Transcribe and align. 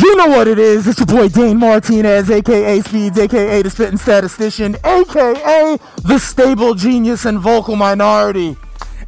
You 0.00 0.16
know 0.16 0.28
what 0.28 0.48
it 0.48 0.58
is. 0.58 0.86
It's 0.86 0.98
your 0.98 1.06
boy 1.06 1.28
Dane 1.28 1.58
Martinez, 1.58 2.30
aka 2.30 2.80
Speeds, 2.80 3.18
aka 3.18 3.60
the 3.60 3.68
Spitting 3.68 3.98
Statistician, 3.98 4.76
aka 4.82 5.78
the 6.04 6.18
Stable 6.18 6.74
Genius 6.74 7.26
and 7.26 7.38
Vocal 7.38 7.76
Minority. 7.76 8.56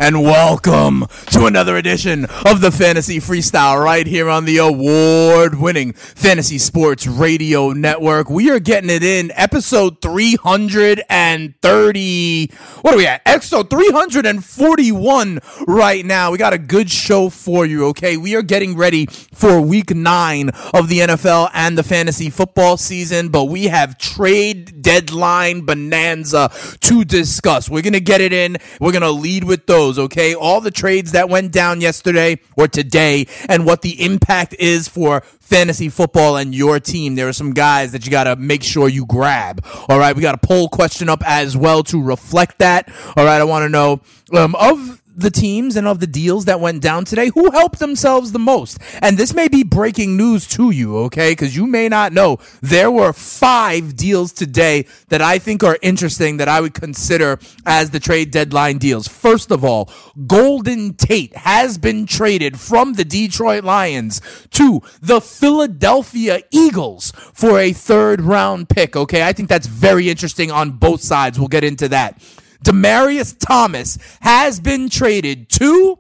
And 0.03 0.20
welcome 0.20 1.06
to 1.27 1.47
another 1.47 1.77
edition 1.77 2.25
of 2.45 2.61
the 2.61 2.72
Fantasy 2.72 3.20
Freestyle 3.20 3.81
right 3.81 4.05
here 4.05 4.28
on 4.28 4.47
the 4.47 4.56
award 4.56 5.61
winning 5.61 5.92
Fantasy 5.92 6.58
Sports 6.58 7.06
Radio 7.06 7.70
Network. 7.70 8.28
We 8.28 8.50
are 8.50 8.58
getting 8.58 8.91
it 8.91 9.05
in 9.05 9.30
episode 9.36 10.03
330. 10.03 12.50
What 12.80 12.95
are 12.95 12.97
we 12.97 13.06
at? 13.06 13.25
Exo 13.25 13.70
341 13.70 15.39
right 15.69 16.05
now. 16.05 16.33
We 16.33 16.39
got 16.39 16.53
a 16.53 16.58
good 16.58 16.91
show 16.91 17.30
for 17.30 17.64
you, 17.64 17.86
okay? 17.86 18.17
We 18.17 18.34
are 18.34 18.42
getting 18.42 18.77
ready 18.77 19.06
for 19.06 19.61
week 19.61 19.95
nine 19.95 20.50
of 20.75 20.89
the 20.89 20.98
NFL 20.98 21.50
and 21.55 21.78
the 21.78 21.84
fantasy 21.84 22.28
football 22.28 22.77
season, 22.77 23.28
but 23.28 23.45
we 23.45 23.67
have 23.67 23.98
trade 23.98 24.83
deadline 24.83 25.61
bonanza 25.61 26.50
to 26.80 27.05
discuss. 27.05 27.70
We're 27.70 27.83
going 27.83 27.92
to 27.92 28.00
get 28.00 28.20
it 28.20 28.33
in. 28.33 28.56
We're 28.80 28.91
going 28.91 29.03
to 29.03 29.12
lead 29.12 29.45
with 29.45 29.67
those, 29.67 29.91
okay? 29.98 30.34
All 30.34 30.60
the 30.60 30.70
trades 30.70 31.12
that 31.12 31.28
went 31.28 31.52
down 31.52 31.80
yesterday 31.80 32.40
or 32.56 32.68
today 32.68 33.26
and 33.48 33.66
what 33.66 33.82
the 33.82 34.02
impact 34.04 34.54
is 34.58 34.88
for 34.88 35.22
fantasy 35.40 35.88
football 35.88 36.36
and 36.36 36.54
your 36.54 36.80
team. 36.80 37.14
There 37.14 37.28
are 37.28 37.32
some 37.32 37.52
guys 37.52 37.92
that 37.92 38.04
you 38.06 38.10
got 38.10 38.24
to 38.24 38.36
make 38.36 38.62
sure 38.62 38.88
you 38.88 39.04
grab. 39.04 39.64
All 39.88 39.98
right, 39.98 40.16
we 40.16 40.22
got 40.22 40.34
a 40.34 40.46
poll 40.46 40.68
question 40.68 41.08
up 41.08 41.22
as 41.26 41.56
well 41.56 41.82
to 41.84 42.02
reflect 42.02 42.58
that. 42.60 42.90
All 43.16 43.24
right, 43.24 43.40
I 43.40 43.44
want 43.44 43.64
to 43.64 43.68
know 43.68 44.00
um, 44.32 44.54
of 44.54 45.02
the 45.14 45.30
teams 45.30 45.77
and 45.77 45.86
of 45.86 46.00
the 46.00 46.06
deals 46.06 46.44
that 46.46 46.60
went 46.60 46.82
down 46.82 47.05
today, 47.05 47.28
who 47.28 47.50
helped 47.50 47.78
themselves 47.78 48.33
the 48.33 48.39
most? 48.39 48.78
And 49.00 49.17
this 49.18 49.34
may 49.34 49.48
be 49.48 49.62
breaking 49.62 50.17
news 50.17 50.46
to 50.48 50.70
you, 50.70 50.96
okay? 50.98 51.33
Because 51.33 51.56
you 51.56 51.67
may 51.67 51.89
not 51.89 52.12
know. 52.12 52.39
There 52.61 52.90
were 52.90 53.12
five 53.12 53.96
deals 53.96 54.33
today 54.33 54.86
that 55.08 55.23
I 55.23 55.39
think 55.39 55.62
are 55.62 55.78
interesting 55.83 56.39
that 56.39 56.48
I 56.48 56.61
would 56.61 56.74
consider 56.74 57.39
as 57.67 57.90
the 57.90 58.00
trade 58.00 58.30
deadline 58.30 58.78
deals. 58.78 59.08
First 59.08 59.50
of 59.50 59.64
all, 59.64 59.90
Golden 60.27 60.95
Tate 60.95 61.36
has 61.36 61.79
been 61.79 62.06
traded 62.06 62.58
from 62.58 62.94
the 62.94 63.05
Detroit 63.05 63.64
Lions 63.64 64.20
to 64.50 64.83
the 65.00 65.20
Philadelphia 65.20 66.40
Eagles 66.50 67.12
for 67.33 67.58
a 67.58 67.73
third 67.73 68.20
round 68.20 68.68
pick, 68.68 68.96
okay? 68.96 69.23
I 69.23 69.33
think 69.33 69.48
that's 69.48 69.67
very 69.67 70.11
interesting 70.11 70.50
on 70.50 70.73
both 70.73 71.02
sides. 71.02 71.39
We'll 71.39 71.48
get 71.48 71.64
into 71.64 71.89
that. 71.89 72.20
Demaryius 72.62 73.36
Thomas 73.39 73.98
has 74.20 74.61
been 74.61 74.89
traded 74.89 75.48
to 75.50 75.98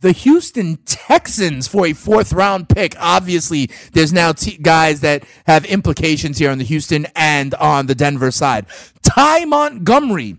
the 0.00 0.12
Houston 0.12 0.76
Texans 0.84 1.66
for 1.66 1.86
a 1.86 1.94
fourth 1.94 2.32
round 2.32 2.68
pick. 2.68 2.94
Obviously, 2.98 3.70
there's 3.92 4.12
now 4.12 4.32
t- 4.32 4.58
guys 4.58 5.00
that 5.00 5.24
have 5.46 5.64
implications 5.64 6.36
here 6.36 6.50
on 6.50 6.58
the 6.58 6.64
Houston 6.64 7.06
and 7.16 7.54
on 7.54 7.86
the 7.86 7.94
Denver 7.94 8.30
side. 8.30 8.66
Ty 9.02 9.46
Montgomery 9.46 10.36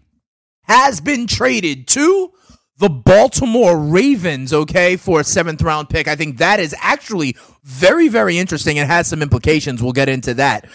has 0.63 1.01
been 1.01 1.25
traded 1.25 1.87
to 1.89 2.31
the 2.77 2.89
Baltimore 2.89 3.79
Ravens, 3.79 4.51
okay, 4.51 4.97
for 4.97 5.21
a 5.21 5.23
seventh 5.23 5.61
round 5.61 5.89
pick. 5.89 6.07
I 6.07 6.15
think 6.15 6.37
that 6.39 6.59
is 6.59 6.75
actually 6.79 7.37
very, 7.63 8.09
very 8.09 8.37
interesting 8.37 8.77
and 8.77 8.89
has 8.89 9.07
some 9.07 9.21
implications. 9.21 9.81
We'll 9.81 9.93
get 9.93 10.09
into 10.09 10.33
that. 10.35 10.67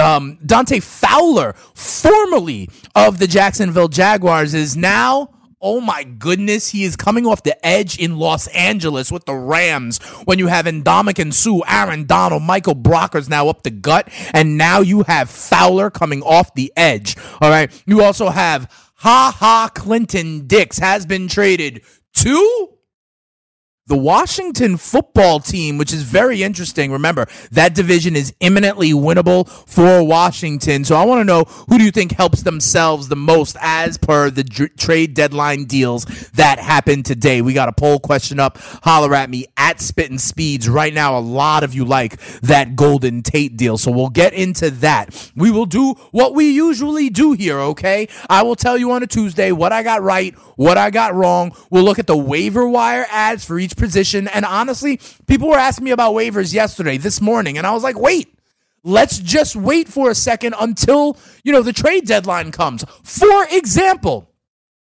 Um, 0.00 0.38
Dante 0.44 0.80
Fowler, 0.80 1.54
formerly 1.74 2.68
of 2.94 3.18
the 3.18 3.26
Jacksonville 3.26 3.88
Jaguars, 3.88 4.54
is 4.54 4.76
now. 4.76 5.34
Oh 5.60 5.80
my 5.80 6.04
goodness, 6.04 6.68
he 6.68 6.84
is 6.84 6.94
coming 6.94 7.26
off 7.26 7.42
the 7.42 7.66
edge 7.66 7.98
in 7.98 8.16
Los 8.16 8.46
Angeles 8.48 9.10
with 9.10 9.24
the 9.24 9.34
Rams 9.34 9.98
when 10.24 10.38
you 10.38 10.46
have 10.46 10.66
Ndamukong 10.66 11.34
Suh, 11.34 11.64
Aaron 11.66 12.06
Donald, 12.06 12.44
Michael 12.44 12.76
Brockers 12.76 13.28
now 13.28 13.48
up 13.48 13.64
the 13.64 13.72
gut, 13.72 14.08
and 14.32 14.56
now 14.56 14.82
you 14.82 15.02
have 15.02 15.28
Fowler 15.28 15.90
coming 15.90 16.22
off 16.22 16.54
the 16.54 16.72
edge. 16.76 17.16
All 17.40 17.50
right. 17.50 17.72
You 17.86 18.04
also 18.04 18.28
have 18.28 18.72
Ha 19.00 19.32
Ha 19.38 19.70
Clinton 19.76 20.48
Dix 20.48 20.78
has 20.78 21.06
been 21.06 21.28
traded 21.28 21.82
to 22.14 22.77
the 23.88 23.96
Washington 23.96 24.76
football 24.76 25.40
team, 25.40 25.78
which 25.78 25.92
is 25.92 26.02
very 26.02 26.42
interesting. 26.42 26.92
Remember, 26.92 27.26
that 27.50 27.74
division 27.74 28.14
is 28.14 28.34
imminently 28.40 28.92
winnable 28.92 29.48
for 29.66 30.04
Washington. 30.04 30.84
So 30.84 30.94
I 30.94 31.04
want 31.04 31.20
to 31.20 31.24
know 31.24 31.44
who 31.68 31.78
do 31.78 31.84
you 31.84 31.90
think 31.90 32.12
helps 32.12 32.42
themselves 32.42 33.08
the 33.08 33.16
most 33.16 33.56
as 33.60 33.96
per 33.96 34.30
the 34.30 34.44
trade 34.44 35.14
deadline 35.14 35.64
deals 35.64 36.04
that 36.34 36.58
happened 36.58 37.06
today? 37.06 37.40
We 37.40 37.54
got 37.54 37.70
a 37.70 37.72
poll 37.72 37.98
question 37.98 38.38
up. 38.38 38.58
Holler 38.82 39.14
at 39.14 39.30
me 39.30 39.46
at 39.56 39.80
Spittin' 39.80 40.18
Speeds. 40.18 40.68
Right 40.68 40.92
now, 40.92 41.18
a 41.18 41.20
lot 41.20 41.64
of 41.64 41.74
you 41.74 41.86
like 41.86 42.20
that 42.40 42.76
Golden 42.76 43.22
Tate 43.22 43.56
deal. 43.56 43.78
So 43.78 43.90
we'll 43.90 44.10
get 44.10 44.34
into 44.34 44.70
that. 44.70 45.32
We 45.34 45.50
will 45.50 45.66
do 45.66 45.94
what 46.10 46.34
we 46.34 46.50
usually 46.50 47.08
do 47.08 47.32
here, 47.32 47.58
okay? 47.58 48.08
I 48.28 48.42
will 48.42 48.56
tell 48.56 48.76
you 48.76 48.92
on 48.92 49.02
a 49.02 49.06
Tuesday 49.06 49.50
what 49.50 49.72
I 49.72 49.82
got 49.82 50.02
right, 50.02 50.34
what 50.56 50.76
I 50.76 50.90
got 50.90 51.14
wrong. 51.14 51.56
We'll 51.70 51.84
look 51.84 51.98
at 51.98 52.06
the 52.06 52.16
waiver 52.16 52.68
wire 52.68 53.06
ads 53.10 53.46
for 53.46 53.58
each 53.58 53.77
position. 53.78 54.28
And 54.28 54.44
honestly, 54.44 55.00
people 55.26 55.48
were 55.48 55.58
asking 55.58 55.84
me 55.84 55.92
about 55.92 56.14
waivers 56.14 56.52
yesterday, 56.52 56.98
this 56.98 57.20
morning, 57.20 57.56
and 57.58 57.66
I 57.66 57.72
was 57.72 57.82
like, 57.82 57.98
wait. 57.98 58.34
Let's 58.84 59.18
just 59.18 59.56
wait 59.56 59.88
for 59.88 60.08
a 60.08 60.14
second 60.14 60.54
until, 60.58 61.18
you 61.42 61.52
know, 61.52 61.62
the 61.62 61.72
trade 61.72 62.06
deadline 62.06 62.52
comes. 62.52 62.84
For 63.02 63.44
example, 63.50 64.28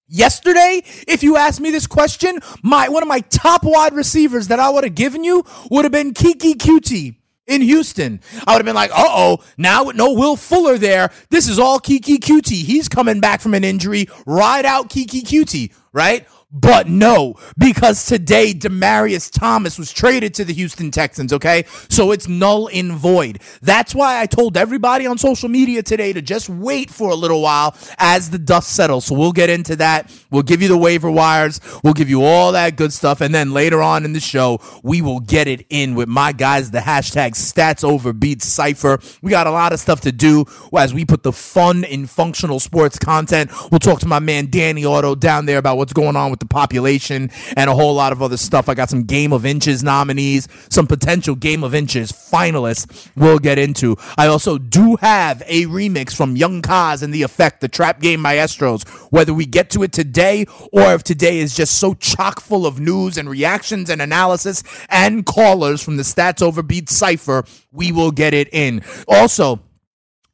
Yesterday, 0.07 0.84
if 1.07 1.23
you 1.23 1.35
asked 1.35 1.59
me 1.59 1.72
this 1.72 1.88
question, 1.88 2.39
my 2.61 2.89
one 2.89 3.01
of 3.01 3.09
my 3.09 3.22
top 3.22 3.63
wide 3.63 3.94
receivers 3.94 4.50
that 4.50 4.59
I 4.59 4.69
would 4.69 4.84
have 4.84 4.94
given 4.94 5.23
you 5.23 5.44
would 5.72 5.84
have 5.84 5.91
been 5.91 6.13
Keke 6.13 6.57
Coutee 6.57 7.16
in 7.47 7.61
Houston. 7.61 8.22
I 8.45 8.53
would 8.53 8.59
have 8.59 8.66
been 8.66 8.75
like, 8.75 8.91
uh 8.91 8.97
oh, 8.97 9.44
now 9.57 9.85
with 9.85 9.95
no 9.95 10.13
Will 10.13 10.35
Fuller 10.35 10.78
there, 10.78 11.11
this 11.31 11.50
is 11.50 11.57
all 11.57 11.79
Keke 11.79 12.20
Coutee. 12.20 12.64
He's 12.64 12.87
coming 12.87 13.20
back 13.20 13.41
from 13.41 13.55
an 13.55 13.64
injury. 13.64 14.08
Ride 14.28 14.66
out 14.66 14.91
Keke 14.91 15.23
Coutee, 15.23 15.73
right? 15.91 16.28
But 16.57 16.87
no, 16.87 17.35
because 17.57 18.05
today 18.05 18.53
Demaryius 18.53 19.29
Thomas 19.29 19.78
was 19.78 19.91
traded 19.91 20.34
to 20.35 20.46
the 20.46 20.53
Houston 20.53 20.90
Texans, 20.90 21.34
okay? 21.34 21.66
So 21.90 22.13
it's 22.13 22.29
null 22.29 22.69
and 22.73 22.93
void. 22.93 23.41
That's 23.61 23.93
why 23.93 24.22
I 24.22 24.25
told 24.25 24.55
everybody 24.55 25.05
on 25.05 25.17
social 25.17 25.49
media 25.49 25.84
today 25.84 26.13
to 26.13 26.22
just 26.22 26.47
wait 26.47 26.90
for 26.90 27.09
a 27.09 27.16
little 27.16 27.41
while 27.41 27.75
as 27.97 28.29
the 28.29 28.40
dust 28.40 28.69
settles. 28.73 29.03
So 29.03 29.16
we'll 29.16 29.34
get 29.34 29.49
into 29.49 29.75
that. 29.75 30.09
We'll 30.31 30.43
give 30.43 30.61
you 30.61 30.69
the 30.69 30.78
waiver 30.78 31.11
wires. 31.11 31.59
We'll 31.84 31.93
give 31.93 32.09
you 32.09 32.23
all 32.23 32.53
that 32.53 32.78
good 32.78 32.93
stuff. 32.93 33.19
And 33.19 33.35
then 33.35 33.51
later 33.51 33.81
on 33.81 34.05
in 34.05 34.13
the 34.13 34.22
show, 34.22 34.61
we 34.81 35.01
will 35.01 35.19
get 35.19 35.49
it 35.49 35.66
in 35.69 35.93
with 35.93 36.08
my 36.08 36.31
guys, 36.31 36.72
the 36.72 36.79
hashtag 36.79 37.31
stats 37.31 37.84
over 37.84 38.13
beats 38.13 38.47
cipher. 38.47 38.99
We 39.22 39.29
got 39.29 39.46
a 39.46 39.51
lot 39.51 39.73
of 39.73 39.81
stuff 39.81 39.99
to 40.01 40.11
do 40.13 40.46
as 40.78 40.93
we 40.93 41.03
put 41.03 41.23
the 41.23 41.34
fun 41.34 41.84
in 41.84 42.08
functional 42.08 42.61
sports 42.61 42.97
content. 42.97 43.51
We'll 43.72 43.79
talk 43.79 43.99
to 43.99 44.08
my 44.08 44.19
man 44.19 44.49
Danny 44.49 44.85
Otto 44.85 45.16
down 45.16 45.47
there 45.47 45.58
about 45.58 45.75
what's 45.75 45.91
going 45.91 46.16
on 46.16 46.31
with 46.31 46.40
the 46.40 46.45
the 46.46 46.53
population 46.53 47.30
and 47.56 47.70
a 47.70 47.76
whole 47.76 47.94
lot 47.94 48.12
of 48.12 48.22
other 48.22 48.38
stuff. 48.38 48.70
I 48.70 48.74
got 48.74 48.90
some 48.90 49.03
Game 49.03 49.34
of 49.34 49.46
Inches 49.46 49.84
nominees, 49.84 50.47
some 50.70 50.88
potential 50.88 51.36
Game 51.36 51.64
of 51.64 51.76
Inches 51.76 52.12
finalists 52.12 53.09
we'll 53.16 53.40
get 53.40 53.58
into. 53.58 53.97
I 54.18 54.28
also 54.28 54.58
do 54.58 54.96
have 54.97 55.42
a 55.46 55.66
remix 55.66 56.16
from 56.16 56.36
Young 56.36 56.62
Kaz 56.62 57.02
and 57.03 57.14
The 57.14 57.24
Effect, 57.24 57.62
the 57.62 57.68
Trap 57.68 58.00
Game 58.00 58.22
Maestros. 58.22 58.84
Whether 59.09 59.34
we 59.34 59.46
get 59.46 59.70
to 59.72 59.84
it 59.84 59.92
today 59.92 60.46
or 60.72 60.94
if 60.94 61.03
today 61.03 61.40
is 61.40 61.56
just 61.56 61.76
so 61.80 61.94
chock 61.94 62.40
full 62.40 62.66
of 62.66 62.80
news 62.80 63.18
and 63.18 63.30
reactions 63.30 63.90
and 63.90 64.02
analysis 64.02 64.64
and 64.90 65.26
callers 65.26 65.82
from 65.82 65.97
the 65.97 66.03
Stats 66.03 66.42
Over 66.42 66.62
Beat 66.62 66.90
Cypher, 66.90 67.44
we 67.72 67.92
will 67.92 68.12
get 68.12 68.34
it 68.34 68.50
in. 68.53 68.82
Also, 69.08 69.59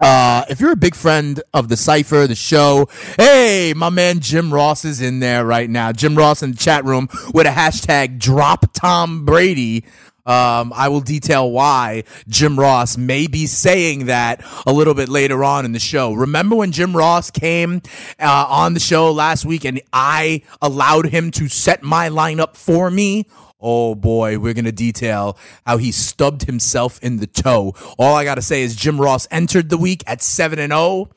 uh, 0.02 0.46
if 0.50 0.60
you're 0.60 0.72
a 0.72 0.78
big 0.78 0.96
friend 0.96 1.42
of 1.54 1.70
the 1.70 1.78
Cypher, 1.78 2.26
the 2.28 2.36
show, 2.36 2.90
hey, 3.18 3.74
my 3.76 3.90
man 3.90 4.20
Jim 4.20 4.52
Ross 4.54 4.84
is 4.84 5.00
in 5.00 5.20
there 5.20 5.46
right 5.46 5.70
now. 5.70 5.92
Jim 5.92 6.16
Ross 6.16 6.42
in 6.42 6.52
the 6.52 6.58
chat 6.58 6.84
room 6.86 7.08
with 7.34 7.46
a 7.46 7.52
hashtag 7.52 8.18
drop 8.18 8.74
Tom 8.74 9.26
Brady. 9.26 9.86
Um, 10.26 10.72
I 10.76 10.90
will 10.90 11.02
detail 11.02 11.50
why 11.52 12.04
Jim 12.28 12.60
Ross 12.60 12.96
may 12.96 13.28
be 13.28 13.48
saying 13.48 14.06
that 14.06 14.44
a 14.68 14.74
little 14.74 14.94
bit 14.94 15.10
later 15.10 15.44
on 15.44 15.66
in 15.66 15.72
the 15.72 15.80
show. 15.80 16.14
Remember 16.14 16.56
when 16.56 16.72
Jim 16.72 16.96
Ross 16.96 17.32
came 17.32 17.82
uh, 18.20 18.46
on 18.48 18.74
the 18.74 18.80
show 18.80 19.12
last 19.12 19.46
week 19.46 19.66
and 19.66 19.82
I 19.92 20.44
allowed 20.62 21.08
him 21.08 21.32
to 21.32 21.48
set 21.48 21.82
my 21.82 22.10
lineup 22.10 22.56
for 22.56 22.92
me? 22.92 23.26
Oh 23.62 23.96
boy, 23.96 24.40
we're 24.40 24.54
going 24.54 24.66
to 24.66 24.72
detail 24.72 25.38
how 25.66 25.78
he 25.78 25.92
stubbed 25.92 26.44
himself 26.44 27.00
in 27.04 27.18
the 27.18 27.28
toe. 27.28 27.76
All 28.00 28.16
I 28.16 28.24
got 28.24 28.36
to 28.36 28.42
say 28.42 28.64
is 28.64 28.76
Jim 28.76 29.00
Ross 29.00 29.28
entered 29.30 29.70
the 29.70 29.78
week 29.78 30.04
at 30.08 30.22
7 30.22 30.58
and 30.58 30.72
0 30.72 31.10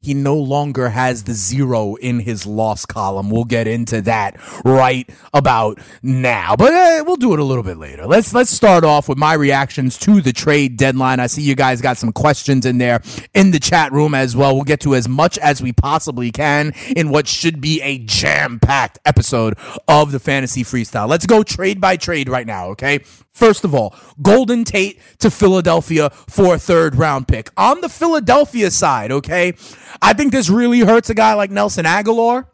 he 0.00 0.14
no 0.14 0.36
longer 0.36 0.90
has 0.90 1.24
the 1.24 1.32
zero 1.32 1.96
in 1.96 2.20
his 2.20 2.46
loss 2.46 2.86
column. 2.86 3.28
We'll 3.30 3.44
get 3.44 3.66
into 3.66 4.00
that 4.02 4.36
right 4.64 5.08
about 5.34 5.80
now, 6.02 6.54
but 6.54 6.72
uh, 6.72 7.04
we'll 7.04 7.16
do 7.16 7.32
it 7.32 7.40
a 7.40 7.44
little 7.44 7.64
bit 7.64 7.76
later. 7.76 8.06
Let's 8.06 8.32
let's 8.32 8.50
start 8.50 8.84
off 8.84 9.08
with 9.08 9.18
my 9.18 9.34
reactions 9.34 9.98
to 9.98 10.20
the 10.20 10.32
trade 10.32 10.76
deadline. 10.76 11.18
I 11.18 11.26
see 11.26 11.42
you 11.42 11.56
guys 11.56 11.80
got 11.80 11.96
some 11.96 12.12
questions 12.12 12.66
in 12.66 12.78
there 12.78 13.02
in 13.34 13.50
the 13.50 13.58
chat 13.58 13.90
room 13.90 14.14
as 14.14 14.36
well. 14.36 14.54
We'll 14.54 14.64
get 14.64 14.80
to 14.80 14.94
as 14.94 15.08
much 15.08 15.38
as 15.38 15.60
we 15.60 15.72
possibly 15.72 16.30
can 16.30 16.72
in 16.94 17.10
what 17.10 17.26
should 17.26 17.60
be 17.60 17.82
a 17.82 17.98
jam-packed 17.98 18.98
episode 19.04 19.58
of 19.88 20.12
the 20.12 20.20
fantasy 20.20 20.62
freestyle. 20.62 21.08
Let's 21.08 21.26
go 21.26 21.42
trade 21.42 21.80
by 21.80 21.96
trade 21.96 22.28
right 22.28 22.46
now, 22.46 22.68
okay? 22.68 23.00
First 23.36 23.66
of 23.66 23.74
all, 23.74 23.94
Golden 24.22 24.64
Tate 24.64 24.98
to 25.18 25.30
Philadelphia 25.30 26.08
for 26.26 26.54
a 26.54 26.58
third 26.58 26.94
round 26.94 27.28
pick. 27.28 27.50
On 27.58 27.82
the 27.82 27.88
Philadelphia 27.90 28.70
side, 28.70 29.12
okay, 29.12 29.52
I 30.00 30.14
think 30.14 30.32
this 30.32 30.48
really 30.48 30.80
hurts 30.80 31.10
a 31.10 31.14
guy 31.14 31.34
like 31.34 31.50
Nelson 31.50 31.84
Agholor. 31.84 32.46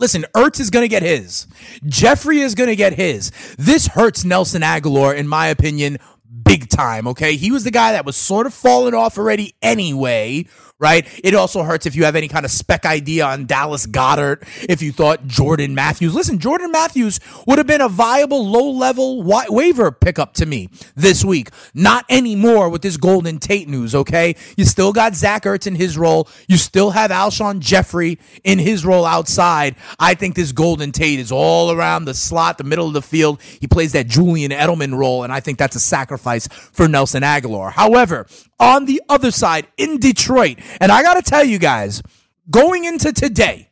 Listen, 0.00 0.24
Ertz 0.34 0.58
is 0.58 0.70
going 0.70 0.82
to 0.82 0.88
get 0.88 1.04
his. 1.04 1.46
Jeffery 1.84 2.40
is 2.40 2.56
going 2.56 2.68
to 2.68 2.74
get 2.74 2.94
his. 2.94 3.30
This 3.56 3.86
hurts 3.86 4.24
Nelson 4.24 4.62
Agholor, 4.62 5.16
in 5.16 5.28
my 5.28 5.46
opinion, 5.46 5.98
big 6.42 6.68
time, 6.68 7.06
okay? 7.06 7.36
He 7.36 7.52
was 7.52 7.62
the 7.62 7.70
guy 7.70 7.92
that 7.92 8.04
was 8.04 8.16
sort 8.16 8.46
of 8.46 8.54
falling 8.54 8.94
off 8.94 9.18
already 9.18 9.54
anyway, 9.62 10.46
right? 10.82 11.06
It 11.22 11.34
also 11.34 11.62
hurts 11.62 11.86
if 11.86 11.94
you 11.94 12.04
have 12.04 12.16
any 12.16 12.26
kind 12.26 12.44
of 12.44 12.50
spec 12.50 12.84
idea 12.84 13.24
on 13.24 13.46
Dallas 13.46 13.86
Goedert, 13.86 14.42
if 14.68 14.82
you 14.82 14.90
thought 14.90 15.28
Jordan 15.28 15.76
Matthews. 15.76 16.12
Listen, 16.12 16.40
Jordan 16.40 16.72
Matthews 16.72 17.20
would 17.46 17.58
have 17.58 17.68
been 17.68 17.80
a 17.80 17.88
viable 17.88 18.44
low 18.44 18.68
level 18.68 19.22
wa- 19.22 19.44
waiver 19.48 19.92
pickup 19.92 20.34
to 20.34 20.46
me 20.46 20.68
this 20.96 21.24
week. 21.24 21.50
Not 21.72 22.04
anymore 22.10 22.68
with 22.68 22.82
this 22.82 22.96
Golden 22.96 23.38
Tate 23.38 23.68
news, 23.68 23.94
okay? 23.94 24.34
You 24.56 24.64
still 24.64 24.92
got 24.92 25.14
Zach 25.14 25.44
Ertz 25.44 25.68
in 25.68 25.76
his 25.76 25.96
role. 25.96 26.28
You 26.48 26.56
still 26.56 26.90
have 26.90 27.12
Alshon 27.12 27.60
Jeffery 27.60 28.18
in 28.42 28.58
his 28.58 28.84
role 28.84 29.06
outside. 29.06 29.76
I 30.00 30.14
think 30.14 30.34
this 30.34 30.50
Golden 30.50 30.90
Tate 30.90 31.20
is 31.20 31.30
all 31.30 31.70
around 31.70 32.06
the 32.06 32.14
slot, 32.14 32.58
the 32.58 32.64
middle 32.64 32.88
of 32.88 32.92
the 32.92 33.02
field. 33.02 33.40
He 33.60 33.68
plays 33.68 33.92
that 33.92 34.08
Julian 34.08 34.50
Edelman 34.50 34.98
role, 34.98 35.22
and 35.22 35.32
I 35.32 35.38
think 35.38 35.58
that's 35.58 35.76
a 35.76 35.80
sacrifice 35.80 36.48
for 36.48 36.88
Nelson 36.88 37.22
Agholor. 37.22 37.70
However, 37.70 38.26
on 38.62 38.84
the 38.86 39.02
other 39.08 39.30
side 39.30 39.66
in 39.76 39.98
Detroit, 39.98 40.58
and 40.80 40.92
I 40.92 41.02
got 41.02 41.14
to 41.14 41.22
tell 41.22 41.44
you 41.44 41.58
guys, 41.58 42.02
going 42.48 42.84
into 42.84 43.12
today, 43.12 43.68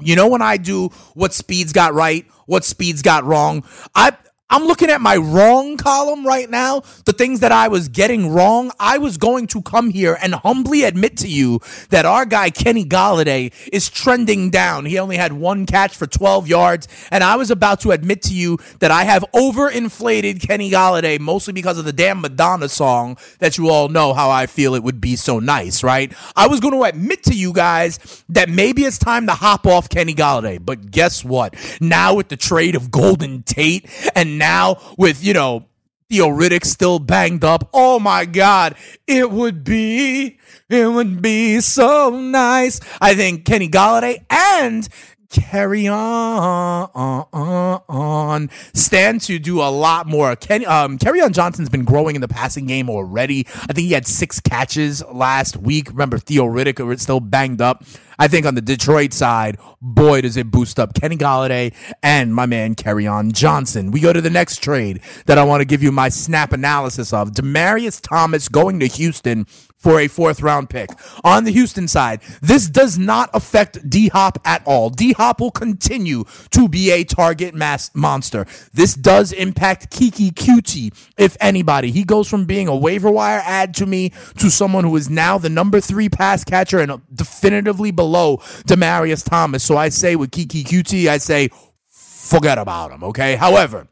you 0.00 0.16
know 0.16 0.28
when 0.28 0.40
I 0.40 0.56
do 0.56 0.88
what 1.14 1.34
Speeds 1.34 1.72
got 1.72 1.92
right, 1.92 2.24
what 2.46 2.64
Speeds 2.64 3.02
got 3.02 3.24
wrong, 3.24 3.64
I 3.94 4.16
I'm 4.52 4.64
looking 4.64 4.90
at 4.90 5.00
my 5.00 5.16
wrong 5.16 5.78
column 5.78 6.26
right 6.26 6.48
now, 6.50 6.82
the 7.06 7.14
things 7.14 7.40
that 7.40 7.52
I 7.52 7.68
was 7.68 7.88
getting 7.88 8.28
wrong. 8.28 8.70
I 8.78 8.98
was 8.98 9.16
going 9.16 9.46
to 9.46 9.62
come 9.62 9.88
here 9.88 10.18
and 10.20 10.34
humbly 10.34 10.82
admit 10.82 11.16
to 11.18 11.26
you 11.26 11.60
that 11.88 12.04
our 12.04 12.26
guy 12.26 12.50
Kenny 12.50 12.84
Golladay 12.84 13.50
is 13.72 13.88
trending 13.88 14.50
down. 14.50 14.84
He 14.84 14.98
only 14.98 15.16
had 15.16 15.32
one 15.32 15.64
catch 15.64 15.96
for 15.96 16.06
12 16.06 16.48
yards, 16.48 16.86
and 17.10 17.24
I 17.24 17.36
was 17.36 17.50
about 17.50 17.80
to 17.80 17.92
admit 17.92 18.20
to 18.24 18.34
you 18.34 18.58
that 18.80 18.90
I 18.90 19.04
have 19.04 19.24
overinflated 19.34 20.46
Kenny 20.46 20.70
Golladay 20.70 21.18
mostly 21.18 21.54
because 21.54 21.78
of 21.78 21.86
the 21.86 21.92
damn 21.94 22.20
Madonna 22.20 22.68
song 22.68 23.16
that 23.38 23.56
you 23.56 23.70
all 23.70 23.88
know 23.88 24.12
how 24.12 24.28
I 24.28 24.44
feel 24.44 24.74
it 24.74 24.82
would 24.82 25.00
be 25.00 25.16
so 25.16 25.38
nice, 25.38 25.82
right? 25.82 26.12
I 26.36 26.46
was 26.48 26.60
going 26.60 26.74
to 26.74 26.82
admit 26.82 27.22
to 27.22 27.34
you 27.34 27.54
guys 27.54 28.22
that 28.28 28.50
maybe 28.50 28.84
it's 28.84 28.98
time 28.98 29.28
to 29.28 29.32
hop 29.32 29.66
off 29.66 29.88
Kenny 29.88 30.12
Golladay, 30.14 30.62
but 30.62 30.90
guess 30.90 31.24
what? 31.24 31.54
Now 31.80 32.16
with 32.16 32.28
the 32.28 32.36
trade 32.36 32.74
of 32.74 32.90
Golden 32.90 33.44
Tate 33.44 33.88
and 34.14 34.41
now 34.42 34.78
with, 34.98 35.24
you 35.24 35.32
know, 35.32 35.66
Theo 36.10 36.26
Riddick 36.26 36.66
still 36.66 36.98
banged 36.98 37.44
up. 37.44 37.70
Oh 37.72 37.98
my 37.98 38.24
God, 38.24 38.74
it 39.06 39.30
would 39.30 39.62
be, 39.64 40.38
it 40.68 40.86
would 40.92 41.22
be 41.22 41.60
so 41.60 42.10
nice. 42.10 42.80
I 43.00 43.14
think 43.14 43.44
Kenny 43.44 43.68
Golladay 43.68 44.24
and 44.28 44.88
carry 45.32 45.88
on, 45.88 46.90
on, 46.94 47.82
on, 47.88 48.50
stand 48.74 49.20
to 49.22 49.38
do 49.38 49.60
a 49.60 49.70
lot 49.70 50.06
more. 50.06 50.36
Kenny, 50.36 50.66
um, 50.66 50.98
on 51.02 51.32
Johnson's 51.32 51.68
been 51.68 51.84
growing 51.84 52.14
in 52.14 52.20
the 52.20 52.28
passing 52.28 52.66
game 52.66 52.88
already. 52.88 53.46
I 53.54 53.72
think 53.72 53.86
he 53.86 53.92
had 53.92 54.06
six 54.06 54.38
catches 54.38 55.04
last 55.06 55.56
week. 55.56 55.88
Remember, 55.88 56.18
Theo 56.18 56.44
Riddick 56.44 56.84
was 56.84 57.02
still 57.02 57.20
banged 57.20 57.60
up. 57.60 57.84
I 58.18 58.28
think 58.28 58.46
on 58.46 58.54
the 58.54 58.60
Detroit 58.60 59.12
side, 59.12 59.58
boy, 59.80 60.20
does 60.20 60.36
it 60.36 60.50
boost 60.50 60.78
up 60.78 60.94
Kenny 60.94 61.16
Golladay 61.16 61.74
and 62.02 62.34
my 62.34 62.46
man 62.46 62.74
Kerryon 62.74 63.32
Johnson. 63.32 63.90
We 63.90 64.00
go 64.00 64.12
to 64.12 64.20
the 64.20 64.30
next 64.30 64.62
trade 64.62 65.00
that 65.26 65.38
I 65.38 65.44
want 65.44 65.60
to 65.60 65.64
give 65.64 65.82
you 65.82 65.90
my 65.90 66.08
snap 66.08 66.52
analysis 66.52 67.12
of. 67.12 67.32
Demaryius 67.32 68.00
Thomas 68.00 68.48
going 68.48 68.78
to 68.80 68.86
Houston 68.86 69.46
for 69.82 69.98
a 69.98 70.06
fourth 70.06 70.40
round 70.40 70.70
pick. 70.70 70.90
On 71.24 71.42
the 71.42 71.50
Houston 71.50 71.88
side, 71.88 72.20
this 72.40 72.68
does 72.68 72.96
not 72.98 73.28
affect 73.34 73.90
D 73.90 74.08
Hop 74.08 74.38
at 74.44 74.62
all. 74.64 74.90
D 74.90 75.12
Hop 75.14 75.40
will 75.40 75.50
continue 75.50 76.24
to 76.50 76.68
be 76.68 76.92
a 76.92 77.02
target 77.02 77.52
mass 77.52 77.90
monster. 77.94 78.46
This 78.72 78.94
does 78.94 79.32
impact 79.32 79.90
Keke 79.90 80.32
Coutee, 80.34 80.94
if 81.18 81.36
anybody. 81.40 81.90
He 81.90 82.04
goes 82.04 82.28
from 82.28 82.44
being 82.44 82.68
a 82.68 82.76
waiver 82.76 83.10
wire 83.10 83.42
ad 83.44 83.74
to 83.74 83.86
me 83.86 84.12
to 84.38 84.50
someone 84.50 84.84
who 84.84 84.94
is 84.96 85.10
now 85.10 85.36
the 85.36 85.50
number 85.50 85.80
three 85.80 86.08
pass 86.08 86.44
catcher 86.44 86.78
and 86.78 86.92
uh, 86.92 86.98
definitively 87.12 87.90
below 87.90 88.36
Demaryius 88.68 89.28
Thomas. 89.28 89.64
So 89.64 89.76
I 89.76 89.88
say 89.88 90.14
with 90.14 90.30
Keke 90.30 90.62
Coutee, 90.64 91.08
I 91.08 91.18
say 91.18 91.50
forget 91.88 92.58
about 92.58 92.92
him, 92.92 93.02
okay? 93.02 93.34
However, 93.34 93.88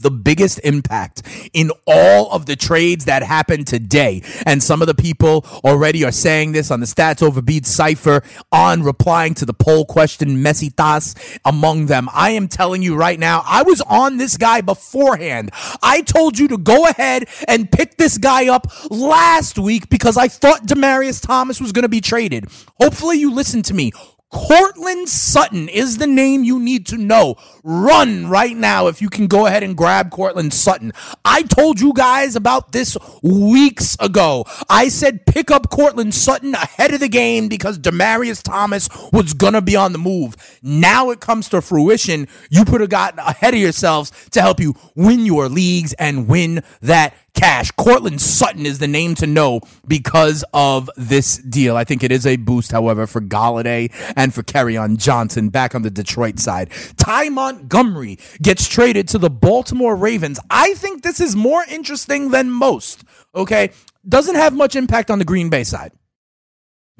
the 0.00 0.10
biggest 0.10 0.60
impact 0.64 1.22
in 1.52 1.70
all 1.86 2.30
of 2.32 2.46
the 2.46 2.56
trades 2.56 3.04
that 3.04 3.22
happened 3.22 3.66
today. 3.66 4.22
And 4.46 4.62
some 4.62 4.80
of 4.80 4.88
the 4.88 4.94
people 4.94 5.44
already 5.64 6.04
are 6.04 6.12
saying 6.12 6.52
this 6.52 6.70
on 6.70 6.80
the 6.80 6.86
Stats 6.86 7.22
Over 7.22 7.40
Cypher 7.62 8.22
on 8.50 8.82
replying 8.82 9.34
to 9.34 9.44
the 9.44 9.54
poll 9.54 9.84
question, 9.84 10.38
Mesitas 10.38 11.38
among 11.44 11.86
them. 11.86 12.08
I 12.12 12.30
am 12.30 12.48
telling 12.48 12.82
you 12.82 12.96
right 12.96 13.18
now, 13.18 13.42
I 13.46 13.62
was 13.62 13.80
on 13.82 14.16
this 14.16 14.36
guy 14.36 14.60
beforehand. 14.60 15.50
I 15.82 16.02
told 16.02 16.38
you 16.38 16.48
to 16.48 16.58
go 16.58 16.86
ahead 16.86 17.28
and 17.46 17.70
pick 17.70 17.96
this 17.96 18.18
guy 18.18 18.48
up 18.48 18.66
last 18.90 19.58
week 19.58 19.88
because 19.88 20.16
I 20.16 20.28
thought 20.28 20.66
Demaryius 20.66 21.24
Thomas 21.24 21.60
was 21.60 21.72
going 21.72 21.82
to 21.82 21.88
be 21.88 22.00
traded. 22.00 22.46
Hopefully 22.80 23.18
you 23.18 23.32
listened 23.32 23.64
to 23.66 23.74
me. 23.74 23.92
Courtland 24.30 25.08
Sutton 25.08 25.68
is 25.68 25.98
the 25.98 26.06
name 26.06 26.44
you 26.44 26.60
need 26.60 26.86
to 26.86 26.96
know. 26.96 27.34
Run 27.64 28.28
right 28.28 28.56
now 28.56 28.86
if 28.86 29.02
you 29.02 29.10
can 29.10 29.26
go 29.26 29.46
ahead 29.46 29.64
and 29.64 29.76
grab 29.76 30.10
Courtland 30.10 30.54
Sutton. 30.54 30.92
I 31.24 31.42
told 31.42 31.80
you 31.80 31.92
guys 31.92 32.36
about 32.36 32.70
this 32.70 32.96
weeks 33.22 33.96
ago. 33.98 34.44
I 34.68 34.88
said 34.88 35.26
pick 35.26 35.50
up 35.50 35.68
Courtland 35.70 36.14
Sutton 36.14 36.54
ahead 36.54 36.94
of 36.94 37.00
the 37.00 37.08
game 37.08 37.48
because 37.48 37.78
Demaryius 37.78 38.40
Thomas 38.40 38.88
was 39.12 39.34
going 39.34 39.54
to 39.54 39.62
be 39.62 39.74
on 39.74 39.92
the 39.92 39.98
move. 39.98 40.36
Now 40.62 41.10
it 41.10 41.18
comes 41.18 41.48
to 41.48 41.60
fruition. 41.60 42.28
You 42.50 42.64
put 42.64 42.82
a 42.82 42.86
guy 42.86 43.12
ahead 43.18 43.54
of 43.54 43.60
yourselves 43.60 44.12
to 44.30 44.42
help 44.42 44.60
you 44.60 44.76
win 44.94 45.26
your 45.26 45.48
leagues 45.48 45.92
and 45.94 46.28
win 46.28 46.62
that 46.82 47.14
cash. 47.34 47.70
Courtland 47.72 48.20
Sutton 48.20 48.66
is 48.66 48.78
the 48.78 48.88
name 48.88 49.14
to 49.16 49.26
know 49.26 49.60
because 49.86 50.44
of 50.52 50.90
this 50.96 51.38
deal. 51.38 51.76
I 51.76 51.84
think 51.84 52.02
it 52.02 52.12
is 52.12 52.26
a 52.26 52.36
boost, 52.36 52.72
however, 52.72 53.06
for 53.06 53.20
Golladay 53.20 53.92
and 54.16 54.34
for 54.34 54.44
on 54.78 54.96
Johnson 54.96 55.48
back 55.48 55.74
on 55.74 55.82
the 55.82 55.90
Detroit 55.90 56.38
side. 56.38 56.70
Ty 56.96 57.28
Montgomery 57.30 58.18
gets 58.42 58.68
traded 58.68 59.08
to 59.08 59.18
the 59.18 59.30
Baltimore 59.30 59.96
Ravens. 59.96 60.38
I 60.50 60.74
think 60.74 61.02
this 61.02 61.20
is 61.20 61.34
more 61.34 61.64
interesting 61.68 62.30
than 62.30 62.50
most. 62.50 63.04
Okay. 63.34 63.70
Doesn't 64.08 64.34
have 64.34 64.54
much 64.54 64.76
impact 64.76 65.10
on 65.10 65.18
the 65.18 65.24
Green 65.24 65.50
Bay 65.50 65.64
side. 65.64 65.92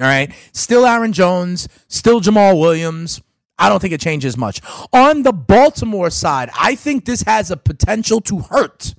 All 0.01 0.07
right. 0.07 0.33
Still 0.53 0.87
Aaron 0.87 1.13
Jones, 1.13 1.69
still 1.89 2.21
Jamaal 2.21 2.59
Williams. 2.59 3.21
I 3.59 3.69
don't 3.69 3.81
think 3.81 3.93
it 3.93 4.01
changes 4.01 4.39
much. 4.39 4.61
On 4.93 5.23
the 5.23 5.33
Baltimore 5.33 6.09
side, 6.09 6.49
I 6.59 6.75
think 6.75 7.05
this 7.05 7.23
has 7.23 7.51
a 7.51 7.57
potential 7.59 8.21
to 8.23 8.41
hurt 8.41 8.95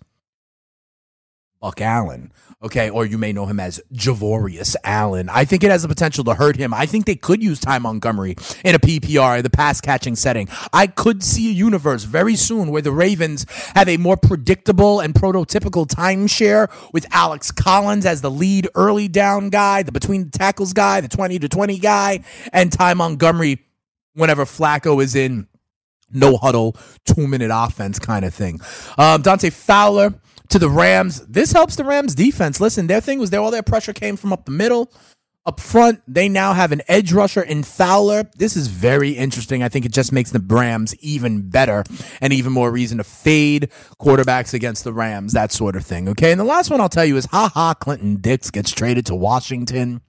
Buck 1.61 1.79
Allen. 1.79 2.31
Okay, 2.63 2.89
or 2.89 3.05
you 3.05 3.17
may 3.17 3.31
know 3.33 3.45
him 3.45 3.59
as 3.59 3.79
Javorius 3.93 4.75
Allen. 4.83 5.29
I 5.29 5.45
think 5.45 5.63
it 5.63 5.71
has 5.71 5.83
the 5.83 5.87
potential 5.87 6.23
to 6.25 6.33
hurt 6.33 6.55
him. 6.55 6.73
I 6.73 6.85
think 6.85 7.05
they 7.05 7.15
could 7.15 7.41
use 7.41 7.59
Ty 7.59 7.79
Montgomery 7.79 8.35
in 8.65 8.75
a 8.75 8.79
PPR, 8.79 9.41
the 9.41 9.49
pass 9.49 9.79
catching 9.79 10.15
setting. 10.15 10.47
I 10.73 10.87
could 10.87 11.23
see 11.23 11.49
a 11.49 11.53
universe 11.53 12.03
very 12.03 12.35
soon 12.35 12.69
where 12.69 12.81
the 12.81 12.91
Ravens 12.91 13.45
have 13.75 13.87
a 13.87 13.97
more 13.97 14.17
predictable 14.17 14.99
and 14.99 15.13
prototypical 15.13 15.87
timeshare 15.87 16.71
with 16.93 17.05
Alex 17.11 17.51
Collins 17.51 18.05
as 18.05 18.21
the 18.21 18.31
lead 18.31 18.67
early 18.75 19.07
down 19.07 19.49
guy, 19.49 19.83
the 19.83 19.91
between 19.91 20.25
the 20.25 20.37
tackles 20.37 20.73
guy, 20.73 20.99
the 20.99 21.07
20 21.07 21.39
to 21.39 21.49
20 21.49 21.77
guy, 21.79 22.23
and 22.53 22.71
Ty 22.71 22.95
Montgomery 22.95 23.59
whenever 24.13 24.45
Flacco 24.45 25.01
is 25.01 25.15
in 25.15 25.47
no 26.11 26.37
huddle, 26.37 26.75
two 27.05 27.27
minute 27.27 27.51
offense 27.53 27.99
kind 27.99 28.25
of 28.25 28.33
thing. 28.33 28.59
Um, 28.97 29.21
Dante 29.21 29.49
Fowler 29.49 30.13
to 30.51 30.59
the 30.59 30.69
Rams. 30.69 31.25
This 31.27 31.51
helps 31.51 31.75
the 31.75 31.83
Rams 31.83 32.13
defense. 32.13 32.59
Listen, 32.59 32.87
their 32.87 33.01
thing 33.01 33.19
was 33.19 33.29
there 33.29 33.39
all 33.39 33.51
their 33.51 33.63
pressure 33.63 33.93
came 33.93 34.17
from 34.17 34.33
up 34.33 34.45
the 34.45 34.51
middle. 34.51 34.91
Up 35.43 35.59
front, 35.59 36.01
they 36.07 36.29
now 36.29 36.53
have 36.53 36.71
an 36.71 36.83
edge 36.87 37.13
rusher 37.13 37.41
in 37.41 37.63
Fowler. 37.63 38.29
This 38.37 38.55
is 38.55 38.67
very 38.67 39.11
interesting. 39.11 39.63
I 39.63 39.69
think 39.69 39.85
it 39.85 39.91
just 39.91 40.11
makes 40.11 40.29
the 40.29 40.39
Rams 40.39 40.93
even 40.99 41.49
better 41.49 41.83
and 42.19 42.31
even 42.31 42.51
more 42.51 42.69
reason 42.69 42.99
to 42.99 43.03
fade 43.03 43.71
quarterbacks 43.99 44.53
against 44.53 44.83
the 44.83 44.93
Rams, 44.93 45.33
that 45.33 45.51
sort 45.51 45.75
of 45.75 45.83
thing. 45.83 46.09
Okay. 46.09 46.31
And 46.31 46.39
the 46.39 46.45
last 46.45 46.69
one 46.69 46.79
I'll 46.79 46.89
tell 46.89 47.05
you 47.05 47.17
is 47.17 47.25
ha 47.25 47.49
ha, 47.51 47.73
Clinton 47.73 48.17
Dix 48.17 48.51
gets 48.51 48.71
traded 48.71 49.07
to 49.07 49.15
Washington. 49.15 50.01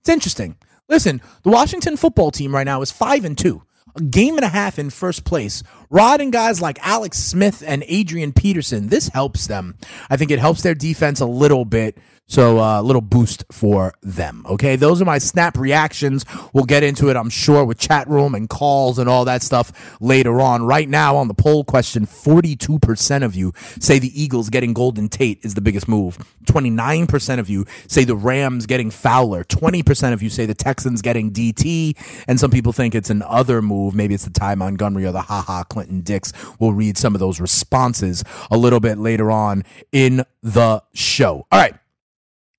It's 0.00 0.08
interesting. 0.08 0.56
Listen, 0.88 1.22
the 1.44 1.50
Washington 1.50 1.96
football 1.96 2.32
team 2.32 2.52
right 2.52 2.64
now 2.64 2.82
is 2.82 2.90
five 2.90 3.24
and 3.24 3.38
two 3.38 3.62
a 3.96 4.02
game 4.02 4.36
and 4.36 4.44
a 4.44 4.48
half 4.48 4.78
in 4.78 4.90
first 4.90 5.24
place, 5.24 5.62
riding 5.88 6.30
guys 6.30 6.60
like 6.60 6.78
Alex 6.86 7.18
Smith 7.18 7.62
and 7.66 7.84
Adrian 7.86 8.32
Peterson. 8.32 8.88
This 8.88 9.08
helps 9.08 9.46
them. 9.46 9.76
I 10.08 10.16
think 10.16 10.30
it 10.30 10.38
helps 10.38 10.62
their 10.62 10.74
defense 10.74 11.20
a 11.20 11.26
little 11.26 11.64
bit. 11.64 11.98
So 12.30 12.58
a 12.58 12.78
uh, 12.78 12.82
little 12.82 13.02
boost 13.02 13.44
for 13.50 13.92
them. 14.02 14.46
Okay, 14.48 14.76
those 14.76 15.02
are 15.02 15.04
my 15.04 15.18
snap 15.18 15.58
reactions. 15.58 16.24
We'll 16.52 16.64
get 16.64 16.84
into 16.84 17.10
it, 17.10 17.16
I'm 17.16 17.28
sure, 17.28 17.64
with 17.64 17.76
chat 17.76 18.08
room 18.08 18.36
and 18.36 18.48
calls 18.48 19.00
and 19.00 19.08
all 19.08 19.24
that 19.24 19.42
stuff 19.42 19.98
later 20.00 20.40
on. 20.40 20.62
Right 20.62 20.88
now 20.88 21.16
on 21.16 21.26
the 21.26 21.34
poll 21.34 21.64
question, 21.64 22.06
42% 22.06 23.24
of 23.24 23.34
you 23.34 23.52
say 23.80 23.98
the 23.98 24.22
Eagles 24.22 24.48
getting 24.48 24.74
Golden 24.74 25.08
Tate 25.08 25.44
is 25.44 25.54
the 25.54 25.60
biggest 25.60 25.88
move. 25.88 26.18
29% 26.44 27.40
of 27.40 27.50
you 27.50 27.64
say 27.88 28.04
the 28.04 28.14
Rams 28.14 28.64
getting 28.66 28.92
Fowler. 28.92 29.42
20% 29.42 30.12
of 30.12 30.22
you 30.22 30.30
say 30.30 30.46
the 30.46 30.54
Texans 30.54 31.02
getting 31.02 31.32
DT. 31.32 31.96
And 32.28 32.38
some 32.38 32.52
people 32.52 32.72
think 32.72 32.94
it's 32.94 33.10
an 33.10 33.22
other 33.22 33.60
move. 33.60 33.96
Maybe 33.96 34.14
it's 34.14 34.24
the 34.24 34.30
Ty 34.30 34.54
Montgomery 34.54 35.04
or 35.04 35.10
the 35.10 35.22
haha 35.22 35.64
Clinton 35.64 36.02
Dix. 36.02 36.32
We'll 36.60 36.74
read 36.74 36.96
some 36.96 37.16
of 37.16 37.18
those 37.18 37.40
responses 37.40 38.22
a 38.52 38.56
little 38.56 38.78
bit 38.78 38.98
later 38.98 39.32
on 39.32 39.64
in 39.90 40.24
the 40.44 40.84
show. 40.94 41.48
All 41.50 41.58
right. 41.58 41.74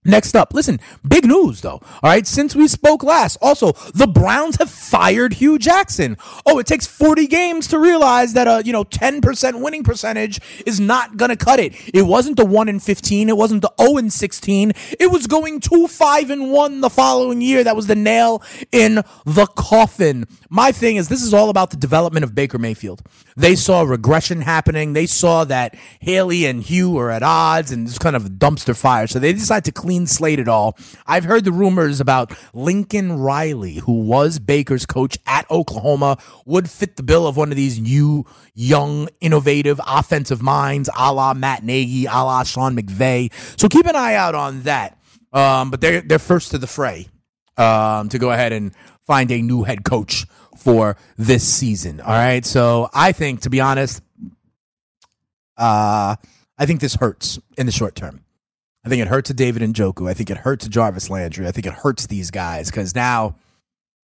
Next 0.03 0.35
up, 0.35 0.51
listen, 0.55 0.79
big 1.07 1.25
news 1.25 1.61
though. 1.61 1.79
All 2.01 2.09
right, 2.09 2.25
since 2.25 2.55
we 2.55 2.67
spoke 2.67 3.03
last, 3.03 3.37
also 3.39 3.73
the 3.93 4.07
Browns 4.07 4.55
have 4.55 4.71
fired 4.71 5.33
Hue 5.33 5.59
Jackson. 5.59 6.17
Oh, 6.43 6.57
it 6.57 6.65
takes 6.65 6.87
40 6.87 7.27
games 7.27 7.67
to 7.67 7.77
realize 7.77 8.33
that 8.33 8.47
a 8.47 8.63
you 8.65 8.73
know 8.73 8.83
10% 8.83 9.61
winning 9.61 9.83
percentage 9.83 10.39
is 10.65 10.79
not 10.79 11.17
gonna 11.17 11.35
cut 11.35 11.59
it. 11.59 11.73
It 11.93 12.01
wasn't 12.01 12.37
the 12.37 12.45
one 12.45 12.67
in 12.67 12.79
15, 12.79 13.29
it 13.29 13.37
wasn't 13.37 13.61
the 13.61 13.71
0 13.79 13.97
in 13.97 14.09
16. 14.09 14.71
It 14.99 15.11
was 15.11 15.27
going 15.27 15.59
2 15.59 15.87
5 15.87 16.29
and 16.31 16.51
1 16.51 16.81
the 16.81 16.89
following 16.89 17.39
year. 17.41 17.63
That 17.63 17.75
was 17.75 17.85
the 17.85 17.95
nail 17.95 18.41
in 18.71 19.03
the 19.25 19.45
coffin. 19.55 20.25
My 20.49 20.71
thing 20.71 20.95
is, 20.95 21.09
this 21.09 21.21
is 21.21 21.31
all 21.31 21.51
about 21.51 21.69
the 21.69 21.77
development 21.77 22.23
of 22.23 22.33
Baker 22.33 22.57
Mayfield. 22.57 23.03
They 23.37 23.55
saw 23.55 23.83
regression 23.83 24.41
happening. 24.41 24.93
They 24.93 25.05
saw 25.05 25.45
that 25.45 25.75
Haley 25.99 26.45
and 26.45 26.63
Hue 26.63 26.97
are 26.97 27.11
at 27.11 27.23
odds 27.23 27.71
and 27.71 27.87
it's 27.87 27.99
kind 27.99 28.15
of 28.15 28.25
a 28.25 28.29
dumpster 28.29 28.75
fire. 28.75 29.05
So 29.05 29.19
they 29.19 29.31
decided 29.31 29.65
to 29.65 29.71
clean 29.71 29.90
slate 30.07 30.39
at 30.39 30.47
all. 30.47 30.77
I've 31.05 31.23
heard 31.23 31.45
the 31.45 31.51
rumors 31.51 31.99
about 31.99 32.33
Lincoln 32.53 33.13
Riley, 33.13 33.75
who 33.75 34.01
was 34.01 34.39
Baker's 34.39 34.85
coach 34.85 35.17
at 35.25 35.49
Oklahoma, 35.51 36.17
would 36.45 36.69
fit 36.69 36.95
the 36.95 37.03
bill 37.03 37.27
of 37.27 37.37
one 37.37 37.51
of 37.51 37.55
these 37.55 37.79
new, 37.79 38.25
young, 38.53 39.09
innovative 39.19 39.79
offensive 39.85 40.41
minds, 40.41 40.89
a 40.97 41.13
la 41.13 41.33
Matt 41.33 41.63
Nagy, 41.63 42.05
a 42.05 42.23
la 42.23 42.43
Sean 42.43 42.75
McVay. 42.75 43.31
So 43.59 43.67
keep 43.67 43.85
an 43.85 43.95
eye 43.95 44.15
out 44.15 44.35
on 44.35 44.63
that. 44.63 44.97
Um, 45.33 45.71
but 45.71 45.79
they're 45.79 46.01
they're 46.01 46.19
first 46.19 46.51
to 46.51 46.57
the 46.57 46.67
fray 46.67 47.07
um, 47.57 48.09
to 48.09 48.19
go 48.19 48.31
ahead 48.31 48.51
and 48.51 48.73
find 49.05 49.31
a 49.31 49.41
new 49.41 49.63
head 49.63 49.83
coach 49.83 50.25
for 50.57 50.97
this 51.17 51.47
season. 51.47 52.01
All 52.01 52.11
right. 52.11 52.45
So 52.45 52.89
I 52.93 53.11
think, 53.11 53.41
to 53.41 53.49
be 53.49 53.61
honest, 53.61 54.01
uh, 55.57 56.15
I 56.57 56.65
think 56.65 56.81
this 56.81 56.95
hurts 56.95 57.39
in 57.57 57.65
the 57.65 57.71
short 57.71 57.95
term. 57.95 58.23
I 58.83 58.89
think 58.89 59.01
it 59.01 59.07
hurts 59.07 59.27
to 59.27 59.33
David 59.33 59.61
Njoku. 59.61 60.09
I 60.09 60.13
think 60.13 60.29
it 60.29 60.37
hurts 60.37 60.65
to 60.65 60.69
Jarvis 60.69 61.09
Landry. 61.09 61.47
I 61.47 61.51
think 61.51 61.67
it 61.67 61.73
hurts 61.73 62.07
these 62.07 62.31
guys 62.31 62.71
because 62.71 62.95
now 62.95 63.35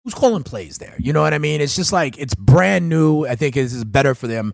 who's 0.04 0.14
calling 0.14 0.44
plays 0.44 0.78
there? 0.78 0.96
You 1.00 1.14
know 1.14 1.22
what 1.22 1.34
I 1.34 1.38
mean? 1.38 1.62
It's 1.62 1.76
just 1.76 1.94
like 1.94 2.18
it's 2.18 2.36
brand 2.36 2.90
new. 2.90 3.26
I 3.26 3.36
think 3.36 3.56
this 3.56 3.74
is 3.74 3.86
better 3.86 4.16
for 4.16 4.28
them 4.28 4.54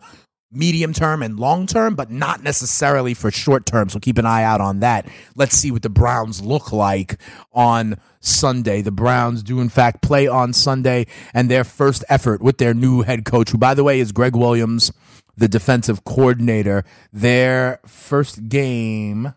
medium 0.51 0.93
term 0.93 1.23
and 1.23 1.39
long 1.39 1.65
term, 1.65 1.95
but 1.95 2.11
not 2.11 2.43
necessarily 2.43 3.13
for 3.13 3.31
short 3.31 3.65
term. 3.65 3.89
So 3.89 3.99
keep 3.99 4.17
an 4.17 4.25
eye 4.25 4.43
out 4.43 4.61
on 4.61 4.81
that. 4.81 5.07
Let's 5.35 5.55
see 5.55 5.71
what 5.71 5.81
the 5.81 5.89
Browns 5.89 6.41
look 6.41 6.71
like 6.71 7.17
on 7.53 7.97
Sunday. 8.19 8.81
The 8.81 8.91
Browns 8.91 9.43
do, 9.43 9.61
in 9.61 9.69
fact, 9.69 10.01
play 10.01 10.27
on 10.27 10.53
Sunday, 10.53 11.07
and 11.33 11.49
their 11.49 11.63
first 11.63 12.03
effort 12.09 12.41
with 12.41 12.57
their 12.57 12.73
new 12.73 13.01
head 13.01 13.25
coach, 13.25 13.51
who, 13.51 13.57
by 13.57 13.73
the 13.73 13.83
way, 13.83 13.99
is 13.99 14.11
Gregg 14.11 14.35
Williams, 14.35 14.91
the 15.37 15.47
defensive 15.47 16.03
coordinator. 16.03 16.83
Their 17.11 17.79
first 17.85 18.49
game. 18.49 19.33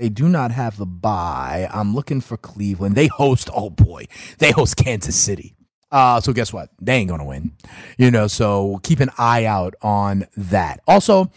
They 0.00 0.08
do 0.08 0.30
not 0.30 0.50
have 0.50 0.78
the 0.78 0.86
bye. 0.86 1.68
I'm 1.70 1.94
looking 1.94 2.22
for 2.22 2.38
Cleveland. 2.38 2.96
They 2.96 3.08
host, 3.08 3.50
oh 3.54 3.68
boy, 3.68 4.06
they 4.38 4.50
host 4.50 4.78
Kansas 4.78 5.14
City. 5.14 5.54
Uh, 5.90 6.22
so 6.22 6.32
guess 6.32 6.54
what? 6.54 6.70
They 6.80 6.94
ain't 6.94 7.10
gonna 7.10 7.26
win. 7.26 7.52
You 7.98 8.10
know, 8.10 8.26
so 8.26 8.80
keep 8.82 9.00
an 9.00 9.10
eye 9.18 9.44
out 9.44 9.74
on 9.82 10.26
that. 10.38 10.80
Also, 10.86 11.30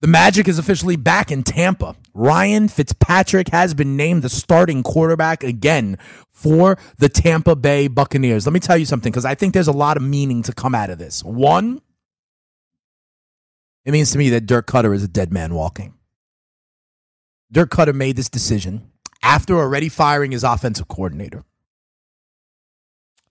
the 0.00 0.06
Magic 0.06 0.46
is 0.46 0.60
officially 0.60 0.94
back 0.94 1.32
in 1.32 1.42
Tampa. 1.42 1.96
Ryan 2.14 2.68
Fitzpatrick 2.68 3.48
has 3.48 3.74
been 3.74 3.96
named 3.96 4.22
the 4.22 4.28
starting 4.28 4.84
quarterback 4.84 5.42
again 5.42 5.98
for 6.30 6.78
the 6.98 7.08
Tampa 7.08 7.56
Bay 7.56 7.88
Buccaneers. 7.88 8.46
Let 8.46 8.52
me 8.52 8.60
tell 8.60 8.78
you 8.78 8.86
something, 8.86 9.10
because 9.10 9.24
I 9.24 9.34
think 9.34 9.54
there's 9.54 9.66
a 9.66 9.72
lot 9.72 9.96
of 9.96 10.04
meaning 10.04 10.44
to 10.44 10.52
come 10.52 10.76
out 10.76 10.90
of 10.90 10.98
this. 10.98 11.24
One, 11.24 11.80
it 13.84 13.90
means 13.90 14.12
to 14.12 14.18
me 14.18 14.30
that 14.30 14.46
Dirk 14.46 14.68
Koetter 14.68 14.94
is 14.94 15.02
a 15.02 15.08
dead 15.08 15.32
man 15.32 15.52
walking. 15.52 15.94
Dirk 17.50 17.70
Koetter 17.70 17.94
made 17.94 18.16
this 18.16 18.28
decision 18.28 18.90
after 19.22 19.56
already 19.56 19.88
firing 19.88 20.32
his 20.32 20.44
offensive 20.44 20.88
coordinator. 20.88 21.44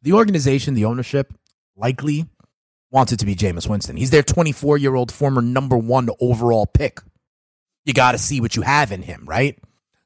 The 0.02 0.14
organization, 0.14 0.74
the 0.74 0.86
ownership, 0.86 1.34
likely 1.76 2.26
wants 2.92 3.12
it 3.12 3.18
to 3.18 3.26
be 3.26 3.36
Jameis 3.36 3.70
Winston. 3.70 3.98
He's 3.98 4.10
their 4.10 4.24
24 4.24 4.78
year 4.78 4.96
old 4.96 5.12
former 5.12 5.42
number 5.42 5.78
one 5.78 6.10
overall 6.20 6.66
pick. 6.66 7.00
You 7.86 7.94
got 7.94 8.14
to 8.14 8.18
see 8.18 8.42
what 8.42 8.56
you 8.56 8.64
have 8.64 8.92
in 8.92 9.02
him, 9.02 9.24
right? 9.26 9.58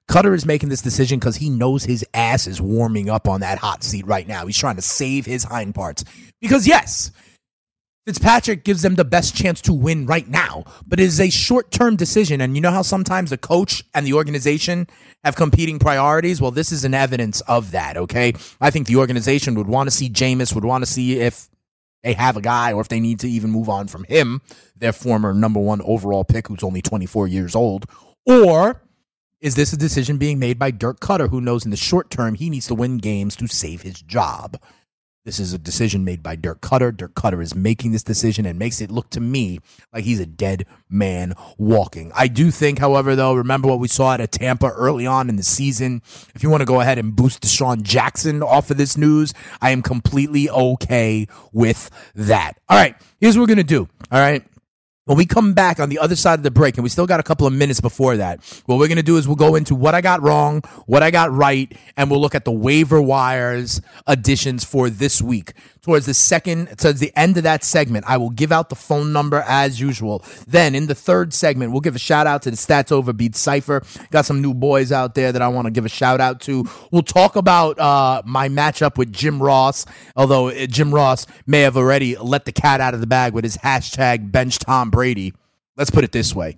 Koetter 0.10 0.36
is 0.36 0.46
making 0.46 0.70
this 0.70 0.82
decision 0.82 1.20
because 1.20 1.38
he 1.38 1.50
knows 1.50 1.86
his 1.86 2.06
ass 2.14 2.46
is 2.46 2.62
warming 2.62 3.10
up 3.10 3.30
on 3.30 3.40
that 3.42 3.60
hot 3.60 3.84
seat 3.84 4.06
right 4.06 4.28
now. 4.28 4.46
He's 4.46 4.58
trying 4.58 4.76
to 4.76 4.82
save 4.82 5.26
his 5.26 5.46
hind 5.46 5.74
parts. 5.74 6.04
Because, 6.42 6.68
yes, 6.68 7.12
Fitzpatrick 8.06 8.64
gives 8.64 8.82
them 8.82 8.96
the 8.96 9.06
best 9.06 9.36
chance 9.36 9.62
to 9.62 9.74
win 9.74 10.08
right 10.08 10.28
now, 10.28 10.64
but 10.88 11.00
it 11.00 11.04
is 11.04 11.20
a 11.20 11.30
short 11.30 11.70
term 11.70 11.96
decision. 11.96 12.42
And 12.42 12.56
you 12.56 12.62
know 12.62 12.72
how 12.72 12.82
sometimes 12.82 13.30
the 13.30 13.38
coach 13.38 13.84
and 13.94 14.08
the 14.08 14.14
organization 14.14 14.88
have 15.24 15.36
competing 15.36 15.78
priorities? 15.78 16.42
Well, 16.42 16.50
this 16.50 16.72
is 16.72 16.84
an 16.84 16.96
evidence 16.96 17.42
of 17.42 17.72
that, 17.72 17.98
okay? 17.98 18.34
I 18.60 18.72
think 18.72 18.88
the 18.88 18.96
organization 18.96 19.54
would 19.54 19.68
want 19.68 19.88
to 19.88 19.96
see 19.96 20.10
Jameis, 20.10 20.56
would 20.56 20.66
want 20.66 20.84
to 20.84 20.90
see 20.90 21.20
if 21.20 21.48
they 22.02 22.14
have 22.14 22.38
a 22.38 22.42
guy 22.42 22.74
or 22.74 22.82
if 22.82 22.88
they 22.88 23.00
need 23.00 23.20
to 23.20 23.30
even 23.30 23.52
move 23.52 23.70
on 23.70 23.88
from 23.88 24.04
him, 24.06 24.42
their 24.76 24.94
former 24.94 25.32
number 25.32 25.60
one 25.60 25.82
overall 25.84 26.24
pick 26.24 26.48
who's 26.48 26.64
only 26.64 26.82
24 26.82 27.28
years 27.28 27.56
old, 27.56 27.86
or 28.26 28.82
is 29.40 29.54
this 29.54 29.74
a 29.74 29.78
decision 29.78 30.18
being 30.18 30.40
made 30.40 30.58
by 30.58 30.72
Dirk 30.72 31.00
Koetter, 31.00 31.30
who 31.30 31.42
knows 31.42 31.66
in 31.66 31.72
the 31.72 31.78
short 31.78 32.10
term 32.10 32.34
he 32.34 32.50
needs 32.50 32.66
to 32.68 32.76
win 32.76 32.98
games 32.98 33.36
to 33.36 33.48
save 33.48 33.84
his 33.84 34.02
job? 34.02 34.60
This 35.24 35.40
is 35.40 35.54
a 35.54 35.60
decision 35.60 36.04
made 36.04 36.24
by 36.24 36.36
Dirk 36.36 36.62
Koetter. 36.62 36.98
Dirk 36.98 37.14
Koetter 37.14 37.44
is 37.44 37.54
making 37.54 37.92
this 37.92 38.02
decision 38.02 38.44
and 38.48 38.58
makes 38.58 38.82
it 38.82 38.90
look 38.90 39.12
to 39.12 39.20
me 39.20 39.60
like 39.94 40.04
he's 40.04 40.20
a 40.20 40.26
dead 40.26 40.66
man 40.90 41.36
walking. 41.60 42.12
I 42.16 42.28
do 42.28 42.50
think, 42.50 42.80
however, 42.80 43.16
though, 43.16 43.36
remember 43.36 43.68
what 43.68 43.78
we 43.78 43.88
saw 43.88 44.16
at 44.16 44.22
a 44.22 44.26
Tampa 44.26 44.70
early 44.70 45.06
on 45.06 45.30
in 45.30 45.36
the 45.36 45.44
season. 45.44 46.02
If 46.34 46.42
you 46.42 46.50
want 46.50 46.62
to 46.62 46.66
go 46.66 46.82
ahead 46.82 46.98
and 46.98 47.16
boost 47.16 47.44
DeSean 47.44 47.84
Jackson 47.84 48.42
off 48.42 48.72
of 48.72 48.78
this 48.78 48.98
news, 48.98 49.32
I 49.62 49.70
am 49.70 49.84
completely 49.84 50.50
okay 50.50 51.28
with 51.54 51.92
that. 52.16 52.54
All 52.68 52.80
right, 52.80 52.96
here's 53.20 53.38
what 53.38 53.44
we're 53.44 53.54
going 53.54 53.58
to 53.58 53.64
do. 53.64 53.88
All 54.12 54.20
right. 54.20 54.44
When 55.06 55.18
we 55.18 55.26
come 55.26 55.54
back 55.54 55.80
on 55.80 55.90
the 55.90 55.98
other 55.98 56.16
side 56.16 56.38
of 56.38 56.44
the 56.44 56.52
break, 56.52 56.78
and 56.78 56.84
we 56.84 56.90
still 56.90 57.08
got 57.08 57.20
a 57.20 57.24
couple 57.24 57.48
of 57.48 57.54
minutes 57.54 57.82
before 57.82 58.18
that, 58.18 58.40
what 58.68 58.78
we're 58.78 58.88
going 58.88 58.98
to 58.98 59.04
do 59.04 59.18
is 59.18 59.28
we'll 59.28 59.36
go 59.36 59.56
into 59.56 59.74
what 59.74 59.96
I 59.96 60.02
got 60.02 60.22
wrong, 60.22 60.62
what 60.86 61.02
I 61.02 61.10
got 61.10 61.32
right, 61.32 61.76
and 61.98 62.12
we'll 62.12 62.22
look 62.22 62.36
at 62.36 62.46
the 62.46 62.52
waiver 62.52 63.02
wires 63.02 63.82
additions 64.06 64.64
for 64.64 64.92
this 64.92 65.20
week. 65.20 65.54
Towards 65.84 66.06
the 66.06 66.14
second, 66.14 66.78
towards 66.78 67.00
the 67.00 67.12
end 67.16 67.38
of 67.38 67.44
that 67.44 67.64
segment, 67.64 68.06
I 68.08 68.18
will 68.18 68.30
give 68.30 68.52
out 68.52 68.70
the 68.70 68.76
phone 68.76 69.12
number 69.12 69.44
as 69.48 69.80
usual. 69.82 70.24
Then 70.46 70.76
in 70.76 70.86
the 70.86 70.94
third 70.94 71.34
segment, 71.34 71.72
we'll 71.72 71.82
give 71.82 71.96
a 71.96 72.00
shout 72.00 72.28
out 72.28 72.44
to 72.44 72.52
the 72.52 72.56
Stats 72.56 72.92
Over 72.92 73.14
Beat 73.14 73.36
Cipher. 73.36 73.82
Got 74.12 74.28
some 74.28 74.44
new 74.44 74.54
boys 74.54 74.92
out 74.92 75.16
there 75.16 75.32
that 75.32 75.42
I 75.42 75.48
want 75.48 75.66
to 75.66 75.72
give 75.72 75.84
a 75.84 75.90
shout 75.90 76.22
out 76.22 76.40
to. 76.42 76.70
We'll 76.92 77.02
talk 77.02 77.36
about 77.36 77.80
uh, 77.80 78.22
my 78.26 78.48
matchup 78.48 79.00
with 79.00 79.12
Jim 79.12 79.42
Ross, 79.42 79.88
although 80.16 80.50
uh, 80.50 80.68
Jim 80.68 80.94
Ross 80.94 81.26
may 81.48 81.62
have 81.62 81.76
already 81.76 82.16
let 82.16 82.46
the 82.46 82.52
cat 82.52 82.80
out 82.80 82.94
of 82.94 83.00
the 83.00 83.08
bag 83.08 83.34
with 83.34 83.44
his 83.44 83.58
hashtag 83.58 84.32
bench 84.32 84.60
Tom 84.60 84.92
Brady. 84.92 85.34
Let's 85.78 85.90
put 85.90 86.04
it 86.04 86.12
this 86.12 86.36
way. 86.36 86.58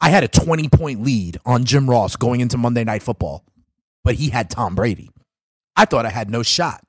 I 0.00 0.10
had 0.10 0.22
a 0.22 0.28
20 0.28 0.68
point 0.68 1.02
lead 1.02 1.38
on 1.44 1.64
Jim 1.64 1.90
Ross 1.90 2.14
going 2.14 2.40
into 2.40 2.56
Monday 2.56 2.84
Night 2.84 3.02
Football, 3.02 3.44
but 4.04 4.14
he 4.14 4.28
had 4.28 4.50
Tom 4.50 4.76
Brady. 4.76 5.10
I 5.74 5.84
thought 5.84 6.06
I 6.06 6.10
had 6.10 6.30
no 6.30 6.44
shot. 6.44 6.85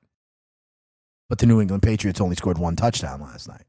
But 1.28 1.38
the 1.38 1.46
New 1.46 1.60
England 1.60 1.82
Patriots 1.82 2.22
only 2.22 2.36
scored 2.36 2.56
one 2.56 2.74
touchdown 2.74 3.20
last 3.20 3.48
night. 3.48 3.67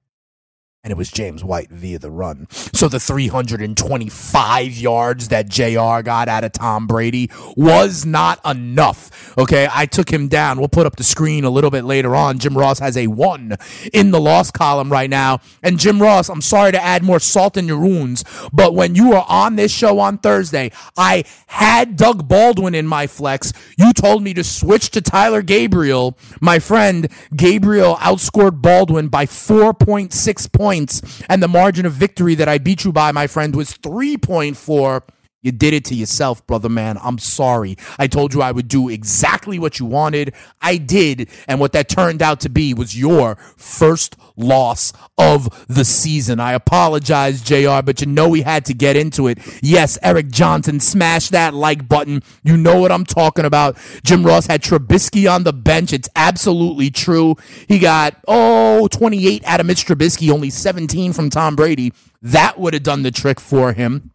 And 0.82 0.92
it 0.92 0.98
was 0.98 1.12
James 1.12 1.44
White 1.44 1.70
via 1.72 2.00
the 2.00 2.10
run. 2.10 2.48
So 2.52 2.88
the 2.88 3.02
325 3.02 4.78
yards 4.78 5.28
that 5.28 5.50
JR 5.50 6.02
got 6.02 6.30
out 6.30 6.46
of 6.46 6.54
Tom 6.54 6.88
Brady 6.88 7.30
was 7.58 8.06
not 8.06 8.40
enough. 8.46 9.38
Okay. 9.38 9.68
I 9.70 9.86
took 9.86 10.10
him 10.10 10.30
down. 10.30 10.58
We'll 10.58 10.70
put 10.70 10.86
up 10.86 10.96
the 10.96 11.04
screen 11.04 11.44
a 11.44 11.50
little 11.50 11.70
bit 11.70 11.84
later 11.84 12.16
on. 12.16 12.40
Jim 12.40 12.58
Ross 12.58 12.80
has 12.80 12.96
a 12.96 13.08
one 13.08 13.58
in 13.92 14.12
the 14.12 14.22
loss 14.22 14.52
column 14.52 14.90
right 14.90 15.10
now. 15.10 15.40
And 15.62 15.78
Jim 15.78 16.02
Ross, 16.02 16.30
I'm 16.30 16.40
sorry 16.40 16.72
to 16.72 16.82
add 16.82 17.04
more 17.04 17.20
salt 17.20 17.58
in 17.58 17.68
your 17.68 17.80
wounds, 17.80 18.24
but 18.54 18.74
when 18.74 18.96
you 18.96 19.10
were 19.10 19.26
on 19.28 19.58
this 19.58 19.74
show 19.74 20.00
on 20.00 20.18
Thursday, 20.18 20.72
I 20.96 21.26
had 21.48 21.98
Doug 21.98 22.30
Baldwin 22.30 22.74
in 22.74 22.88
my 22.88 23.06
flex. 23.06 23.52
You 23.78 23.92
told 23.92 24.24
me 24.24 24.34
to 24.34 24.46
switch 24.46 24.92
to 24.92 25.02
Tyler 25.02 25.42
Gabriel. 25.42 26.18
My 26.40 26.60
friend 26.60 27.12
Gabriel 27.36 27.96
outscored 27.98 28.62
Baldwin 28.62 29.10
by 29.10 29.26
4.6 29.26 30.52
points 30.54 30.69
points, 30.70 31.24
and 31.28 31.42
the 31.42 31.48
margin 31.48 31.88
of 31.88 31.94
victory 31.94 32.36
that 32.36 32.48
I 32.48 32.60
beat 32.60 32.84
you 32.84 32.92
by, 32.92 33.12
my 33.12 33.26
friend, 33.26 33.56
was 33.56 33.74
3.4. 33.74 35.02
You 35.42 35.54
did 35.54 35.74
it 35.74 35.86
to 35.86 35.96
yourself, 35.96 36.46
brother 36.48 36.68
man. 36.68 36.98
I'm 37.02 37.18
sorry. 37.18 37.78
I 37.98 38.08
told 38.08 38.34
you 38.34 38.42
I 38.42 38.52
would 38.52 38.68
do 38.68 38.90
exactly 38.90 39.58
what 39.58 39.80
you 39.80 39.86
wanted. 39.86 40.34
I 40.62 40.76
did. 40.76 41.30
And 41.48 41.62
what 41.62 41.72
that 41.72 41.88
turned 41.88 42.22
out 42.22 42.42
to 42.42 42.50
be 42.50 42.74
was 42.74 43.00
your 43.00 43.36
first 43.56 44.18
loss 44.36 44.92
of 45.18 45.68
the 45.68 45.86
season. 45.86 46.42
I 46.42 46.54
apologize, 46.54 47.42
JR, 47.42 47.82
but 47.82 48.02
you 48.02 48.08
know 48.08 48.28
we 48.28 48.42
had 48.42 48.66
to 48.66 48.74
get 48.74 48.98
into 48.98 49.28
it. 49.28 49.40
Yes, 49.62 49.98
Eric 50.04 50.30
Johnson, 50.30 50.82
smash 50.82 51.30
that 51.30 51.54
like 51.54 51.88
button. 51.88 52.22
You 52.44 52.58
know 52.58 52.80
what 52.80 52.92
I'm 52.92 53.06
talking 53.06 53.46
about. 53.46 53.78
Jim 54.04 54.26
Ross 54.26 54.48
had 54.48 54.62
Trubisky 54.62 55.32
on 55.32 55.44
the 55.44 55.54
bench. 55.54 55.94
It's 55.94 56.10
absolutely 56.18 56.90
true. 56.90 57.36
He 57.70 57.80
got, 57.80 58.16
oh, 58.28 58.90
28 58.90 59.46
out 59.46 59.62
of 59.62 59.66
Mitch 59.66 59.86
Trubisky, 59.86 60.30
only 60.32 60.50
17 60.50 61.14
from 61.14 61.30
Tom 61.30 61.56
Brady. 61.56 61.94
That 62.22 62.60
would 62.60 62.74
have 62.74 62.84
done 62.84 63.04
the 63.04 63.12
trick 63.12 63.40
for 63.40 63.72
him. 63.72 64.12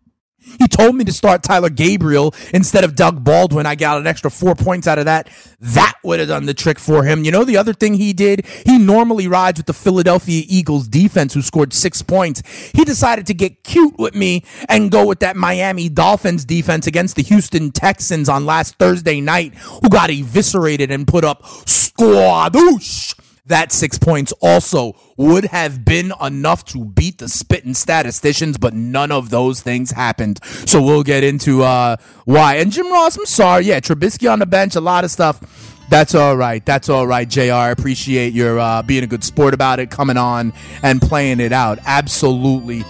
He 0.58 0.68
told 0.68 0.94
me 0.94 1.04
to 1.04 1.12
start 1.12 1.42
Tyler 1.42 1.70
Gabriel 1.70 2.34
instead 2.52 2.84
of 2.84 2.94
Doug 2.94 3.24
Baldwin. 3.24 3.66
I 3.66 3.74
got 3.74 3.98
an 3.98 4.06
extra 4.06 4.30
four 4.30 4.54
points 4.54 4.86
out 4.86 4.98
of 4.98 5.06
that. 5.06 5.28
That 5.60 5.94
would 6.02 6.20
have 6.20 6.28
done 6.28 6.46
the 6.46 6.54
trick 6.54 6.78
for 6.78 7.04
him. 7.04 7.24
You 7.24 7.30
know, 7.30 7.44
the 7.44 7.56
other 7.56 7.72
thing 7.72 7.94
he 7.94 8.12
did, 8.12 8.46
he 8.66 8.78
normally 8.78 9.28
rides 9.28 9.58
with 9.58 9.66
the 9.66 9.72
Philadelphia 9.72 10.44
Eagles 10.46 10.88
defense 10.88 11.34
who 11.34 11.42
scored 11.42 11.72
six 11.72 12.02
points. 12.02 12.42
He 12.74 12.84
decided 12.84 13.26
to 13.26 13.34
get 13.34 13.64
cute 13.64 13.98
with 13.98 14.14
me 14.14 14.44
and 14.68 14.90
go 14.90 15.06
with 15.06 15.20
that 15.20 15.36
Miami 15.36 15.88
Dolphins 15.88 16.44
defense 16.44 16.86
against 16.86 17.16
the 17.16 17.22
Houston 17.22 17.70
Texans 17.70 18.28
on 18.28 18.46
last 18.46 18.76
Thursday 18.76 19.20
night, 19.20 19.54
who 19.54 19.88
got 19.88 20.10
eviscerated 20.10 20.90
and 20.90 21.06
put 21.06 21.24
up 21.24 21.42
squadoosh 21.42 23.14
that 23.46 23.72
six 23.72 23.98
points 23.98 24.32
also 24.40 24.94
would 25.16 25.44
have 25.44 25.84
been 25.84 26.12
enough 26.22 26.64
to 26.64 26.84
beat 26.84 27.18
the 27.18 27.28
spitting 27.28 27.74
statisticians, 27.74 28.56
but 28.56 28.72
none 28.72 29.12
of 29.12 29.28
those 29.30 29.60
things 29.60 29.90
happened. 29.90 30.40
So 30.44 30.82
we'll 30.82 31.02
get 31.02 31.24
into 31.24 31.62
uh, 31.62 31.96
why. 32.24 32.56
And 32.56 32.72
Jim 32.72 32.90
Ross, 32.90 33.16
I'm 33.18 33.26
sorry. 33.26 33.64
Yeah, 33.64 33.80
Trubisky 33.80 34.32
on 34.32 34.38
the 34.38 34.46
bench, 34.46 34.76
a 34.76 34.80
lot 34.80 35.04
of 35.04 35.10
stuff. 35.10 35.70
That's 35.90 36.14
all 36.14 36.36
right. 36.36 36.64
That's 36.64 36.88
all 36.88 37.06
right, 37.06 37.28
JR. 37.28 37.70
Appreciate 37.70 38.32
your 38.32 38.58
uh, 38.58 38.82
being 38.82 39.04
a 39.04 39.06
good 39.06 39.22
sport 39.22 39.52
about 39.52 39.78
it, 39.78 39.90
coming 39.90 40.16
on 40.16 40.54
and 40.82 41.00
playing 41.00 41.40
it 41.40 41.52
out. 41.52 41.78
Absolutely 41.84 42.82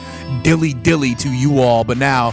dilly 0.43 0.75
dilly 0.75 1.17
to 1.17 1.31
you 1.31 1.59
all. 1.59 1.83
But 1.83 1.99
now 1.99 2.33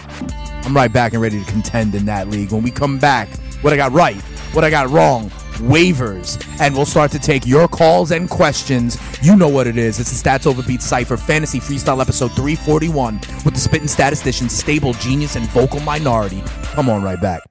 I'm 0.64 0.76
right 0.76 0.94
back 0.94 1.14
and 1.14 1.22
ready 1.22 1.44
to 1.44 1.52
contend 1.52 1.96
in 1.96 2.06
that 2.06 2.28
league. 2.28 2.52
When 2.52 2.62
we 2.62 2.70
come 2.70 3.00
back, 3.00 3.30
what 3.62 3.74
I 3.74 3.76
got 3.76 3.92
right, 3.92 4.22
what 4.54 4.64
I 4.64 4.70
got 4.70 4.90
wrong, 4.92 5.32
waivers, 5.62 6.44
and 6.60 6.76
we'll 6.76 6.86
start 6.86 7.12
to 7.12 7.20
take 7.20 7.46
your 7.46 7.68
calls 7.68 8.12
and 8.12 8.30
questions. 8.30 8.98
You 9.22 9.36
know 9.36 9.50
what 9.50 9.68
it 9.68 9.78
is. 9.78 10.00
It's 10.00 10.22
the 10.22 10.30
Stats 10.30 10.48
Overbeat 10.48 10.82
Cypher 10.82 11.18
Fantasy 11.18 11.60
Freestyle 11.60 12.02
Episode 12.02 12.32
341 12.34 13.16
with 13.46 13.54
the 13.54 13.60
spitting 13.60 13.88
statistician, 13.88 14.50
stable 14.50 14.94
genius, 14.94 15.36
and 15.36 15.46
vocal 15.50 15.80
minority. 15.82 16.42
Come 16.64 16.90
on, 16.90 17.04
right 17.04 17.22
back. 17.22 17.51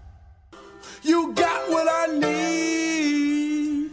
You 1.03 1.33
got 1.33 1.69
what 1.69 1.87
I 1.89 2.07
need, 2.19 3.91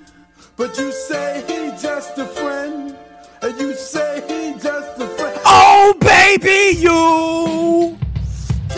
but 0.56 0.76
you 0.78 0.92
say 0.92 1.42
he 1.46 1.70
just 1.80 2.18
a 2.18 2.26
friend, 2.26 2.96
and 3.40 3.60
you 3.60 3.74
say 3.74 4.22
he 4.28 4.52
just 4.60 5.00
a 5.00 5.06
friend. 5.06 5.40
Oh, 5.46 5.94
baby, 6.00 6.78
you. 6.78 7.98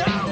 I. 0.07 0.31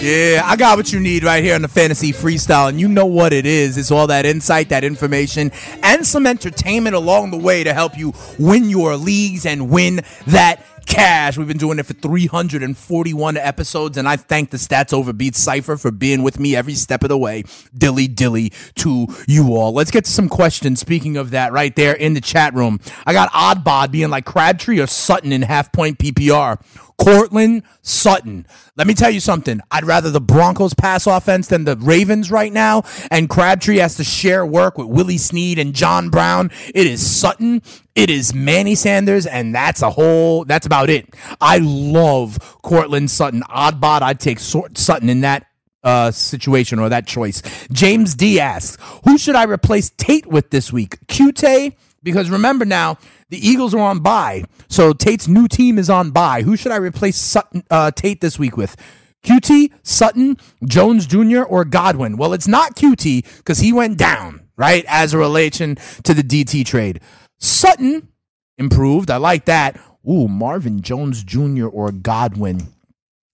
Yeah, 0.00 0.42
I 0.44 0.54
got 0.54 0.76
what 0.76 0.92
you 0.92 1.00
need 1.00 1.24
right 1.24 1.42
here 1.42 1.56
on 1.56 1.62
the 1.62 1.68
Fantasy 1.68 2.12
Freestyle, 2.12 2.68
and 2.68 2.78
you 2.78 2.86
know 2.86 3.06
what 3.06 3.32
it 3.32 3.46
is. 3.46 3.76
It's 3.76 3.90
all 3.90 4.06
that 4.06 4.24
insight, 4.24 4.68
that 4.68 4.84
information, 4.84 5.50
and 5.82 6.06
some 6.06 6.24
entertainment 6.24 6.94
along 6.94 7.32
the 7.32 7.36
way 7.36 7.64
to 7.64 7.74
help 7.74 7.98
you 7.98 8.14
win 8.38 8.70
your 8.70 8.96
leagues 8.96 9.44
and 9.44 9.68
win 9.70 10.02
that 10.28 10.64
cash. 10.88 11.36
We've 11.36 11.46
been 11.46 11.58
doing 11.58 11.78
it 11.78 11.86
for 11.86 11.92
341 11.92 13.36
episodes, 13.36 13.96
and 13.96 14.08
I 14.08 14.16
thank 14.16 14.50
the 14.50 14.56
Stats 14.56 14.92
Over 14.92 15.12
Beat 15.12 15.36
Cypher 15.36 15.76
for 15.76 15.90
being 15.90 16.22
with 16.22 16.40
me 16.40 16.56
every 16.56 16.74
step 16.74 17.02
of 17.02 17.10
the 17.10 17.18
way. 17.18 17.44
Dilly 17.76 18.08
dilly 18.08 18.52
to 18.76 19.06
you 19.28 19.54
all. 19.54 19.72
Let's 19.72 19.90
get 19.90 20.06
to 20.06 20.10
some 20.10 20.28
questions. 20.28 20.80
Speaking 20.80 21.16
of 21.16 21.30
that, 21.30 21.52
right 21.52 21.74
there 21.76 21.94
in 21.94 22.14
the 22.14 22.20
chat 22.20 22.54
room, 22.54 22.80
I 23.06 23.12
got 23.12 23.30
Oddbod 23.32 23.92
being 23.92 24.10
like 24.10 24.24
Crabtree 24.24 24.80
or 24.80 24.86
Sutton 24.86 25.32
in 25.32 25.42
half 25.42 25.70
point 25.72 25.98
PPR. 25.98 26.58
Courtland 26.98 27.62
Sutton. 27.80 28.44
Let 28.76 28.86
me 28.86 28.94
tell 28.94 29.10
you 29.10 29.20
something. 29.20 29.60
I'd 29.70 29.84
rather 29.84 30.10
the 30.10 30.20
Broncos 30.20 30.74
pass 30.74 31.06
offense 31.06 31.46
than 31.46 31.64
the 31.64 31.76
Ravens 31.76 32.30
right 32.30 32.52
now. 32.52 32.82
And 33.10 33.28
Crabtree 33.28 33.76
has 33.76 33.96
to 33.96 34.04
share 34.04 34.44
work 34.44 34.76
with 34.76 34.88
Willie 34.88 35.18
Snead 35.18 35.58
and 35.58 35.74
John 35.74 36.10
Brown. 36.10 36.50
It 36.74 36.86
is 36.86 37.08
Sutton. 37.08 37.62
It 37.98 38.10
is 38.10 38.32
Manny 38.32 38.76
Sanders, 38.76 39.26
and 39.26 39.52
that's 39.52 39.82
a 39.82 39.90
whole. 39.90 40.44
That's 40.44 40.66
about 40.66 40.88
it. 40.88 41.12
I 41.40 41.58
love 41.58 42.38
Courtland 42.62 43.10
Sutton. 43.10 43.42
Oddbot. 43.50 44.02
I'd 44.02 44.20
take 44.20 44.38
Sutton 44.38 45.08
in 45.08 45.22
that 45.22 45.46
uh, 45.82 46.12
situation 46.12 46.78
or 46.78 46.90
that 46.90 47.08
choice. 47.08 47.42
James 47.72 48.14
D 48.14 48.38
asks, 48.38 48.80
who 49.02 49.18
should 49.18 49.34
I 49.34 49.46
replace 49.46 49.90
Tate 49.90 50.28
with 50.28 50.50
this 50.50 50.72
week? 50.72 51.04
Qt? 51.08 51.74
Because 52.04 52.30
remember 52.30 52.64
now, 52.64 52.98
the 53.30 53.44
Eagles 53.44 53.74
are 53.74 53.80
on 53.80 53.98
bye, 53.98 54.44
so 54.68 54.92
Tate's 54.92 55.26
new 55.26 55.48
team 55.48 55.76
is 55.76 55.90
on 55.90 56.12
bye. 56.12 56.42
Who 56.42 56.56
should 56.56 56.70
I 56.70 56.76
replace 56.76 57.16
Sutton, 57.16 57.64
uh, 57.68 57.90
Tate 57.90 58.20
this 58.20 58.38
week 58.38 58.56
with? 58.56 58.76
QT, 59.24 59.72
Sutton, 59.82 60.36
Jones 60.64 61.04
Jr., 61.04 61.42
or 61.42 61.64
Godwin? 61.64 62.16
Well, 62.16 62.32
it's 62.32 62.46
not 62.46 62.76
QT 62.76 63.38
because 63.38 63.58
he 63.58 63.72
went 63.72 63.98
down, 63.98 64.48
right, 64.56 64.84
as 64.86 65.12
a 65.12 65.18
relation 65.18 65.74
to 66.04 66.14
the 66.14 66.22
DT 66.22 66.64
trade. 66.64 67.00
Sutton 67.38 68.08
improved. 68.56 69.10
I 69.10 69.16
like 69.16 69.46
that. 69.46 69.80
Ooh, 70.08 70.28
Marvin 70.28 70.80
Jones 70.80 71.22
Jr. 71.22 71.66
or 71.66 71.92
Godwin. 71.92 72.68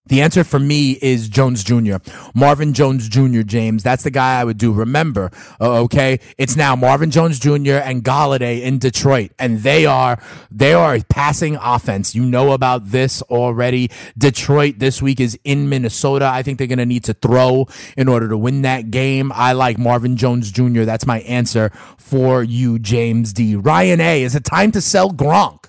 The 0.06 0.20
answer 0.20 0.44
for 0.44 0.58
me 0.58 0.98
is 1.00 1.30
Jones 1.30 1.64
Jr. 1.64 1.96
Marvin 2.34 2.74
Jones 2.74 3.08
Jr. 3.08 3.40
James. 3.40 3.82
That's 3.82 4.04
the 4.04 4.10
guy 4.10 4.38
I 4.38 4.44
would 4.44 4.58
do. 4.58 4.70
Remember, 4.70 5.30
uh, 5.58 5.80
okay? 5.84 6.20
It's 6.36 6.56
now 6.56 6.76
Marvin 6.76 7.10
Jones 7.10 7.38
Jr. 7.38 7.80
and 7.82 8.04
Golladay 8.04 8.60
in 8.60 8.78
Detroit, 8.78 9.30
and 9.38 9.60
they 9.60 9.86
are 9.86 10.22
they 10.50 10.74
are 10.74 10.96
a 10.96 11.02
passing 11.04 11.56
offense. 11.56 12.14
You 12.14 12.22
know 12.22 12.52
about 12.52 12.90
this 12.90 13.22
already. 13.22 13.90
Detroit 14.18 14.78
this 14.78 15.00
week 15.00 15.20
is 15.20 15.38
in 15.42 15.70
Minnesota. 15.70 16.26
I 16.26 16.42
think 16.42 16.58
they're 16.58 16.66
going 16.66 16.78
to 16.78 16.86
need 16.86 17.04
to 17.04 17.14
throw 17.14 17.66
in 17.96 18.06
order 18.06 18.28
to 18.28 18.36
win 18.36 18.60
that 18.60 18.90
game. 18.90 19.32
I 19.34 19.52
like 19.52 19.78
Marvin 19.78 20.18
Jones 20.18 20.50
Jr. 20.50 20.82
That's 20.82 21.06
my 21.06 21.20
answer 21.20 21.70
for 21.96 22.42
you, 22.42 22.78
James 22.78 23.32
D. 23.32 23.56
Ryan 23.56 24.02
A. 24.02 24.22
Is 24.22 24.34
it 24.34 24.44
time 24.44 24.70
to 24.72 24.82
sell 24.82 25.10
Gronk? 25.10 25.64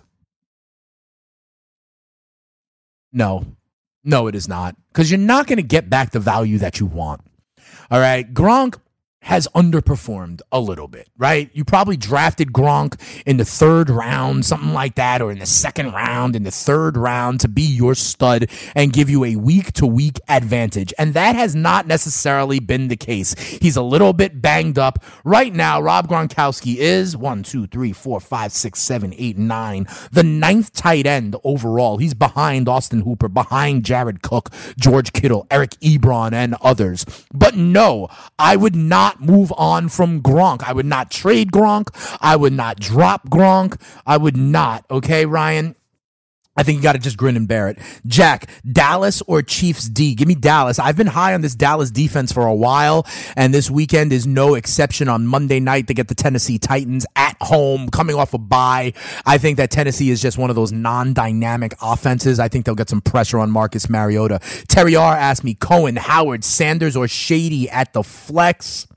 No. 3.14 3.55
No, 4.06 4.28
it 4.28 4.36
is 4.36 4.48
not. 4.48 4.76
Because 4.94 5.10
you're 5.12 5.20
not 5.20 5.48
going 5.48 5.58
to 5.58 5.64
get 5.64 5.90
back 5.90 6.12
the 6.12 6.20
value 6.20 6.60
that 6.60 6.80
you 6.80 6.86
want. 6.86 7.22
All 7.90 8.00
right. 8.00 8.32
Gronk 8.32 8.80
has 9.26 9.48
underperformed 9.56 10.40
a 10.52 10.60
little 10.60 10.88
bit, 10.88 11.10
right? 11.18 11.50
You 11.52 11.66
probably 11.66 11.98
drafted 11.98 12.54
Gronk 12.54 13.02
in 13.26 13.38
the 13.38 13.44
third 13.44 13.90
round, 13.90 14.46
something 14.46 14.72
like 14.72 14.94
that, 14.96 15.20
or 15.20 15.32
in 15.32 15.40
the 15.40 15.48
second 15.48 15.94
round, 15.94 16.36
in 16.36 16.44
the 16.44 16.52
third 16.52 16.96
round 16.96 17.40
to 17.40 17.48
be 17.48 17.64
your 17.64 17.96
stud 17.96 18.48
and 18.76 18.94
give 18.94 19.10
you 19.10 19.24
a 19.26 19.36
week 19.36 19.74
to 19.74 19.88
week 19.88 20.20
advantage. 20.30 20.94
And 21.00 21.16
that 21.16 21.36
has 21.36 21.56
not 21.56 21.88
necessarily 21.88 22.60
been 22.60 22.88
the 22.88 22.96
case. 22.96 23.34
He's 23.40 23.76
a 23.76 23.82
little 23.82 24.14
bit 24.14 24.44
banged 24.44 24.78
up. 24.78 25.04
Right 25.24 25.52
now, 25.52 25.82
Rob 25.82 26.08
Gronkowski 26.08 26.76
is 26.76 27.18
one, 27.18 27.42
two, 27.42 27.66
three, 27.66 27.94
four, 27.94 28.20
five, 28.20 28.52
six, 28.52 28.80
seven, 28.80 29.12
eight, 29.18 29.40
nine, 29.40 29.88
the 30.12 30.24
ninth 30.24 30.72
tight 30.72 31.08
end 31.08 31.36
overall. 31.44 31.98
He's 31.98 32.14
behind 32.14 32.70
Austin 32.70 33.02
Hooper, 33.02 33.30
behind 33.30 33.86
Jared 33.86 34.22
Cook, 34.22 34.52
George 34.78 35.14
Kittle, 35.14 35.48
Eric 35.50 35.72
Ebron, 35.82 36.32
and 36.32 36.54
others. 36.62 37.08
But 37.34 37.56
no, 37.56 38.08
I 38.38 38.56
would 38.56 38.76
not 38.76 39.15
not 39.16 39.28
move 39.28 39.54
on 39.58 39.90
from 39.90 40.22
Gronk. 40.22 40.64
I 40.64 40.74
would 40.74 40.86
not 40.86 41.12
trade 41.12 41.52
Gronk. 41.52 41.90
I 42.22 42.36
would 42.36 42.54
not 42.54 42.80
drop 42.80 43.30
Gronk. 43.30 43.80
I 44.06 44.18
would 44.18 44.38
not. 44.38 44.86
Okay, 44.90 45.26
Ryan? 45.26 45.76
I 46.58 46.64
think 46.64 46.78
you 46.78 46.84
got 46.84 46.94
to 46.94 47.00
just 47.00 47.18
grin 47.18 47.36
and 47.36 47.50
bear 47.50 47.68
it. 47.68 47.78
Jack, 48.08 48.50
Dallas 48.72 49.22
or 49.28 49.42
Chiefs 49.42 49.90
D? 49.90 50.16
Give 50.16 50.26
me 50.26 50.36
Dallas. 50.36 50.80
I've 50.80 50.96
been 50.96 51.08
high 51.08 51.34
on 51.34 51.42
this 51.42 51.54
Dallas 51.54 51.92
defense 51.92 52.32
for 52.32 52.46
a 52.46 52.54
while, 52.56 53.06
and 53.36 53.54
this 53.54 53.70
weekend 53.70 54.14
is 54.14 54.26
no 54.26 54.56
exception. 54.56 55.10
On 55.10 55.28
Monday 55.28 55.60
night, 55.60 55.88
they 55.88 55.94
get 55.94 56.08
the 56.08 56.16
Tennessee 56.16 56.58
Titans 56.58 57.06
at 57.18 57.36
home, 57.42 57.90
coming 57.90 58.16
off 58.16 58.34
a 58.34 58.38
bye. 58.38 58.94
I 59.26 59.38
think 59.38 59.58
that 59.58 59.70
Tennessee 59.70 60.10
is 60.10 60.22
just 60.22 60.38
one 60.38 60.50
of 60.50 60.56
those 60.56 60.72
non 60.72 61.14
dynamic 61.14 61.74
offenses. 61.82 62.40
I 62.40 62.48
think 62.48 62.66
they'll 62.66 62.74
get 62.74 62.90
some 62.90 63.02
pressure 63.02 63.40
on 63.40 63.52
Marcus 63.52 63.90
Mariota. 63.90 64.40
Terry 64.70 64.96
R 64.96 65.14
asked 65.14 65.44
me 65.44 65.56
Cohen, 65.56 65.98
Howard, 65.98 66.46
Sanders, 66.46 66.96
or 66.96 67.10
Shady 67.10 67.70
at 67.70 67.92
the 67.92 68.02
flex. 68.02 68.88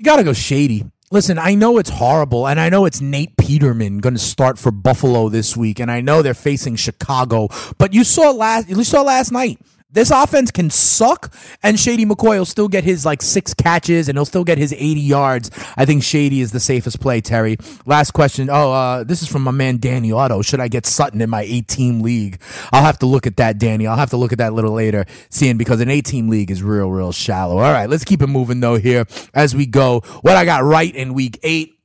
You 0.00 0.04
got 0.04 0.16
to 0.16 0.24
go 0.24 0.32
shady. 0.32 0.86
Listen, 1.10 1.38
I 1.38 1.54
know 1.54 1.76
it's 1.76 1.90
horrible, 1.90 2.48
and 2.48 2.58
I 2.58 2.70
know 2.70 2.86
it's 2.86 3.02
Nate 3.02 3.36
Peterman 3.36 3.98
going 3.98 4.14
to 4.14 4.18
start 4.18 4.58
for 4.58 4.70
Buffalo 4.70 5.28
this 5.28 5.58
week, 5.58 5.78
and 5.78 5.90
I 5.90 6.00
know 6.00 6.22
they're 6.22 6.32
facing 6.32 6.76
Chicago. 6.76 7.48
But 7.76 7.92
you 7.92 8.02
saw 8.02 8.30
last, 8.30 8.70
you 8.70 8.82
saw 8.82 9.02
last 9.02 9.30
night 9.30 9.60
this 9.92 10.10
offense 10.10 10.50
can 10.50 10.70
suck, 10.70 11.32
and 11.62 11.78
Shady 11.78 12.06
McCoy 12.06 12.38
will 12.38 12.44
still 12.44 12.68
get 12.68 12.84
his 12.84 13.04
like 13.04 13.22
six 13.22 13.54
catches, 13.54 14.08
and 14.08 14.16
he'll 14.16 14.24
still 14.24 14.44
get 14.44 14.58
his 14.58 14.72
80 14.72 15.00
yards. 15.00 15.50
I 15.76 15.84
think 15.84 16.02
Shady 16.02 16.40
is 16.40 16.52
the 16.52 16.60
safest 16.60 17.00
play, 17.00 17.20
Terry. 17.20 17.56
Last 17.86 18.12
question. 18.12 18.48
Oh, 18.50 18.72
uh, 18.72 19.04
this 19.04 19.22
is 19.22 19.28
from 19.28 19.42
my 19.42 19.50
man 19.50 19.78
Danny 19.78 20.12
Otto. 20.12 20.42
Should 20.42 20.60
I 20.60 20.68
get 20.68 20.86
Sutton 20.86 21.20
in 21.20 21.30
my 21.30 21.42
18 21.42 22.02
league? 22.02 22.40
I'll 22.72 22.84
have 22.84 22.98
to 23.00 23.06
look 23.06 23.26
at 23.26 23.36
that, 23.38 23.58
Danny. 23.58 23.86
I'll 23.86 23.96
have 23.96 24.10
to 24.10 24.16
look 24.16 24.32
at 24.32 24.38
that 24.38 24.52
a 24.52 24.54
little 24.54 24.72
later, 24.72 25.06
seeing 25.28 25.56
because 25.56 25.80
an 25.80 25.90
18 25.90 26.28
league 26.28 26.50
is 26.50 26.62
real, 26.62 26.90
real 26.90 27.12
shallow. 27.12 27.58
All 27.58 27.72
right, 27.72 27.88
let's 27.88 28.04
keep 28.04 28.22
it 28.22 28.28
moving 28.28 28.60
though 28.60 28.76
here 28.76 29.06
as 29.34 29.54
we 29.56 29.66
go. 29.66 30.00
What 30.22 30.36
I 30.36 30.44
got 30.44 30.62
right 30.62 30.94
in 30.94 31.14
week 31.14 31.38
eight. 31.42 31.79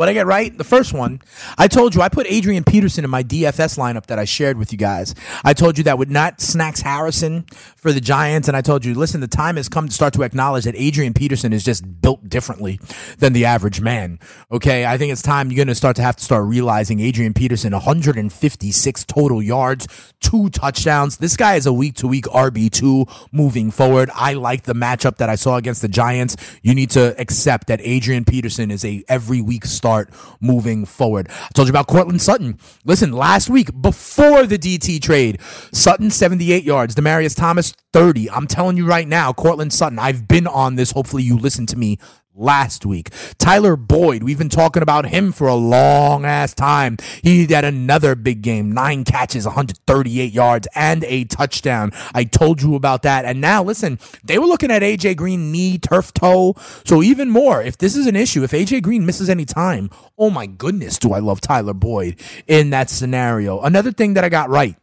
What 0.00 0.08
I 0.08 0.14
get 0.14 0.24
right? 0.24 0.56
The 0.56 0.64
first 0.64 0.94
one, 0.94 1.20
I 1.58 1.68
told 1.68 1.94
you 1.94 2.00
I 2.00 2.08
put 2.08 2.26
Adrian 2.26 2.64
Peterson 2.64 3.04
in 3.04 3.10
my 3.10 3.22
DFS 3.22 3.76
lineup 3.76 4.06
that 4.06 4.18
I 4.18 4.24
shared 4.24 4.56
with 4.56 4.72
you 4.72 4.78
guys. 4.78 5.14
I 5.44 5.52
told 5.52 5.76
you 5.76 5.84
that 5.84 5.98
would 5.98 6.10
not 6.10 6.40
Snacks 6.40 6.80
Harrison 6.80 7.42
for 7.76 7.92
the 7.92 8.00
Giants, 8.00 8.48
and 8.48 8.56
I 8.56 8.62
told 8.62 8.82
you, 8.82 8.94
listen, 8.94 9.20
the 9.20 9.28
time 9.28 9.56
has 9.56 9.68
come 9.68 9.88
to 9.88 9.92
start 9.92 10.14
to 10.14 10.22
acknowledge 10.22 10.64
that 10.64 10.74
Adrian 10.74 11.12
Peterson 11.12 11.52
is 11.52 11.62
just 11.62 12.00
built 12.00 12.30
differently 12.30 12.80
than 13.18 13.34
the 13.34 13.44
average 13.44 13.82
man. 13.82 14.18
Okay, 14.50 14.86
I 14.86 14.96
think 14.96 15.12
it's 15.12 15.20
time 15.20 15.50
you're 15.50 15.56
going 15.56 15.68
to 15.68 15.74
start 15.74 15.96
to 15.96 16.02
have 16.02 16.16
to 16.16 16.24
start 16.24 16.46
realizing 16.46 17.00
Adrian 17.00 17.34
Peterson, 17.34 17.74
156 17.74 19.04
total 19.04 19.42
yards, 19.42 19.86
two 20.20 20.48
touchdowns. 20.48 21.18
This 21.18 21.36
guy 21.36 21.56
is 21.56 21.66
a 21.66 21.74
week 21.74 21.96
to 21.96 22.08
week 22.08 22.24
RB 22.24 22.70
two 22.70 23.04
moving 23.32 23.70
forward. 23.70 24.08
I 24.14 24.32
like 24.32 24.62
the 24.62 24.74
matchup 24.74 25.18
that 25.18 25.28
I 25.28 25.34
saw 25.34 25.56
against 25.56 25.82
the 25.82 25.88
Giants. 25.88 26.38
You 26.62 26.74
need 26.74 26.88
to 26.92 27.14
accept 27.20 27.66
that 27.66 27.80
Adrian 27.82 28.24
Peterson 28.24 28.70
is 28.70 28.82
a 28.82 29.04
every 29.06 29.42
week 29.42 29.66
start 29.90 30.10
moving 30.40 30.84
forward. 30.84 31.28
I 31.28 31.48
told 31.52 31.66
you 31.66 31.72
about 31.72 31.88
Courtland 31.88 32.22
Sutton. 32.22 32.58
Listen, 32.84 33.12
last 33.12 33.50
week 33.50 33.68
before 33.82 34.46
the 34.46 34.56
DT 34.56 35.02
trade, 35.02 35.40
Sutton 35.72 36.10
78 36.10 36.62
yards, 36.62 36.94
Demaryius 36.94 37.36
Thomas 37.36 37.74
30. 37.92 38.30
I'm 38.30 38.46
telling 38.46 38.76
you 38.76 38.86
right 38.86 39.08
now, 39.08 39.32
Courtland 39.32 39.72
Sutton, 39.72 39.98
I've 39.98 40.28
been 40.28 40.46
on 40.46 40.76
this. 40.76 40.92
Hopefully 40.92 41.24
you 41.24 41.36
listen 41.36 41.66
to 41.66 41.76
me 41.76 41.98
last 42.40 42.86
week. 42.86 43.10
Tyler 43.38 43.76
Boyd, 43.76 44.22
we've 44.22 44.38
been 44.38 44.48
talking 44.48 44.82
about 44.82 45.06
him 45.06 45.30
for 45.32 45.46
a 45.46 45.54
long 45.54 46.24
ass 46.24 46.54
time. 46.54 46.96
He 47.22 47.46
had 47.46 47.64
another 47.64 48.14
big 48.14 48.42
game, 48.42 48.72
nine 48.72 49.04
catches, 49.04 49.46
138 49.46 50.32
yards, 50.32 50.66
and 50.74 51.04
a 51.04 51.24
touchdown. 51.24 51.92
I 52.14 52.24
told 52.24 52.62
you 52.62 52.74
about 52.74 53.02
that. 53.02 53.24
And 53.24 53.40
now, 53.40 53.62
listen, 53.62 53.98
they 54.24 54.38
were 54.38 54.46
looking 54.46 54.70
at 54.70 54.82
AJ 54.82 55.16
Green 55.16 55.52
knee, 55.52 55.78
turf 55.78 56.12
toe. 56.12 56.54
So 56.84 57.02
even 57.02 57.30
more, 57.30 57.62
if 57.62 57.78
this 57.78 57.96
is 57.96 58.06
an 58.06 58.16
issue, 58.16 58.42
if 58.42 58.52
AJ 58.52 58.82
Green 58.82 59.06
misses 59.06 59.28
any 59.28 59.44
time, 59.44 59.90
oh 60.18 60.30
my 60.30 60.46
goodness, 60.46 60.98
do 60.98 61.12
I 61.12 61.18
love 61.18 61.40
Tyler 61.40 61.74
Boyd 61.74 62.16
in 62.46 62.70
that 62.70 62.90
scenario. 62.90 63.60
Another 63.60 63.92
thing 63.92 64.14
that 64.14 64.24
I 64.24 64.28
got 64.28 64.48
right. 64.50 64.76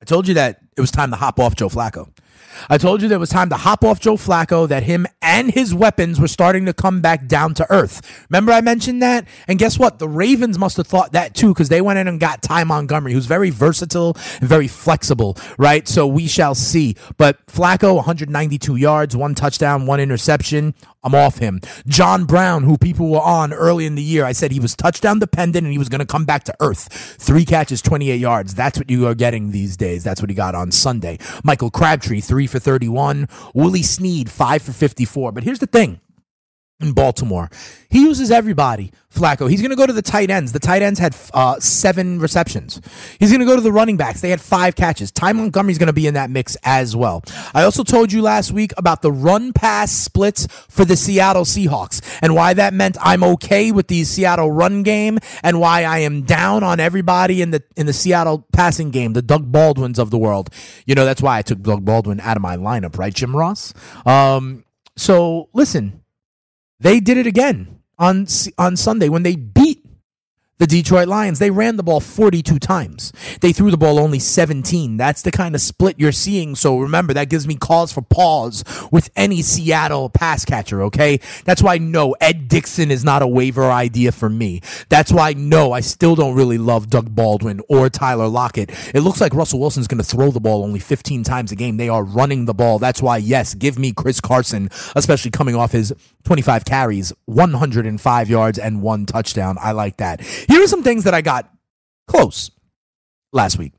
I 0.00 0.04
told 0.04 0.28
you 0.28 0.34
that 0.34 0.60
it 0.76 0.80
was 0.80 0.90
time 0.90 1.10
to 1.10 1.16
hop 1.16 1.40
off 1.40 1.56
Joe 1.56 1.68
Flacco. 1.68 2.10
I 2.68 2.78
told 2.78 3.02
you 3.02 3.10
it 3.10 3.18
was 3.18 3.30
time 3.30 3.48
to 3.50 3.56
hop 3.56 3.84
off 3.84 4.00
Joe 4.00 4.16
Flacco, 4.16 4.68
that 4.68 4.82
him 4.82 5.06
and 5.22 5.50
his 5.50 5.74
weapons 5.74 6.20
were 6.20 6.28
starting 6.28 6.66
to 6.66 6.72
come 6.72 7.00
back 7.00 7.26
down 7.26 7.54
to 7.54 7.66
earth. 7.70 8.26
Remember 8.30 8.52
I 8.52 8.60
mentioned 8.60 9.02
that? 9.02 9.26
And 9.48 9.58
guess 9.58 9.78
what? 9.78 9.98
The 9.98 10.08
Ravens 10.08 10.58
must 10.58 10.76
have 10.76 10.86
thought 10.86 11.12
that 11.12 11.34
too, 11.34 11.48
because 11.54 11.68
they 11.68 11.80
went 11.80 11.98
in 11.98 12.08
and 12.08 12.20
got 12.20 12.42
Ty 12.42 12.64
Montgomery, 12.64 13.12
who's 13.12 13.26
very 13.26 13.50
versatile 13.50 14.16
and 14.40 14.48
very 14.48 14.68
flexible, 14.68 15.36
right? 15.58 15.86
So 15.86 16.06
we 16.06 16.26
shall 16.26 16.54
see. 16.54 16.96
But 17.16 17.44
Flacco, 17.46 17.94
192 17.96 18.76
yards, 18.76 19.16
one 19.16 19.34
touchdown, 19.34 19.86
one 19.86 20.00
interception. 20.00 20.74
I'm 21.06 21.14
off 21.14 21.38
him. 21.38 21.60
John 21.86 22.24
Brown, 22.24 22.64
who 22.64 22.76
people 22.76 23.08
were 23.08 23.20
on 23.20 23.52
early 23.52 23.86
in 23.86 23.94
the 23.94 24.02
year, 24.02 24.24
I 24.24 24.32
said 24.32 24.50
he 24.50 24.58
was 24.58 24.74
touchdown 24.74 25.20
dependent 25.20 25.64
and 25.64 25.70
he 25.70 25.78
was 25.78 25.88
going 25.88 26.00
to 26.00 26.04
come 26.04 26.24
back 26.24 26.42
to 26.44 26.54
earth. 26.58 26.88
Three 27.20 27.44
catches, 27.44 27.80
28 27.80 28.16
yards. 28.16 28.56
That's 28.56 28.76
what 28.76 28.90
you 28.90 29.06
are 29.06 29.14
getting 29.14 29.52
these 29.52 29.76
days. 29.76 30.02
That's 30.02 30.20
what 30.20 30.30
he 30.30 30.34
got 30.34 30.56
on 30.56 30.72
Sunday. 30.72 31.18
Michael 31.44 31.70
Crabtree, 31.70 32.20
three 32.20 32.48
for 32.48 32.58
31. 32.58 33.28
Willie 33.54 33.84
Snead, 33.84 34.28
five 34.28 34.62
for 34.62 34.72
54. 34.72 35.30
But 35.30 35.44
here's 35.44 35.60
the 35.60 35.68
thing 35.68 36.00
in 36.80 36.92
Baltimore. 36.92 37.50
He 37.88 38.02
uses 38.02 38.30
everybody. 38.30 38.92
Flacco. 39.16 39.48
He's 39.48 39.62
going 39.62 39.70
to 39.70 39.76
go 39.76 39.86
to 39.86 39.92
the 39.92 40.02
tight 40.02 40.30
ends. 40.30 40.52
The 40.52 40.58
tight 40.58 40.82
ends 40.82 40.98
had 40.98 41.16
uh, 41.32 41.58
seven 41.58 42.20
receptions. 42.20 42.80
He's 43.18 43.30
going 43.30 43.40
to 43.40 43.46
go 43.46 43.56
to 43.56 43.62
the 43.62 43.72
running 43.72 43.96
backs. 43.96 44.20
They 44.20 44.30
had 44.30 44.40
five 44.40 44.76
catches. 44.76 45.10
Ty 45.10 45.32
Montgomery's 45.32 45.78
going 45.78 45.86
to 45.86 45.94
be 45.94 46.06
in 46.06 46.14
that 46.14 46.28
mix 46.30 46.56
as 46.62 46.94
well. 46.94 47.24
I 47.54 47.62
also 47.64 47.82
told 47.82 48.12
you 48.12 48.22
last 48.22 48.52
week 48.52 48.72
about 48.76 49.02
the 49.02 49.10
run 49.10 49.52
pass 49.52 49.90
splits 49.90 50.46
for 50.68 50.84
the 50.84 50.96
Seattle 50.96 51.44
Seahawks 51.44 52.02
and 52.20 52.34
why 52.34 52.54
that 52.54 52.74
meant 52.74 52.96
I'm 53.00 53.24
okay 53.24 53.72
with 53.72 53.88
the 53.88 54.04
Seattle 54.04 54.50
run 54.50 54.82
game 54.82 55.18
and 55.42 55.60
why 55.60 55.84
I 55.84 56.00
am 56.00 56.22
down 56.22 56.62
on 56.62 56.78
everybody 56.78 57.40
in 57.40 57.50
the 57.50 57.62
in 57.76 57.86
the 57.86 57.92
Seattle 57.92 58.46
passing 58.52 58.90
game, 58.90 59.14
the 59.14 59.22
Doug 59.22 59.50
Baldwins 59.50 59.98
of 59.98 60.10
the 60.10 60.18
world. 60.18 60.50
You 60.84 60.94
know 60.94 61.04
that's 61.04 61.22
why 61.22 61.38
I 61.38 61.42
took 61.42 61.62
Doug 61.62 61.84
Baldwin 61.84 62.20
out 62.20 62.36
of 62.36 62.42
my 62.42 62.56
lineup, 62.56 62.98
right, 62.98 63.14
Jim 63.14 63.34
Ross? 63.34 63.72
Um, 64.04 64.64
so 64.96 65.48
listen, 65.54 66.02
they 66.80 67.00
did 67.00 67.18
it 67.18 67.26
again 67.26 67.80
on 67.98 68.26
on 68.58 68.76
Sunday 68.76 69.08
when 69.08 69.22
they 69.22 69.36
beat 69.36 69.75
the 70.58 70.66
Detroit 70.66 71.08
Lions. 71.08 71.38
They 71.38 71.50
ran 71.50 71.76
the 71.76 71.82
ball 71.82 72.00
42 72.00 72.58
times. 72.58 73.12
They 73.40 73.52
threw 73.52 73.70
the 73.70 73.76
ball 73.76 73.98
only 73.98 74.18
17. 74.18 74.96
That's 74.96 75.22
the 75.22 75.30
kind 75.30 75.54
of 75.54 75.60
split 75.60 75.98
you're 75.98 76.12
seeing. 76.12 76.54
So 76.54 76.78
remember, 76.78 77.12
that 77.14 77.28
gives 77.28 77.46
me 77.46 77.56
cause 77.56 77.92
for 77.92 78.02
pause 78.02 78.64
with 78.90 79.10
any 79.16 79.42
Seattle 79.42 80.08
pass 80.08 80.44
catcher, 80.44 80.82
okay? 80.84 81.20
That's 81.44 81.62
why 81.62 81.78
no, 81.78 82.12
Ed 82.20 82.48
Dickson 82.48 82.90
is 82.90 83.04
not 83.04 83.22
a 83.22 83.26
waiver 83.26 83.70
idea 83.70 84.12
for 84.12 84.28
me. 84.28 84.62
That's 84.88 85.12
why 85.12 85.34
no, 85.34 85.72
I 85.72 85.80
still 85.80 86.14
don't 86.14 86.34
really 86.34 86.58
love 86.58 86.88
Doug 86.88 87.14
Baldwin 87.14 87.60
or 87.68 87.90
Tyler 87.90 88.28
Lockett. 88.28 88.70
It 88.94 89.00
looks 89.00 89.20
like 89.20 89.34
Russell 89.34 89.60
Wilson's 89.60 89.86
going 89.86 90.02
to 90.02 90.04
throw 90.04 90.30
the 90.30 90.40
ball 90.40 90.62
only 90.62 90.80
15 90.80 91.22
times 91.24 91.52
a 91.52 91.56
game. 91.56 91.76
They 91.76 91.88
are 91.88 92.04
running 92.04 92.46
the 92.46 92.54
ball. 92.54 92.78
That's 92.78 93.02
why, 93.02 93.18
yes, 93.18 93.54
give 93.54 93.78
me 93.78 93.92
Chris 93.92 94.20
Carson, 94.20 94.70
especially 94.94 95.30
coming 95.30 95.54
off 95.54 95.72
his 95.72 95.92
25 96.24 96.64
carries, 96.64 97.12
105 97.26 98.28
yards, 98.28 98.58
and 98.58 98.82
one 98.82 99.06
touchdown. 99.06 99.56
I 99.60 99.72
like 99.72 99.98
that. 99.98 100.20
Here 100.48 100.62
are 100.62 100.66
some 100.66 100.82
things 100.82 101.04
that 101.04 101.14
I 101.14 101.20
got 101.20 101.50
close 102.06 102.50
last 103.32 103.58
week. 103.58 103.72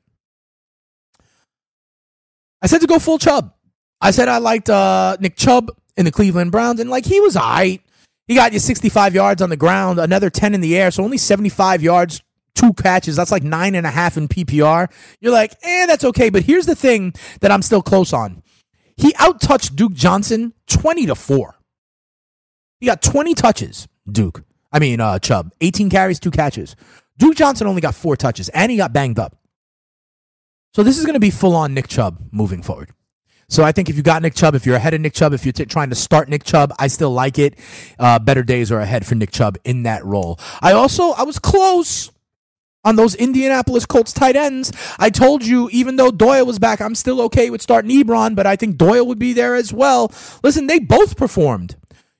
I 2.62 2.67
said 2.67 2.82
to 2.82 2.88
go 2.88 2.99
full 2.99 3.17
Chubb. 3.17 3.53
I 4.01 4.12
said 4.12 4.27
I 4.27 4.38
liked 4.38 4.69
uh, 4.69 5.17
Nick 5.19 5.36
Chubb 5.36 5.71
in 5.95 6.06
the 6.06 6.12
Cleveland 6.12 6.51
Browns, 6.51 6.80
and 6.80 6.89
like 6.89 7.06
he 7.06 7.19
was 7.19 7.36
all 7.36 7.49
right. 7.49 7.82
He 8.27 8.36
got 8.36 8.51
you 8.51 8.60
65 8.60 9.15
yards 9.15 9.41
on 9.41 9.49
the 9.49 9.58
ground, 9.58 9.99
another 9.99 10.30
10 10.30 10.53
in 10.53 10.62
the 10.62 10.77
air, 10.77 10.91
so 10.91 11.03
only 11.03 11.17
75 11.17 11.82
yards, 11.82 12.21
two 12.56 12.73
catches. 12.73 13.15
That's 13.15 13.32
like 13.32 13.43
nine 13.43 13.73
and 13.73 13.88
a 13.88 13.89
half 13.89 14.17
in 14.17 14.27
PPR. 14.27 14.91
You're 15.21 15.32
like, 15.32 15.53
eh, 15.63 15.86
that's 15.86 16.03
okay. 16.03 16.30
But 16.30 16.43
here's 16.43 16.65
the 16.65 16.75
thing 16.75 17.13
that 17.39 17.51
I'm 17.51 17.62
still 17.62 17.82
close 17.82 18.12
on. 18.12 18.43
He 18.97 19.13
outtouched 19.13 19.75
Duke 19.75 19.93
Johnson 19.93 20.53
20 20.67 21.06
to 21.06 21.15
4. 21.15 21.56
He 22.80 22.86
got 22.86 23.01
20 23.01 23.34
touches, 23.34 23.88
Duke. 24.12 24.43
I 24.77 24.79
mean, 24.79 25.01
uh, 25.01 25.17
Chubb. 25.17 25.51
18 25.59 25.89
carries, 25.89 26.19
two 26.19 26.29
catches. 26.29 26.75
Duke 27.17 27.35
Johnson 27.35 27.65
only 27.65 27.81
got 27.81 27.95
four 27.95 28.15
touches, 28.15 28.47
and 28.49 28.71
he 28.71 28.77
got 28.77 28.93
banged 28.93 29.17
up. 29.17 29.35
So 30.75 30.83
this 30.83 30.99
is 30.99 31.03
going 31.03 31.15
to 31.15 31.19
be 31.19 31.31
full 31.31 31.55
on 31.55 31.73
Nick 31.73 31.87
Chubb 31.87 32.19
moving 32.31 32.61
forward. 32.61 32.91
So 33.49 33.63
I 33.63 33.71
think 33.71 33.89
if 33.89 33.97
you 33.97 34.03
got 34.03 34.21
Nick 34.21 34.35
Chubb, 34.35 34.53
if 34.53 34.67
you're 34.67 34.75
ahead 34.75 34.93
of 34.93 35.01
Nick 35.01 35.15
Chubb, 35.15 35.33
if 35.33 35.45
you're 35.45 35.53
t- 35.53 35.65
trying 35.65 35.89
to 35.89 35.95
start 35.95 36.29
Nick 36.29 36.43
Chubb, 36.43 36.75
I 36.77 36.89
still 36.89 37.09
like 37.09 37.39
it. 37.39 37.57
Uh, 37.97 38.19
better 38.19 38.43
days 38.43 38.71
are 38.71 38.79
ahead 38.79 39.03
for 39.03 39.15
Nick 39.15 39.31
Chubb 39.31 39.57
in 39.63 39.81
that 39.81 40.05
role. 40.05 40.39
I 40.61 40.73
also 40.73 41.09
I 41.13 41.23
was 41.23 41.39
close 41.39 42.11
on 42.85 42.97
those 42.97 43.15
Indianapolis 43.15 43.87
Colts 43.87 44.13
tight 44.13 44.35
ends. 44.35 44.71
I 44.99 45.09
told 45.09 45.43
you, 45.43 45.69
even 45.71 45.95
though 45.95 46.11
Doyle 46.11 46.45
was 46.45 46.59
back, 46.59 46.81
I'm 46.81 46.93
still 46.93 47.19
okay 47.21 47.49
with 47.49 47.63
starting 47.63 47.89
Ebron, 47.89 48.35
but 48.35 48.45
I 48.45 48.55
think 48.55 48.77
Doyle 48.77 49.07
would 49.07 49.17
be 49.17 49.33
there 49.33 49.55
as 49.55 49.73
well. 49.73 50.11
Listen, 50.43 50.67
they 50.67 50.77
both 50.77 51.17
performed. 51.17 51.77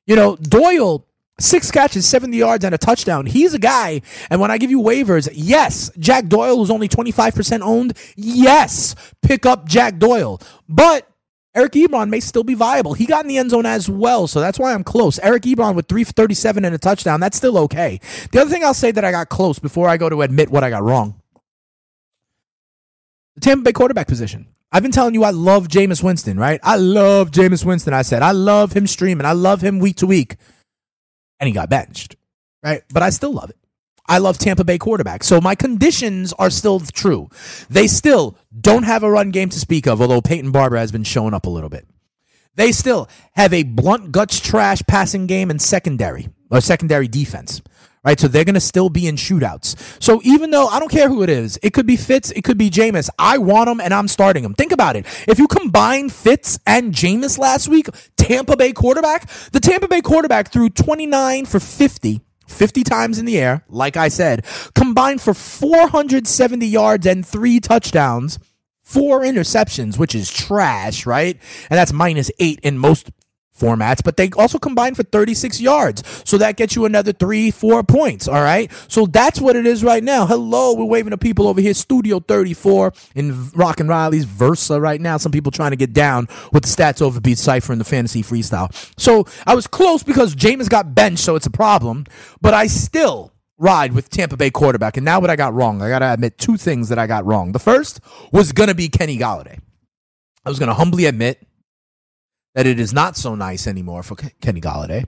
You 0.08 0.16
know, 0.16 0.38
Doyle 0.38 1.07
Six 1.40 1.70
catches, 1.70 2.08
70 2.08 2.36
yards, 2.36 2.66
and 2.66 2.74
a 2.74 2.78
touchdown. 2.78 3.28
He's 3.28 3.54
a 3.54 3.60
guy. 3.60 4.02
And 4.30 4.42
when 4.42 4.50
I 4.50 4.58
give 4.58 4.72
you 4.72 4.82
waivers, 4.82 5.30
yes, 5.34 5.92
Jack 6.00 6.28
Doyle 6.28 6.58
was 6.60 6.72
only 6.72 6.90
25% 6.90 7.62
owned. 7.62 7.96
Yes, 8.16 8.96
pick 9.22 9.46
up 9.46 9.68
Jack 9.68 10.00
Doyle. 10.00 10.42
But 10.68 11.08
Eric 11.54 11.74
Ebron 11.74 12.10
may 12.10 12.20
still 12.20 12.44
be 12.44 12.56
viable. 12.56 12.94
He 12.94 13.06
got 13.06 13.24
in 13.24 13.30
the 13.30 13.38
end 13.38 13.52
zone 13.52 13.66
as 13.68 13.88
well, 13.90 14.28
so 14.28 14.40
that's 14.40 14.58
why 14.58 14.74
I'm 14.74 14.84
close. 14.84 15.20
Eric 15.20 15.44
Ebron 15.44 15.76
with 15.76 15.88
337 15.88 16.66
and 16.66 16.74
a 16.74 16.78
touchdown, 16.78 17.20
that's 17.20 17.38
still 17.38 17.58
okay. 17.60 18.00
The 18.32 18.42
other 18.42 18.50
thing 18.50 18.64
I'll 18.64 18.74
say 18.74 18.92
that 18.92 19.06
I 19.06 19.12
got 19.12 19.30
close 19.30 19.60
before 19.60 19.88
I 19.88 19.98
go 19.98 20.10
to 20.10 20.24
admit 20.24 20.50
what 20.50 20.64
I 20.64 20.70
got 20.70 20.84
wrong 20.84 21.22
the 23.38 23.42
Tampa 23.42 23.64
Bay 23.64 23.72
quarterback 23.72 24.08
position. 24.08 24.48
I've 24.72 24.82
been 24.82 24.92
telling 24.92 25.14
you 25.14 25.24
I 25.24 25.30
love 25.30 25.68
Jameis 25.68 26.02
Winston, 26.02 26.40
right? 26.40 26.60
I 26.64 26.76
love 26.76 27.30
Jameis 27.30 27.64
Winston. 27.64 27.94
I 27.94 28.02
said 28.02 28.24
I 28.24 28.32
love 28.32 28.74
him 28.74 28.88
streaming. 28.88 29.26
I 29.26 29.34
love 29.34 29.62
him 29.62 29.78
week 29.80 29.98
to 29.98 30.08
week 30.08 30.38
and 31.40 31.48
he 31.48 31.54
got 31.54 31.70
benched, 31.70 32.16
right? 32.64 32.84
But 32.94 33.04
I 33.04 33.10
still 33.10 33.34
love 33.34 33.50
it. 33.50 33.58
I 34.10 34.20
love 34.20 34.38
Tampa 34.38 34.64
Bay 34.64 34.78
quarterback. 34.78 35.24
So 35.24 35.42
my 35.42 35.56
conditions 35.56 36.32
are 36.34 36.50
still 36.50 36.80
true. 36.80 37.30
They 37.70 37.88
still 37.88 38.38
don't 38.60 38.84
have 38.84 39.04
a 39.04 39.12
run 39.12 39.32
game 39.32 39.50
to 39.50 39.60
speak 39.60 39.86
of, 39.86 40.02
although 40.02 40.22
Peyton 40.22 40.52
Barber 40.52 40.78
has 40.78 40.92
been 40.92 41.04
showing 41.04 41.34
up 41.34 41.46
a 41.46 41.50
little 41.50 41.70
bit. 41.70 41.86
They 42.56 42.72
still 42.72 43.10
have 43.34 43.54
a 43.54 43.64
blunt 43.64 44.12
guts 44.12 44.40
trash 44.40 44.82
passing 44.88 45.28
game 45.28 45.52
and 45.52 45.62
secondary 45.62 46.30
or 46.50 46.62
secondary 46.62 47.08
defense. 47.08 47.62
Right, 48.06 48.20
so 48.20 48.28
they're 48.28 48.46
going 48.46 48.54
to 48.54 48.62
still 48.62 48.90
be 48.90 49.08
in 49.08 49.16
shootouts. 49.16 50.02
So 50.02 50.22
even 50.24 50.52
though 50.52 50.68
I 50.68 50.80
don't 50.80 50.92
care 50.92 51.10
who 51.10 51.24
it 51.24 51.30
is, 51.30 51.60
it 51.62 51.74
could 51.74 51.86
be 51.86 51.98
Fitz, 51.98 52.32
it 52.32 52.44
could 52.44 52.58
be 52.58 52.70
Jameis. 52.70 53.10
I 53.20 53.38
want 53.38 53.68
them 53.68 53.82
and 53.82 53.94
I'm 53.94 54.08
starting 54.08 54.44
them. 54.44 54.54
Think 54.54 54.72
about 54.72 54.96
it. 54.96 55.06
If 55.28 55.40
you 55.40 55.48
combine 55.48 56.10
Fitz 56.10 56.58
and 56.66 56.94
Jameis 56.94 57.38
last 57.38 57.68
week, 57.68 57.90
Tampa 58.16 58.56
Bay 58.56 58.72
quarterback, 58.72 59.30
the 59.52 59.60
Tampa 59.60 59.90
Bay 59.90 60.02
quarterback 60.02 60.52
threw 60.52 60.70
29 60.70 61.46
for 61.46 61.60
50 61.60 62.22
50 62.48 62.84
times 62.84 63.20
in 63.20 63.26
the 63.26 63.38
air, 63.38 63.64
like 63.68 63.98
I 63.98 64.08
said, 64.08 64.46
combined 64.74 65.22
for 65.22 65.34
470 65.34 66.66
yards 66.66 67.06
and 67.06 67.26
three 67.26 67.60
touchdowns, 67.60 68.40
four 68.82 69.22
interceptions, 69.22 70.00
which 70.00 70.16
is 70.16 70.32
trash, 70.32 71.06
right? 71.06 71.38
And 71.70 71.78
that's 71.78 71.94
minus 71.94 72.32
eight 72.40 72.60
in 72.64 72.78
most 72.78 73.12
formats, 73.58 74.04
but 74.04 74.18
they 74.18 74.30
also 74.38 74.58
combine 74.60 74.96
for 74.96 75.04
36 75.04 75.60
yards. 75.60 76.04
So 76.26 76.38
that 76.38 76.58
gets 76.58 76.76
you 76.76 76.86
another 76.86 77.14
three, 77.14 77.52
four 77.52 77.84
points. 77.84 78.28
All 78.28 78.42
right. 78.42 78.72
So 78.88 79.06
that's 79.06 79.42
what 79.42 79.56
it 79.56 79.66
is 79.66 79.84
right 79.84 80.04
now. 80.04 80.26
Hello. 80.26 80.74
We're 80.74 80.86
waving 80.86 81.12
to 81.12 81.18
people 81.18 81.48
over 81.48 81.62
here. 81.62 81.74
Studio 81.74 82.20
34 82.20 82.94
in 83.16 83.50
Rock 83.52 83.80
and 83.80 83.90
Riley's 83.90 84.26
Versa 84.26 84.80
right 84.80 85.02
now. 85.02 85.18
Some 85.18 85.32
people 85.32 85.52
trying 85.52 85.72
to 85.72 85.78
get 85.78 85.94
down 85.94 86.28
with 86.52 86.64
the 86.64 86.70
stats 86.70 87.02
overbeat 87.02 87.38
cipher 87.38 87.72
and 87.72 87.82
the 87.82 87.86
fantasy 87.86 88.24
freestyle. 88.24 88.74
So 89.00 89.26
I 89.46 89.56
was 89.56 89.68
close 89.68 90.04
because 90.04 90.36
Jameis 90.36 90.70
got 90.70 90.94
benched. 90.94 91.24
So 91.24 91.36
it's 91.36 91.46
a 91.46 91.52
problem, 91.52 92.06
but 92.42 92.54
I 92.54 92.68
still 92.68 93.32
ride 93.58 93.94
with 93.94 94.10
Tampa 94.10 94.38
Bay 94.38 94.52
quarterback. 94.52 94.98
And 94.98 95.06
now 95.06 95.20
what 95.20 95.30
I 95.30 95.36
got 95.36 95.54
wrong, 95.54 95.82
I 95.82 95.90
got 95.90 96.00
to 96.00 96.14
admit 96.14 96.38
two 96.38 96.58
things 96.58 96.90
that 96.90 97.00
I 97.00 97.08
got 97.08 97.26
wrong. 97.26 97.52
The 97.52 97.60
first 97.60 98.00
was 98.32 98.52
going 98.52 98.70
to 98.70 98.76
be 98.76 98.90
Kenny 98.90 99.18
Golladay. 99.18 99.60
I 100.46 100.50
was 100.50 100.60
going 100.60 100.68
to 100.68 100.76
humbly 100.76 101.06
admit 101.06 101.47
that 102.58 102.66
it 102.66 102.80
is 102.80 102.92
not 102.92 103.16
so 103.16 103.36
nice 103.36 103.68
anymore 103.68 104.02
for 104.02 104.16
Kenny 104.16 104.60
Golladay. 104.60 105.06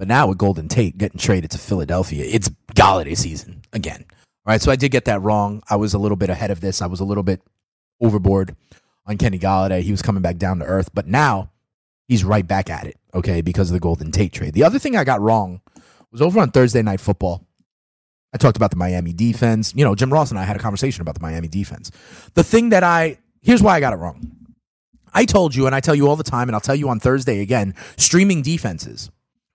But 0.00 0.08
now 0.08 0.26
with 0.26 0.36
Golden 0.36 0.66
Tate 0.66 0.98
getting 0.98 1.20
traded 1.20 1.52
to 1.52 1.58
Philadelphia, 1.58 2.24
it's 2.24 2.50
Golladay 2.74 3.16
season 3.16 3.62
again. 3.72 4.04
All 4.10 4.52
right, 4.52 4.60
so 4.60 4.72
I 4.72 4.76
did 4.76 4.90
get 4.90 5.04
that 5.04 5.22
wrong. 5.22 5.62
I 5.70 5.76
was 5.76 5.94
a 5.94 5.98
little 5.98 6.16
bit 6.16 6.28
ahead 6.28 6.50
of 6.50 6.60
this. 6.60 6.82
I 6.82 6.86
was 6.86 6.98
a 6.98 7.04
little 7.04 7.22
bit 7.22 7.40
overboard 8.00 8.56
on 9.06 9.16
Kenny 9.16 9.38
Golladay. 9.38 9.82
He 9.82 9.92
was 9.92 10.02
coming 10.02 10.22
back 10.22 10.38
down 10.38 10.58
to 10.58 10.64
earth, 10.64 10.90
but 10.92 11.06
now 11.06 11.52
he's 12.08 12.24
right 12.24 12.44
back 12.44 12.68
at 12.68 12.88
it, 12.88 12.96
okay, 13.14 13.42
because 13.42 13.70
of 13.70 13.74
the 13.74 13.80
Golden 13.80 14.10
Tate 14.10 14.32
trade. 14.32 14.54
The 14.54 14.64
other 14.64 14.80
thing 14.80 14.96
I 14.96 15.04
got 15.04 15.20
wrong 15.20 15.60
was 16.10 16.20
over 16.20 16.40
on 16.40 16.50
Thursday 16.50 16.82
Night 16.82 17.00
Football. 17.00 17.46
I 18.34 18.38
talked 18.38 18.56
about 18.56 18.72
the 18.72 18.76
Miami 18.76 19.12
defense. 19.12 19.72
You 19.72 19.84
know, 19.84 19.94
Jim 19.94 20.12
Ross 20.12 20.30
and 20.30 20.38
I 20.40 20.42
had 20.42 20.56
a 20.56 20.60
conversation 20.60 21.02
about 21.02 21.14
the 21.14 21.22
Miami 21.22 21.46
defense. 21.46 21.92
The 22.34 22.42
thing 22.42 22.70
that 22.70 22.82
I, 22.82 23.18
here's 23.40 23.62
why 23.62 23.76
I 23.76 23.80
got 23.80 23.92
it 23.92 23.98
wrong. 23.98 24.37
I 25.14 25.24
told 25.24 25.54
you, 25.54 25.66
and 25.66 25.74
I 25.74 25.80
tell 25.80 25.94
you 25.94 26.08
all 26.08 26.16
the 26.16 26.24
time, 26.24 26.48
and 26.48 26.54
I'll 26.54 26.60
tell 26.60 26.74
you 26.74 26.88
on 26.88 27.00
Thursday 27.00 27.40
again 27.40 27.74
streaming 27.96 28.42
defenses. 28.42 29.10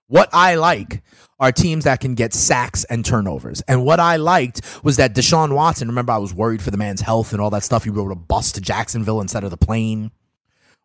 What 0.06 0.28
I 0.32 0.56
like 0.56 1.02
are 1.40 1.50
teams 1.50 1.84
that 1.84 2.00
can 2.00 2.14
get 2.14 2.34
sacks 2.34 2.84
and 2.84 3.04
turnovers. 3.04 3.62
And 3.62 3.84
what 3.84 4.00
I 4.00 4.16
liked 4.16 4.60
was 4.84 4.96
that 4.98 5.14
Deshaun 5.14 5.54
Watson, 5.54 5.88
remember, 5.88 6.12
I 6.12 6.18
was 6.18 6.34
worried 6.34 6.62
for 6.62 6.70
the 6.70 6.76
man's 6.76 7.00
health 7.00 7.32
and 7.32 7.40
all 7.40 7.50
that 7.50 7.62
stuff. 7.62 7.84
He 7.84 7.90
rode 7.90 8.12
a 8.12 8.14
bus 8.14 8.52
to 8.52 8.60
Jacksonville 8.60 9.20
instead 9.20 9.44
of 9.44 9.50
the 9.50 9.56
plane. 9.56 10.10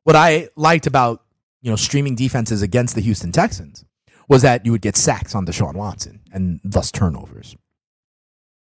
What 0.04 0.16
I 0.16 0.50
liked 0.56 0.88
about, 0.88 1.24
you 1.62 1.70
know, 1.70 1.76
streaming 1.76 2.16
defenses 2.16 2.62
against 2.62 2.96
the 2.96 3.02
Houston 3.02 3.32
Texans 3.32 3.84
was 4.30 4.42
that 4.44 4.66
you 4.66 4.72
would 4.72 4.82
get 4.82 4.96
sacks 4.96 5.36
on 5.36 5.46
Deshaun 5.46 5.74
Watson 5.74 6.22
and 6.32 6.62
thus 6.64 6.92
turnovers. 6.92 7.58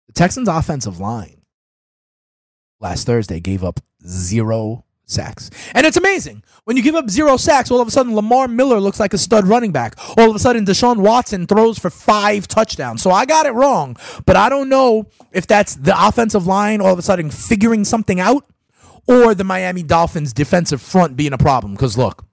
The 0.08 0.14
Texans' 0.14 0.48
offensive 0.48 1.00
line 1.00 1.42
last 2.80 3.06
Thursday 3.06 3.40
gave 3.40 3.64
up 3.64 3.80
zero 4.06 4.86
sacks. 5.12 5.50
And 5.74 5.86
it's 5.86 5.98
amazing. 5.98 6.44
When 6.64 6.78
you 6.78 6.84
give 6.84 6.96
up 6.96 7.10
zero 7.10 7.38
sacks, 7.38 7.72
all 7.72 7.82
of 7.82 7.88
a 7.88 7.92
sudden 7.92 8.16
Lamar 8.16 8.48
Miller 8.48 8.80
looks 8.80 9.00
like 9.00 9.14
a 9.14 9.18
stud 9.18 9.48
running 9.48 9.72
back. 9.72 9.96
All 10.18 10.30
of 10.30 10.36
a 10.36 10.40
sudden 10.40 10.66
Deshaun 10.66 10.98
Watson 10.98 11.48
throws 11.48 11.78
for 11.78 11.90
five 11.90 12.48
touchdowns. 12.48 13.02
So 13.02 13.12
I 13.12 13.26
got 13.26 13.46
it 13.46 13.52
wrong, 13.52 13.98
but 14.26 14.36
I 14.36 14.50
don't 14.50 14.70
know 14.70 15.08
if 15.32 15.48
that's 15.48 15.76
the 15.76 15.96
offensive 15.96 16.48
line 16.48 16.82
all 16.82 16.94
of 16.94 17.00
a 17.00 17.04
sudden 17.04 17.30
figuring 17.30 17.84
something 17.84 18.20
out 18.20 18.46
or 19.08 19.36
the 19.36 19.44
Miami 19.44 19.84
Dolphins 19.84 20.34
defensive 20.34 20.82
front 20.82 21.18
being 21.18 21.34
a 21.34 21.38
problem. 21.38 21.74
Because 21.74 21.98
look, 21.98 22.26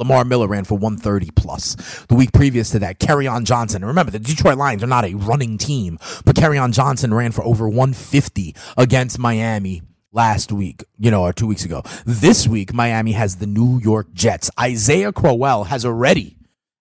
Lamar 0.00 0.24
Miller 0.24 0.48
ran 0.48 0.64
for 0.64 0.76
130 0.78 1.30
plus. 1.32 1.76
The 2.08 2.14
week 2.14 2.32
previous 2.32 2.70
to 2.70 2.78
that, 2.80 2.98
Kerryon 2.98 3.44
Johnson. 3.44 3.84
Remember, 3.84 4.10
the 4.10 4.18
Detroit 4.18 4.56
Lions 4.56 4.82
are 4.82 4.88
not 4.88 5.04
a 5.04 5.14
running 5.14 5.58
team, 5.58 5.98
but 6.24 6.36
Kerryon 6.36 6.72
Johnson 6.72 7.12
ran 7.12 7.32
for 7.32 7.44
over 7.44 7.68
150 7.68 8.56
against 8.78 9.18
Miami 9.18 9.82
last 10.12 10.52
week, 10.52 10.84
you 10.98 11.10
know, 11.10 11.22
or 11.22 11.32
two 11.32 11.46
weeks 11.46 11.64
ago. 11.64 11.82
This 12.04 12.48
week, 12.48 12.72
Miami 12.72 13.12
has 13.12 13.36
the 13.36 13.46
New 13.46 13.78
York 13.80 14.12
Jets. 14.12 14.50
Isaiah 14.58 15.12
Crowell 15.12 15.64
has 15.64 15.84
already 15.84 16.36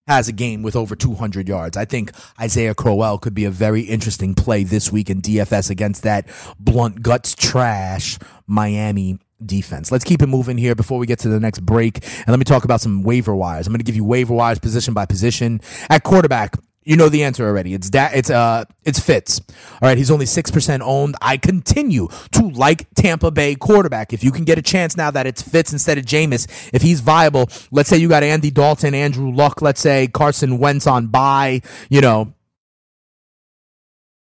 has 0.07 0.27
a 0.27 0.33
game 0.33 0.63
with 0.63 0.75
over 0.75 0.95
200 0.95 1.47
yards. 1.47 1.77
I 1.77 1.85
think 1.85 2.11
Isaiah 2.41 2.73
Crowell 2.73 3.19
could 3.19 3.35
be 3.35 3.45
a 3.45 3.51
very 3.51 3.81
interesting 3.81 4.33
play 4.33 4.63
this 4.63 4.91
week 4.91 5.09
in 5.09 5.21
DFS 5.21 5.69
against 5.69 6.01
that 6.03 6.27
blunt 6.59 7.03
guts 7.03 7.35
trash 7.35 8.17
Miami 8.47 9.19
defense. 9.45 9.91
Let's 9.91 10.03
keep 10.03 10.21
it 10.23 10.27
moving 10.27 10.57
here 10.57 10.73
before 10.73 10.97
we 10.97 11.05
get 11.05 11.19
to 11.19 11.29
the 11.29 11.39
next 11.39 11.59
break. 11.59 12.03
And 12.03 12.27
let 12.27 12.39
me 12.39 12.43
talk 12.43 12.65
about 12.65 12.81
some 12.81 13.03
waiver 13.03 13.35
wires. 13.35 13.67
I'm 13.67 13.71
going 13.71 13.79
to 13.79 13.85
give 13.85 13.95
you 13.95 14.03
waiver 14.03 14.33
wires 14.33 14.59
position 14.59 14.95
by 14.95 15.05
position. 15.05 15.61
At 15.89 16.03
quarterback, 16.03 16.55
you 16.89 16.95
know 16.95 17.07
the 17.07 17.23
answer 17.23 17.45
already. 17.45 17.75
It's 17.75 17.91
that 17.91 18.15
it's 18.15 18.31
uh 18.31 18.65
it's 18.83 18.99
Fitz. 18.99 19.39
All 19.39 19.87
right, 19.87 19.95
he's 19.95 20.09
only 20.09 20.25
6% 20.25 20.81
owned. 20.81 21.15
I 21.21 21.37
continue 21.37 22.07
to 22.31 22.49
like 22.49 22.91
Tampa 22.95 23.29
Bay 23.29 23.53
quarterback. 23.53 24.11
If 24.11 24.23
you 24.23 24.31
can 24.31 24.43
get 24.43 24.57
a 24.57 24.63
chance 24.63 24.97
now 24.97 25.11
that 25.11 25.27
it's 25.27 25.39
Fitz 25.39 25.71
instead 25.71 25.99
of 25.99 26.05
Jameis, 26.05 26.47
if 26.73 26.81
he's 26.81 27.01
viable, 27.01 27.47
let's 27.69 27.89
say 27.89 27.97
you 27.97 28.09
got 28.09 28.23
Andy 28.23 28.49
Dalton, 28.49 28.95
Andrew 28.95 29.31
Luck, 29.31 29.61
let's 29.61 29.79
say 29.79 30.07
Carson 30.07 30.57
Wentz 30.57 30.87
on 30.87 31.07
by, 31.07 31.61
you 31.91 32.01
know, 32.01 32.33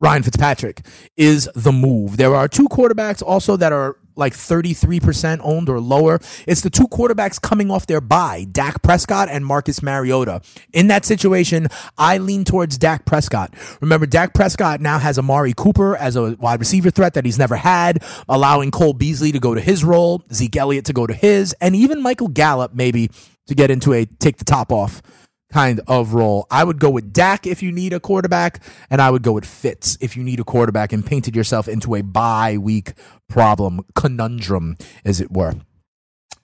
Ryan 0.03 0.23
Fitzpatrick 0.23 0.85
is 1.17 1.49
the 1.55 1.73
move. 1.73 2.19
There 2.19 2.35
are 2.35 2.49
two 2.49 2.69
quarterbacks 2.69 3.23
also 3.23 3.57
that 3.57 3.73
are 3.73 3.97
like 4.19 4.35
33% 4.35 5.41
owned 5.43 5.69
or 5.69 5.81
lower. 5.81 6.19
It's 6.47 6.61
the 6.61 6.71
two 6.71 6.89
quarterbacks 6.89 7.41
coming 7.41 7.71
off 7.71 7.87
their 7.87 8.01
bye, 8.01 8.47
Dak 8.51 8.83
Prescott 8.83 9.29
and 9.31 9.47
Marcus 9.47 9.83
Mariota. 9.83 10.43
In 10.73 10.89
that 10.89 11.05
situation, 11.05 11.69
I 11.97 12.19
lean 12.19 12.45
towards 12.45 12.77
Dak 12.77 13.05
Prescott. 13.05 13.55
Remember, 13.81 14.07
Dak 14.07 14.35
Prescott 14.35 14.81
now 14.81 14.99
has 14.99 15.19
Amari 15.19 15.55
Cooper 15.57 15.97
as 15.97 16.17
a 16.17 16.37
wide 16.37 16.61
receiver 16.61 16.91
threat 16.91 17.15
that 17.15 17.25
he's 17.25 17.39
never 17.39 17.57
had, 17.57 18.03
allowing 18.29 18.71
Cole 18.71 18.93
Beasley 18.93 19.33
to 19.33 19.41
go 19.41 19.55
to 19.55 19.61
his 19.61 19.85
role, 19.85 20.23
Zeke 20.33 20.57
Elliott 20.57 20.85
to 20.87 20.93
go 20.93 21.07
to 21.07 21.15
his, 21.15 21.55
and 21.61 21.75
even 21.77 22.03
Michael 22.03 22.29
Gallup 22.29 22.75
maybe 22.75 23.11
to 23.47 23.55
get 23.55 23.71
into 23.71 23.93
a 23.95 24.05
take 24.05 24.37
the 24.37 24.45
top 24.45 24.73
off 24.73 25.01
kind 25.53 25.81
of 25.87 26.15
role. 26.15 26.47
I 26.51 26.65
would 26.65 26.79
go 26.79 26.91
with 26.91 27.13
Dak 27.13 27.47
if 27.47 27.63
you 27.63 27.73
need 27.73 27.93
a 27.93 28.01
quarterback, 28.01 28.63
and 28.91 29.01
I 29.01 29.11
would 29.11 29.23
go 29.23 29.33
with 29.33 29.47
Fitz 29.47 29.97
if 30.01 30.17
you 30.17 30.23
need 30.23 30.41
a 30.41 30.45
quarterback 30.45 30.93
and 30.93 31.05
painted 31.05 31.35
yourself 31.35 31.69
into 31.69 31.95
a 31.95 32.03
bye 32.03 32.59
week 32.59 32.93
problem, 33.29 33.81
conundrum, 33.95 34.77
as 35.05 35.21
it 35.21 35.31
were. 35.31 35.55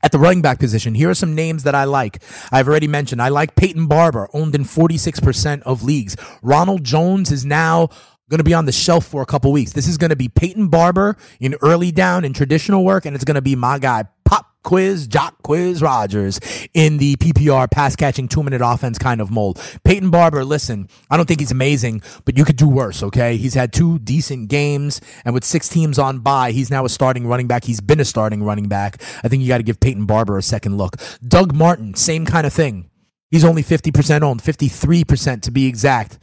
At 0.02 0.12
the 0.12 0.18
running 0.18 0.42
back 0.42 0.58
position, 0.58 0.94
here 0.94 1.08
are 1.08 1.14
some 1.14 1.34
names 1.34 1.62
that 1.62 1.74
I 1.74 1.84
like. 1.84 2.22
I've 2.52 2.68
already 2.68 2.88
mentioned. 2.88 3.22
I 3.22 3.30
like 3.30 3.56
Peyton 3.56 3.86
Barber, 3.86 4.28
owned 4.34 4.54
in 4.54 4.64
46% 4.64 5.62
of 5.62 5.82
leagues. 5.82 6.14
Ronald 6.42 6.84
Jones 6.84 7.32
is 7.32 7.46
now 7.46 7.88
going 8.28 8.38
to 8.38 8.44
be 8.44 8.52
on 8.52 8.66
the 8.66 8.72
shelf 8.72 9.06
for 9.06 9.22
a 9.22 9.26
couple 9.26 9.50
weeks. 9.50 9.72
This 9.72 9.88
is 9.88 9.96
going 9.96 10.10
to 10.10 10.16
be 10.16 10.28
Peyton 10.28 10.68
Barber 10.68 11.16
in 11.40 11.54
early 11.62 11.90
down 11.90 12.24
in 12.24 12.34
traditional 12.34 12.84
work, 12.84 13.06
and 13.06 13.14
it's 13.14 13.24
going 13.24 13.36
to 13.36 13.42
be 13.42 13.56
my 13.56 13.78
guy, 13.78 14.04
Quiz, 14.64 15.06
Jacquizz 15.06 15.82
Rodgers 15.82 16.40
in 16.72 16.96
the 16.96 17.16
PPR 17.16 17.70
pass 17.70 17.94
catching 17.94 18.26
two 18.26 18.42
minute 18.42 18.62
offense 18.64 18.98
kind 18.98 19.20
of 19.20 19.30
mold. 19.30 19.60
Peyton 19.84 20.10
Barber, 20.10 20.44
listen, 20.44 20.88
I 21.10 21.16
don't 21.16 21.26
think 21.26 21.40
he's 21.40 21.52
amazing, 21.52 22.02
but 22.24 22.36
you 22.36 22.44
could 22.44 22.56
do 22.56 22.68
worse, 22.68 23.02
okay? 23.02 23.36
He's 23.36 23.54
had 23.54 23.72
two 23.72 23.98
decent 24.00 24.48
games, 24.48 25.00
and 25.24 25.34
with 25.34 25.44
six 25.44 25.68
teams 25.68 25.98
on 25.98 26.20
bye, 26.20 26.50
he's 26.50 26.70
now 26.70 26.84
a 26.84 26.88
starting 26.88 27.26
running 27.26 27.46
back. 27.46 27.64
He's 27.64 27.80
been 27.80 28.00
a 28.00 28.04
starting 28.04 28.42
running 28.42 28.68
back. 28.68 29.00
I 29.22 29.28
think 29.28 29.42
you 29.42 29.48
got 29.48 29.58
to 29.58 29.62
give 29.62 29.78
Peyton 29.78 30.06
Barber 30.06 30.38
a 30.38 30.42
second 30.42 30.78
look. 30.78 30.96
Doug 31.26 31.54
Martin, 31.54 31.94
same 31.94 32.26
kind 32.26 32.46
of 32.46 32.52
thing. 32.52 32.90
He's 33.30 33.44
only 33.44 33.62
50% 33.62 34.22
owned, 34.22 34.42
53% 34.42 35.42
to 35.42 35.50
be 35.50 35.66
exact, 35.66 36.18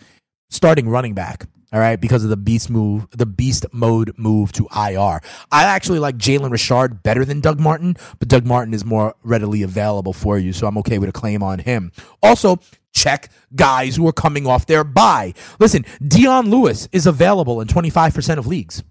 starting 0.49 0.89
running 0.89 1.13
back 1.13 1.45
all 1.71 1.79
right, 1.79 1.99
because 1.99 2.23
of 2.23 2.29
the 2.29 2.37
beast 2.37 2.69
move, 2.69 3.07
the 3.11 3.25
beast 3.25 3.65
mode 3.71 4.11
move 4.17 4.51
to 4.53 4.67
IR. 4.75 5.21
I 5.51 5.63
actually 5.63 5.99
like 5.99 6.17
Jalen 6.17 6.51
Richard 6.51 7.01
better 7.01 7.23
than 7.23 7.39
Doug 7.39 7.59
Martin, 7.59 7.95
but 8.19 8.27
Doug 8.27 8.45
Martin 8.45 8.73
is 8.73 8.83
more 8.83 9.15
readily 9.23 9.63
available 9.63 10.11
for 10.11 10.37
you, 10.37 10.51
so 10.51 10.67
I'm 10.67 10.77
okay 10.79 10.99
with 10.99 11.07
a 11.07 11.13
claim 11.13 11.41
on 11.41 11.59
him. 11.59 11.93
Also, 12.21 12.59
check 12.93 13.29
guys 13.55 13.95
who 13.95 14.05
are 14.07 14.13
coming 14.13 14.45
off 14.45 14.65
their 14.65 14.83
bye. 14.83 15.33
Listen, 15.59 15.85
Dion 16.05 16.49
Lewis 16.49 16.89
is 16.91 17.07
available 17.07 17.61
in 17.61 17.67
25% 17.67 18.37
of 18.37 18.47
leagues. 18.47 18.83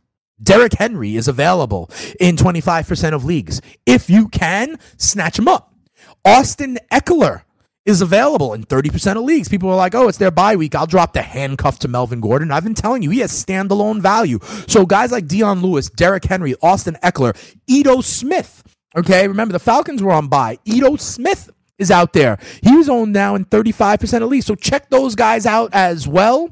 Derrick 0.43 0.73
Henry 0.73 1.17
is 1.17 1.29
available 1.29 1.91
in 2.19 2.37
25% 2.37 3.13
of 3.13 3.27
leagues. 3.27 3.61
If 3.85 4.09
you 4.09 4.29
can, 4.29 4.79
snatch 4.97 5.39
him 5.39 5.49
up. 5.49 5.75
Austin 6.25 6.79
Ekeler 6.91 7.43
is 7.87 8.03
available 8.03 8.53
in 8.55 8.65
30% 8.65 9.17
of 9.17 9.25
leagues. 9.25 9.49
People 9.49 9.71
are 9.71 9.77
like, 9.77 9.95
oh, 9.95 10.09
it's 10.09 10.19
their 10.19 10.31
bye 10.31 10.57
week. 10.57 10.75
I'll 10.75 10.87
drop 10.87 11.13
the 11.13 11.23
handcuff 11.23 11.79
to 11.81 11.89
Melvin 11.89 12.21
Gordon. 12.21 12.51
I've 12.51 12.65
been 12.65 12.75
telling 12.75 13.03
you, 13.03 13.11
he 13.11 13.21
has 13.21 13.33
standalone 13.33 14.01
value. 14.01 14.39
So 14.69 14.85
guys 14.87 15.13
like 15.13 15.27
Dion 15.27 15.63
Lewis, 15.63 15.89
Derrick 15.89 16.25
Henry, 16.25 16.55
Austin 16.63 16.97
Ekeler, 17.03 17.37
Ito 17.67 18.01
Smith. 18.03 18.63
Okay, 18.97 19.29
remember 19.29 19.53
the 19.53 19.59
Falcons 19.59 20.03
were 20.03 20.13
on 20.13 20.29
bye. 20.29 20.59
Ito 20.65 20.97
Smith 20.97 21.51
is 21.79 21.91
out 21.91 22.13
there. 22.13 22.39
He's 22.63 22.89
owned 22.89 23.13
now 23.13 23.35
in 23.35 23.45
35% 23.47 24.23
of 24.23 24.29
leagues. 24.29 24.47
So 24.47 24.55
check 24.55 24.91
those 24.91 25.15
guys 25.15 25.47
out 25.47 25.71
as 25.73 26.07
well. 26.07 26.51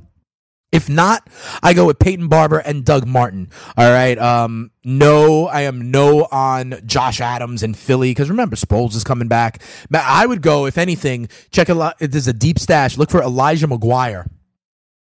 If 0.71 0.89
not, 0.89 1.27
I 1.63 1.73
go 1.73 1.87
with 1.87 1.99
Peyton 1.99 2.29
Barber 2.29 2.59
and 2.59 2.85
Doug 2.85 3.07
Martin. 3.07 3.49
All 3.77 3.91
right. 3.91 4.19
Um, 4.19 4.71
no, 4.85 5.47
I 5.47 5.63
am 5.63 5.91
no 5.91 6.29
on 6.31 6.81
Josh 6.85 7.23
Adams 7.23 7.63
and 7.63 7.77
Philly 7.77 8.11
because 8.11 8.29
remember 8.29 8.55
Sproles 8.55 8.95
is 8.95 9.03
coming 9.03 9.29
back. 9.29 9.63
I 9.93 10.27
would 10.27 10.43
go 10.43 10.67
if 10.67 10.77
anything. 10.77 11.29
Check 11.51 11.71
a 11.71 11.75
lot. 11.75 11.97
There's 11.99 12.29
a 12.29 12.35
deep 12.35 12.59
stash. 12.59 12.99
Look 12.99 13.11
for 13.11 13.23
Elijah 13.23 13.67
McGuire 13.67 14.29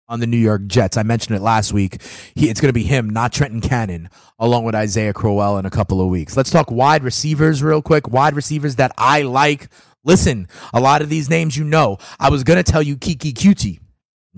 on 0.07 0.21
the 0.21 0.27
New 0.27 0.37
York 0.37 0.65
Jets. 0.65 0.95
I 0.95 1.03
mentioned 1.03 1.35
it 1.35 1.41
last 1.41 1.73
week. 1.73 2.01
He, 2.35 2.49
it's 2.49 2.61
going 2.61 2.69
to 2.69 2.73
be 2.73 2.83
him, 2.83 3.09
not 3.09 3.33
Trenton 3.33 3.61
Cannon, 3.61 4.09
along 4.39 4.63
with 4.63 4.75
Isaiah 4.75 5.13
Crowell 5.13 5.57
in 5.57 5.65
a 5.65 5.69
couple 5.69 6.01
of 6.01 6.07
weeks. 6.07 6.37
Let's 6.37 6.49
talk 6.49 6.71
wide 6.71 7.03
receivers 7.03 7.61
real 7.61 7.81
quick. 7.81 8.07
Wide 8.07 8.33
receivers 8.33 8.77
that 8.77 8.93
I 8.97 9.23
like. 9.23 9.67
Listen, 10.05 10.47
a 10.73 10.79
lot 10.79 11.01
of 11.01 11.09
these 11.09 11.29
names 11.29 11.57
you 11.57 11.65
know. 11.65 11.97
I 12.17 12.29
was 12.29 12.45
going 12.45 12.63
to 12.63 12.69
tell 12.69 12.81
you 12.81 12.95
Keke 12.95 13.33
Coutee. 13.33 13.79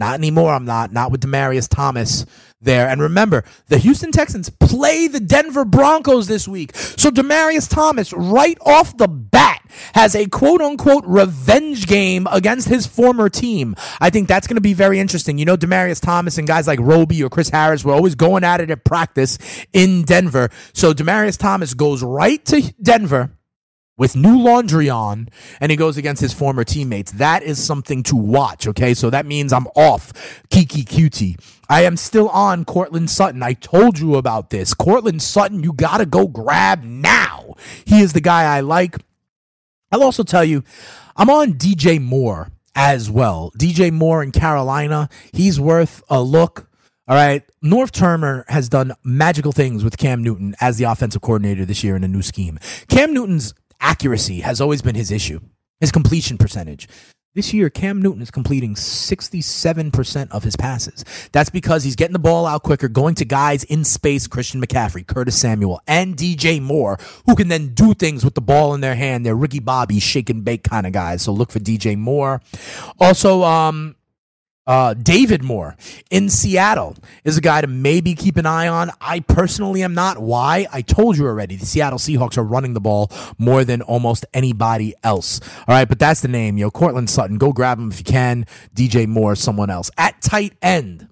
Not 0.01 0.15
anymore. 0.15 0.51
I'm 0.51 0.65
not. 0.65 0.91
Not 0.91 1.11
with 1.11 1.21
Demaryius 1.21 1.69
Thomas 1.69 2.25
there. 2.59 2.87
And 2.87 2.99
remember, 2.99 3.43
the 3.67 3.77
Houston 3.77 4.11
Texans 4.11 4.49
play 4.49 5.07
the 5.07 5.19
Denver 5.19 5.63
Broncos 5.63 6.25
this 6.25 6.47
week. 6.47 6.75
So 6.75 7.11
Demaryius 7.11 7.69
Thomas, 7.69 8.11
right 8.11 8.57
off 8.61 8.97
the 8.97 9.07
bat, 9.07 9.61
has 9.93 10.15
a 10.15 10.25
quote 10.25 10.59
unquote 10.59 11.03
revenge 11.05 11.85
game 11.85 12.27
against 12.31 12.67
his 12.67 12.87
former 12.87 13.29
team. 13.29 13.75
I 13.99 14.09
think 14.09 14.27
that's 14.27 14.47
going 14.47 14.55
to 14.55 14.61
be 14.61 14.73
very 14.73 14.99
interesting. 14.99 15.37
You 15.37 15.45
know, 15.45 15.55
Demaryius 15.55 16.01
Thomas 16.01 16.39
and 16.39 16.47
guys 16.47 16.65
like 16.65 16.79
Roby 16.79 17.23
or 17.23 17.29
Chris 17.29 17.49
Harris 17.49 17.85
were 17.85 17.93
always 17.93 18.15
going 18.15 18.43
at 18.43 18.59
it 18.59 18.71
at 18.71 18.83
practice 18.83 19.37
in 19.71 20.01
Denver. 20.01 20.49
So 20.73 20.95
Demaryius 20.95 21.37
Thomas 21.37 21.75
goes 21.75 22.01
right 22.01 22.43
to 22.45 22.73
Denver 22.81 23.37
with 24.01 24.15
new 24.15 24.41
laundry 24.41 24.89
on 24.89 25.29
and 25.59 25.69
he 25.69 25.75
goes 25.75 25.95
against 25.95 26.23
his 26.23 26.33
former 26.33 26.63
teammates. 26.63 27.11
That 27.11 27.43
is 27.43 27.63
something 27.63 28.01
to 28.01 28.15
watch, 28.15 28.67
okay? 28.67 28.95
So 28.95 29.11
that 29.11 29.27
means 29.27 29.53
I'm 29.53 29.67
off 29.75 30.11
Keke 30.49 30.85
Coutee. 30.85 31.39
I 31.69 31.83
am 31.83 31.95
still 31.95 32.27
on 32.29 32.65
Courtland 32.65 33.11
Sutton. 33.11 33.43
I 33.43 33.53
told 33.53 33.99
you 33.99 34.15
about 34.15 34.49
this. 34.49 34.73
Courtland 34.73 35.21
Sutton, 35.21 35.61
you 35.61 35.71
got 35.71 35.99
to 35.99 36.07
go 36.07 36.27
grab 36.27 36.83
now. 36.83 37.53
He 37.85 38.01
is 38.01 38.13
the 38.13 38.21
guy 38.21 38.57
I 38.57 38.61
like. 38.61 38.97
I'll 39.91 40.01
also 40.01 40.23
tell 40.23 40.43
you, 40.43 40.63
I'm 41.15 41.29
on 41.29 41.53
DJ 41.53 42.01
Moore 42.01 42.49
as 42.73 43.07
well. 43.07 43.51
DJ 43.55 43.91
Moore 43.91 44.23
in 44.23 44.31
Carolina, 44.31 45.09
he's 45.31 45.59
worth 45.59 46.01
a 46.09 46.23
look. 46.23 46.67
All 47.07 47.15
right. 47.15 47.43
Norv 47.63 47.91
Turner 47.91 48.45
has 48.47 48.67
done 48.67 48.93
magical 49.03 49.51
things 49.51 49.83
with 49.83 49.97
Cam 49.97 50.23
Newton 50.23 50.55
as 50.59 50.77
the 50.77 50.85
offensive 50.85 51.21
coordinator 51.21 51.65
this 51.65 51.83
year 51.83 51.95
in 51.95 52.03
a 52.03 52.07
new 52.07 52.23
scheme. 52.23 52.57
Cam 52.87 53.13
Newton's 53.13 53.53
accuracy 53.81 54.41
has 54.41 54.61
always 54.61 54.81
been 54.81 54.95
his 54.95 55.11
issue, 55.11 55.39
his 55.79 55.91
completion 55.91 56.37
percentage. 56.37 56.87
This 57.33 57.53
year, 57.53 57.69
Cam 57.69 58.01
Newton 58.01 58.21
is 58.21 58.29
completing 58.29 58.75
67% 58.75 60.31
of 60.31 60.43
his 60.43 60.57
passes. 60.57 61.05
That's 61.31 61.49
because 61.49 61.85
he's 61.85 61.95
getting 61.95 62.11
the 62.11 62.19
ball 62.19 62.45
out 62.45 62.63
quicker, 62.63 62.89
going 62.89 63.15
to 63.15 63.25
guys 63.25 63.63
in 63.63 63.85
space, 63.85 64.27
Christian 64.27 64.61
McCaffrey, 64.61 65.07
Curtis 65.07 65.39
Samuel, 65.39 65.79
and 65.87 66.17
DJ 66.17 66.61
Moore, 66.61 66.99
who 67.25 67.35
can 67.37 67.47
then 67.47 67.73
do 67.73 67.93
things 67.93 68.25
with 68.25 68.35
the 68.35 68.41
ball 68.41 68.73
in 68.73 68.81
their 68.81 68.95
hand. 68.95 69.25
They're 69.25 69.33
Ricky 69.33 69.59
Bobby, 69.59 70.01
shake 70.01 70.29
and 70.29 70.43
bake 70.43 70.65
kind 70.65 70.85
of 70.85 70.91
guys. 70.91 71.21
So 71.21 71.31
look 71.31 71.51
for 71.51 71.59
DJ 71.59 71.97
Moore. 71.97 72.41
Also, 72.99 73.43
um, 73.43 73.95
uh, 74.67 74.93
David 74.93 75.43
Moore 75.43 75.76
in 76.10 76.30
Seattle 76.30 76.95
is 77.24 77.38
a 77.38 77.41
guy 77.41 77.62
to 77.62 77.67
maybe 77.67 78.13
keep 78.13 78.38
an 78.38 78.45
eye 78.45 78.67
on. 78.67 78.91
I 79.02 79.21
personally 79.21 79.84
am 79.84 79.93
not. 79.93 80.19
Why? 80.19 80.67
I 80.71 80.82
told 80.82 81.17
you 81.17 81.26
already. 81.26 81.56
The 81.56 81.65
Seattle 81.65 82.00
Seahawks 82.00 82.38
are 82.38 82.43
running 82.43 82.74
the 82.74 82.80
ball 82.80 83.12
more 83.38 83.63
than 83.63 83.82
almost 83.82 84.26
anybody 84.34 84.93
else. 85.04 85.39
All 85.67 85.76
right, 85.76 85.88
but 85.88 86.00
that's 86.00 86.21
the 86.21 86.28
name. 86.28 86.58
Yo, 86.58 86.69
Courtland 86.69 87.10
Sutton. 87.10 87.38
Go 87.38 87.52
grab 87.52 87.80
him 87.80 87.91
if 87.91 88.00
you 88.00 88.06
can. 88.06 88.45
DJ 88.76 89.08
Moore, 89.08 89.36
someone 89.36 89.69
else. 89.69 89.89
At 89.97 90.21
tight 90.21 90.54
end, 90.62 91.08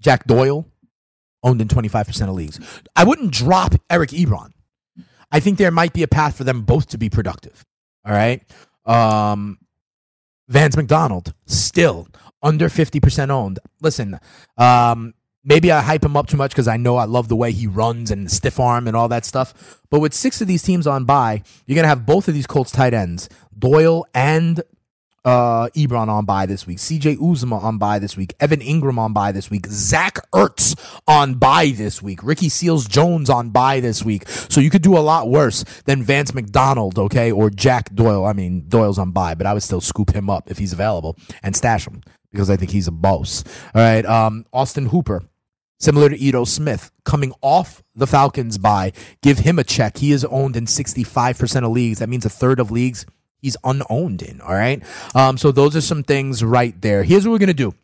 Jack 0.00 0.26
Doyle, 0.26 0.66
owned 1.42 1.60
in 1.60 1.68
25% 1.68 2.28
of 2.28 2.34
leagues. 2.34 2.58
I 2.96 3.04
wouldn't 3.04 3.32
drop 3.32 3.74
Eric 3.88 4.10
Ebron. 4.10 4.50
I 5.30 5.40
think 5.40 5.58
there 5.58 5.70
might 5.70 5.92
be 5.92 6.02
a 6.02 6.08
path 6.08 6.36
for 6.36 6.44
them 6.44 6.62
both 6.62 6.88
to 6.88 6.98
be 6.98 7.08
productive. 7.08 7.64
All 8.04 8.12
right. 8.12 8.42
Um, 8.84 9.58
Vance 10.48 10.76
McDonald, 10.76 11.34
still 11.46 12.08
under 12.42 12.68
50% 12.68 13.30
owned. 13.30 13.58
Listen, 13.80 14.18
um, 14.58 15.14
maybe 15.44 15.72
I 15.72 15.80
hype 15.80 16.04
him 16.04 16.16
up 16.16 16.26
too 16.26 16.36
much 16.36 16.50
because 16.50 16.68
I 16.68 16.76
know 16.76 16.96
I 16.96 17.04
love 17.04 17.28
the 17.28 17.36
way 17.36 17.52
he 17.52 17.66
runs 17.66 18.10
and 18.10 18.30
stiff 18.30 18.60
arm 18.60 18.86
and 18.86 18.96
all 18.96 19.08
that 19.08 19.24
stuff. 19.24 19.80
But 19.90 20.00
with 20.00 20.14
six 20.14 20.40
of 20.40 20.48
these 20.48 20.62
teams 20.62 20.86
on 20.86 21.04
bye, 21.04 21.42
you're 21.66 21.74
going 21.74 21.84
to 21.84 21.88
have 21.88 22.06
both 22.06 22.28
of 22.28 22.34
these 22.34 22.46
Colts 22.46 22.70
tight 22.70 22.94
ends, 22.94 23.28
Doyle 23.56 24.06
and 24.14 24.62
uh, 25.24 25.68
Ebron 25.70 26.08
on 26.08 26.24
bye 26.24 26.46
this 26.46 26.66
week. 26.66 26.78
CJ 26.78 27.16
Uzomah 27.16 27.62
on 27.62 27.78
bye 27.78 27.98
this 27.98 28.16
week. 28.16 28.34
Evan 28.40 28.60
Engram 28.60 28.98
on 28.98 29.12
bye 29.12 29.32
this 29.32 29.50
week. 29.50 29.66
Zach 29.66 30.18
Ertz 30.32 30.78
on 31.08 31.34
bye 31.34 31.72
this 31.74 32.02
week. 32.02 32.22
Ricky 32.22 32.48
Seals 32.48 32.86
Jones 32.86 33.30
on 33.30 33.50
bye 33.50 33.80
this 33.80 34.04
week. 34.04 34.28
So 34.28 34.60
you 34.60 34.70
could 34.70 34.82
do 34.82 34.96
a 34.96 35.00
lot 35.00 35.28
worse 35.28 35.64
than 35.86 36.02
Vance 36.02 36.34
McDonald, 36.34 36.98
okay, 36.98 37.32
or 37.32 37.50
Jack 37.50 37.94
Doyle. 37.94 38.24
I 38.24 38.32
mean, 38.32 38.68
Doyle's 38.68 38.98
on 38.98 39.12
bye, 39.12 39.34
but 39.34 39.46
I 39.46 39.54
would 39.54 39.62
still 39.62 39.80
scoop 39.80 40.14
him 40.14 40.28
up 40.28 40.50
if 40.50 40.58
he's 40.58 40.72
available 40.72 41.16
and 41.42 41.56
stash 41.56 41.86
him 41.86 42.02
because 42.30 42.50
I 42.50 42.56
think 42.56 42.70
he's 42.72 42.88
a 42.88 42.92
boss. 42.92 43.44
All 43.74 43.80
right. 43.82 44.04
Um, 44.04 44.44
Austin 44.52 44.86
Hooper. 44.86 45.22
Similar 45.80 46.08
to 46.10 46.16
Ito 46.16 46.44
Smith, 46.44 46.92
coming 47.04 47.34
off 47.42 47.82
the 47.94 48.06
Falcons 48.06 48.58
bye, 48.58 48.92
give 49.22 49.40
him 49.40 49.58
a 49.58 49.64
check. 49.64 49.98
He 49.98 50.12
is 50.12 50.24
owned 50.24 50.56
in 50.56 50.66
65% 50.66 51.64
of 51.64 51.72
leagues. 51.72 51.98
That 51.98 52.08
means 52.08 52.24
a 52.24 52.30
third 52.30 52.60
of 52.60 52.70
leagues 52.70 53.04
he's 53.44 53.56
unowned 53.62 54.22
in. 54.22 54.40
All 54.40 54.54
right. 54.54 54.82
Um, 55.14 55.36
so 55.36 55.52
those 55.52 55.76
are 55.76 55.82
some 55.82 56.02
things 56.02 56.42
right 56.42 56.74
there. 56.80 57.04
Here's 57.04 57.26
what 57.26 57.32
we're 57.32 57.38
gonna 57.38 57.54
do. 57.54 57.74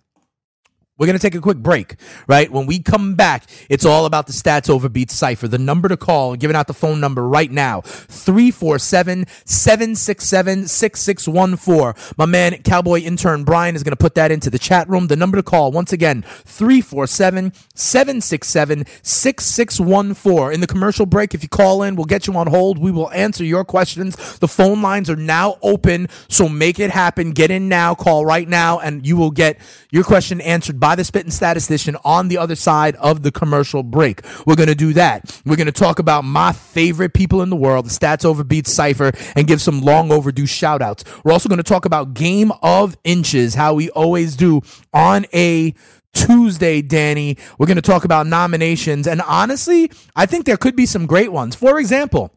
We're 1.00 1.06
going 1.06 1.18
to 1.18 1.22
take 1.22 1.34
a 1.34 1.40
quick 1.40 1.56
break, 1.56 1.96
right? 2.26 2.52
When 2.52 2.66
we 2.66 2.78
come 2.78 3.14
back, 3.14 3.44
it's 3.70 3.86
all 3.86 4.04
about 4.04 4.26
the 4.26 4.34
stats 4.34 4.68
over 4.68 4.86
beat 4.90 5.10
cipher. 5.10 5.48
The 5.48 5.56
number 5.56 5.88
to 5.88 5.96
call, 5.96 6.36
giving 6.36 6.54
out 6.54 6.66
the 6.66 6.74
phone 6.74 7.00
number 7.00 7.26
right 7.26 7.50
now 7.50 7.80
347 7.80 9.24
767 9.46 10.68
6614. 10.68 12.14
My 12.18 12.26
man, 12.26 12.62
Cowboy 12.64 13.00
intern 13.00 13.44
Brian, 13.44 13.76
is 13.76 13.82
going 13.82 13.92
to 13.92 13.96
put 13.96 14.14
that 14.16 14.30
into 14.30 14.50
the 14.50 14.58
chat 14.58 14.90
room. 14.90 15.06
The 15.06 15.16
number 15.16 15.38
to 15.38 15.42
call, 15.42 15.72
once 15.72 15.90
again, 15.90 16.20
347 16.44 17.54
767 17.74 18.84
6614. 19.02 20.52
In 20.52 20.60
the 20.60 20.66
commercial 20.66 21.06
break, 21.06 21.32
if 21.32 21.42
you 21.42 21.48
call 21.48 21.82
in, 21.82 21.96
we'll 21.96 22.04
get 22.04 22.26
you 22.26 22.36
on 22.36 22.46
hold. 22.46 22.76
We 22.76 22.90
will 22.90 23.10
answer 23.12 23.42
your 23.42 23.64
questions. 23.64 24.38
The 24.40 24.48
phone 24.48 24.82
lines 24.82 25.08
are 25.08 25.16
now 25.16 25.56
open, 25.62 26.08
so 26.28 26.46
make 26.46 26.78
it 26.78 26.90
happen. 26.90 27.30
Get 27.30 27.50
in 27.50 27.70
now, 27.70 27.94
call 27.94 28.26
right 28.26 28.46
now, 28.46 28.80
and 28.80 29.06
you 29.06 29.16
will 29.16 29.30
get 29.30 29.58
your 29.90 30.04
question 30.04 30.42
answered 30.42 30.78
by 30.78 30.89
the 30.94 31.04
spitting 31.04 31.30
statistician 31.30 31.96
on 32.04 32.28
the 32.28 32.38
other 32.38 32.54
side 32.54 32.96
of 32.96 33.22
the 33.22 33.30
commercial 33.30 33.82
break. 33.82 34.22
We're 34.46 34.56
going 34.56 34.68
to 34.68 34.74
do 34.74 34.92
that. 34.94 35.40
We're 35.44 35.56
going 35.56 35.66
to 35.66 35.72
talk 35.72 35.98
about 35.98 36.24
my 36.24 36.52
favorite 36.52 37.14
people 37.14 37.42
in 37.42 37.50
the 37.50 37.56
world, 37.56 37.86
the 37.86 37.90
Stats 37.90 38.24
Over 38.24 38.44
Beats 38.44 38.72
Cypher, 38.72 39.12
and 39.34 39.46
give 39.46 39.60
some 39.60 39.80
long 39.80 40.12
overdue 40.12 40.46
shout 40.46 40.82
outs. 40.82 41.04
We're 41.24 41.32
also 41.32 41.48
going 41.48 41.58
to 41.58 41.62
talk 41.62 41.84
about 41.84 42.14
Game 42.14 42.52
of 42.62 42.96
Inches, 43.04 43.54
how 43.54 43.74
we 43.74 43.90
always 43.90 44.36
do 44.36 44.62
on 44.92 45.26
a 45.32 45.74
Tuesday, 46.12 46.82
Danny. 46.82 47.36
We're 47.58 47.66
going 47.66 47.76
to 47.76 47.82
talk 47.82 48.04
about 48.04 48.26
nominations. 48.26 49.06
And 49.06 49.22
honestly, 49.22 49.90
I 50.16 50.26
think 50.26 50.44
there 50.44 50.56
could 50.56 50.76
be 50.76 50.86
some 50.86 51.06
great 51.06 51.32
ones. 51.32 51.54
For 51.54 51.78
example, 51.78 52.32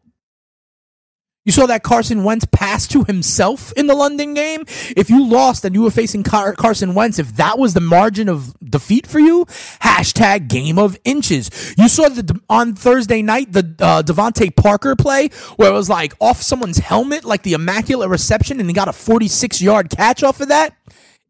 you 1.44 1.52
saw 1.52 1.66
that 1.66 1.82
Carson 1.82 2.24
Wentz 2.24 2.46
pass 2.46 2.86
to 2.88 3.04
himself 3.04 3.72
in 3.72 3.86
the 3.86 3.94
London 3.94 4.34
game. 4.34 4.64
If 4.96 5.10
you 5.10 5.26
lost 5.26 5.64
and 5.64 5.74
you 5.74 5.82
were 5.82 5.90
facing 5.90 6.22
Car- 6.22 6.54
Carson 6.54 6.94
Wentz, 6.94 7.18
if 7.18 7.36
that 7.36 7.58
was 7.58 7.74
the 7.74 7.80
margin 7.80 8.28
of 8.28 8.54
defeat 8.62 9.06
for 9.06 9.18
you, 9.18 9.44
hashtag 9.80 10.48
game 10.48 10.78
of 10.78 10.98
inches. 11.04 11.50
You 11.76 11.88
saw 11.88 12.08
the 12.08 12.40
on 12.48 12.74
Thursday 12.74 13.22
night 13.22 13.52
the 13.52 13.74
uh, 13.78 14.02
DeVante 14.02 14.54
Parker 14.56 14.96
play 14.96 15.28
where 15.56 15.70
it 15.70 15.74
was 15.74 15.88
like 15.90 16.14
off 16.20 16.40
someone's 16.40 16.78
helmet, 16.78 17.24
like 17.24 17.42
the 17.42 17.52
immaculate 17.52 18.08
reception, 18.08 18.58
and 18.60 18.68
he 18.68 18.74
got 18.74 18.88
a 18.88 18.92
46 18.92 19.60
yard 19.60 19.90
catch 19.90 20.22
off 20.22 20.40
of 20.40 20.48
that. 20.48 20.74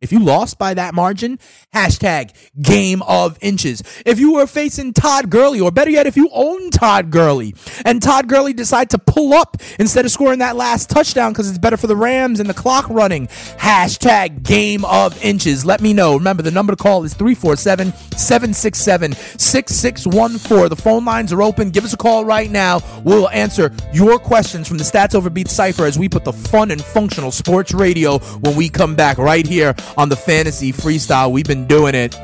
If 0.00 0.12
you 0.12 0.18
lost 0.18 0.58
by 0.58 0.74
that 0.74 0.92
margin, 0.92 1.38
hashtag 1.74 2.34
game 2.60 3.00
of 3.02 3.38
inches. 3.40 3.82
If 4.04 4.18
you 4.20 4.34
were 4.34 4.46
facing 4.46 4.92
Todd 4.92 5.30
Gurley, 5.30 5.60
or 5.60 5.70
better 5.70 5.90
yet, 5.90 6.06
if 6.06 6.14
you 6.14 6.28
own 6.30 6.70
Todd 6.70 7.10
Gurley, 7.10 7.54
and 7.86 8.02
Todd 8.02 8.28
Gurley 8.28 8.52
decide 8.52 8.90
to 8.90 8.98
pull 8.98 9.32
up 9.32 9.56
instead 9.78 10.04
of 10.04 10.10
scoring 10.10 10.40
that 10.40 10.56
last 10.56 10.90
touchdown 10.90 11.32
because 11.32 11.48
it's 11.48 11.58
better 11.58 11.78
for 11.78 11.86
the 11.86 11.96
Rams 11.96 12.38
and 12.38 12.50
the 12.50 12.54
clock 12.54 12.86
running, 12.90 13.28
hashtag 13.28 14.42
game 14.42 14.84
of 14.84 15.22
inches. 15.24 15.64
Let 15.64 15.80
me 15.80 15.94
know. 15.94 16.16
Remember, 16.16 16.42
the 16.42 16.50
number 16.50 16.72
to 16.72 16.76
call 16.76 17.04
is 17.04 17.14
347 17.14 17.94
767 18.14 19.12
6614. 19.38 20.68
The 20.68 20.76
phone 20.76 21.06
lines 21.06 21.32
are 21.32 21.40
open. 21.40 21.70
Give 21.70 21.84
us 21.84 21.94
a 21.94 21.96
call 21.96 22.26
right 22.26 22.50
now. 22.50 22.80
We'll 23.04 23.30
answer 23.30 23.72
your 23.94 24.18
questions 24.18 24.68
from 24.68 24.76
the 24.76 24.84
Stats 24.84 25.14
Over 25.14 25.30
Beat 25.30 25.48
Cypher 25.48 25.86
as 25.86 25.98
we 25.98 26.10
put 26.10 26.24
the 26.24 26.32
fun 26.32 26.70
and 26.72 26.82
functional 26.84 27.30
sports 27.30 27.72
radio 27.72 28.18
when 28.18 28.54
we 28.54 28.68
come 28.68 28.94
back 28.94 29.16
right 29.16 29.46
here 29.46 29.74
on 29.96 30.08
the 30.08 30.16
fantasy 30.16 30.72
freestyle. 30.72 31.30
We've 31.30 31.46
been 31.46 31.66
doing 31.66 31.94
it 31.94 32.16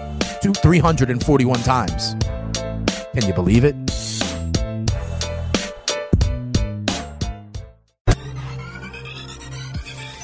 two, 0.42 0.52
341 0.52 1.60
times. 1.60 2.14
Can 3.12 3.26
you 3.26 3.32
believe 3.32 3.64
it? 3.64 3.74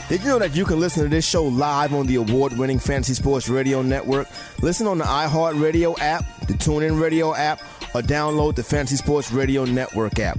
Did 0.09 0.21
you 0.21 0.29
know 0.29 0.39
that 0.39 0.55
you 0.55 0.65
can 0.65 0.79
listen 0.79 1.03
to 1.03 1.09
this 1.09 1.27
show 1.27 1.43
live 1.43 1.93
on 1.93 2.07
the 2.07 2.15
award 2.15 2.57
winning 2.57 2.79
Fantasy 2.79 3.15
Sports 3.15 3.49
Radio 3.49 3.83
Network? 3.83 4.29
Listen 4.63 4.87
on 4.87 4.99
the 4.99 5.05
iHeartRadio 5.05 5.99
app, 5.99 6.25
the 6.47 6.55
TuneIn 6.55 7.01
Radio 7.01 7.35
app, 7.35 7.61
or 7.93 8.03
download 8.03 8.55
the 8.55 8.63
Fantasy 8.63 8.95
Sports 8.95 9.33
Radio 9.33 9.65
Network 9.65 10.21
app. 10.21 10.39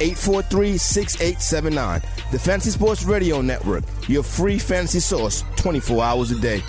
843 0.00 0.78
6879. 0.78 2.00
The 2.32 2.38
Fantasy 2.38 2.70
Sports 2.70 3.04
Radio 3.04 3.40
Network, 3.40 3.84
your 4.08 4.22
free 4.22 4.58
fantasy 4.58 5.00
source 5.00 5.44
24 5.56 6.02
hours 6.02 6.30
a 6.30 6.40
day. 6.40 6.62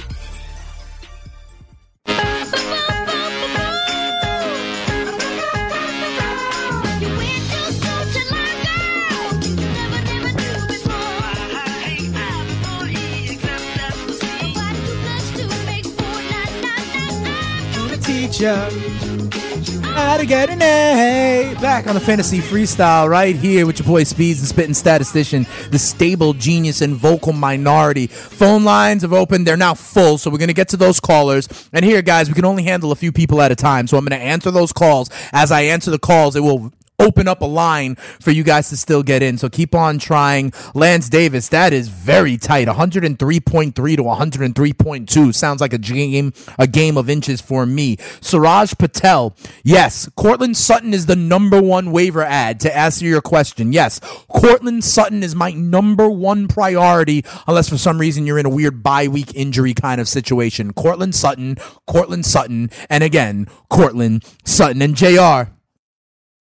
How 19.95 20.17
to 20.17 20.25
get 20.25 20.49
an 20.49 20.61
A. 20.61 21.55
Back 21.61 21.87
on 21.87 21.95
the 21.95 22.01
fantasy 22.01 22.39
freestyle 22.39 23.09
right 23.09 23.33
here 23.33 23.65
with 23.65 23.79
your 23.79 23.87
boy 23.87 24.03
Speeds, 24.03 24.41
the 24.41 24.47
spitting 24.47 24.73
statistician, 24.73 25.47
the 25.71 25.79
stable 25.79 26.33
genius 26.33 26.81
and 26.81 26.97
vocal 26.97 27.31
minority. 27.31 28.07
Phone 28.07 28.65
lines 28.65 29.03
have 29.03 29.13
opened. 29.13 29.47
They're 29.47 29.55
now 29.55 29.73
full, 29.73 30.17
so 30.17 30.29
we're 30.29 30.37
going 30.37 30.49
to 30.49 30.53
get 30.53 30.67
to 30.69 30.77
those 30.77 30.99
callers. 30.99 31.47
And 31.71 31.85
here, 31.85 32.01
guys, 32.01 32.27
we 32.27 32.33
can 32.33 32.43
only 32.43 32.63
handle 32.63 32.91
a 32.91 32.95
few 32.95 33.13
people 33.13 33.41
at 33.41 33.53
a 33.53 33.55
time, 33.55 33.87
so 33.87 33.97
I'm 33.97 34.03
going 34.03 34.19
to 34.19 34.25
answer 34.25 34.51
those 34.51 34.73
calls. 34.73 35.09
As 35.31 35.49
I 35.49 35.61
answer 35.61 35.91
the 35.91 35.99
calls, 35.99 36.35
it 36.35 36.41
will 36.41 36.73
open 36.99 37.27
up 37.27 37.41
a 37.41 37.45
line 37.45 37.95
for 37.95 38.31
you 38.31 38.43
guys 38.43 38.69
to 38.69 38.77
still 38.77 39.03
get 39.03 39.21
in. 39.21 39.37
So 39.37 39.49
keep 39.49 39.75
on 39.75 39.99
trying. 39.99 40.53
Lance 40.73 41.09
Davis, 41.09 41.49
that 41.49 41.73
is 41.73 41.87
very 41.87 42.37
tight. 42.37 42.67
103.3 42.67 43.73
to 43.73 43.81
103.2. 43.81 45.35
Sounds 45.35 45.61
like 45.61 45.73
a 45.73 45.77
game, 45.77 46.33
a 46.57 46.67
game 46.67 46.97
of 46.97 47.09
inches 47.09 47.41
for 47.41 47.65
me. 47.65 47.97
Siraj 48.21 48.73
Patel, 48.77 49.35
yes. 49.63 50.09
Courtland 50.15 50.57
Sutton 50.57 50.93
is 50.93 51.05
the 51.05 51.15
number 51.15 51.61
one 51.61 51.91
waiver 51.91 52.23
ad 52.23 52.59
to 52.61 52.75
answer 52.75 53.05
your 53.05 53.21
question. 53.21 53.73
Yes. 53.73 53.99
Courtland 54.27 54.83
Sutton 54.83 55.23
is 55.23 55.35
my 55.35 55.51
number 55.51 56.09
one 56.09 56.47
priority, 56.47 57.23
unless 57.47 57.69
for 57.69 57.77
some 57.77 57.99
reason 57.99 58.25
you're 58.25 58.39
in 58.39 58.45
a 58.45 58.49
weird 58.49 58.83
bye 58.83 59.07
week 59.07 59.33
injury 59.35 59.73
kind 59.73 59.99
of 59.99 60.07
situation. 60.07 60.73
Courtland 60.73 61.15
Sutton, 61.15 61.57
Courtland 61.87 62.25
Sutton, 62.25 62.69
and 62.89 63.03
again, 63.03 63.47
Courtland 63.69 64.23
Sutton. 64.43 64.81
And 64.81 64.95
JR, 64.95 65.54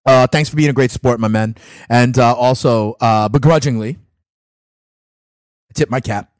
uh, 0.06 0.26
thanks 0.26 0.48
for 0.48 0.56
being 0.56 0.70
a 0.70 0.74
great 0.74 0.90
sport, 0.90 1.20
my 1.20 1.28
man. 1.28 1.56
And 1.88 2.18
uh, 2.18 2.34
also, 2.34 2.96
uh, 3.00 3.28
begrudgingly, 3.28 3.98
I 5.70 5.72
tip 5.74 5.90
my 5.90 6.00
cap 6.00 6.30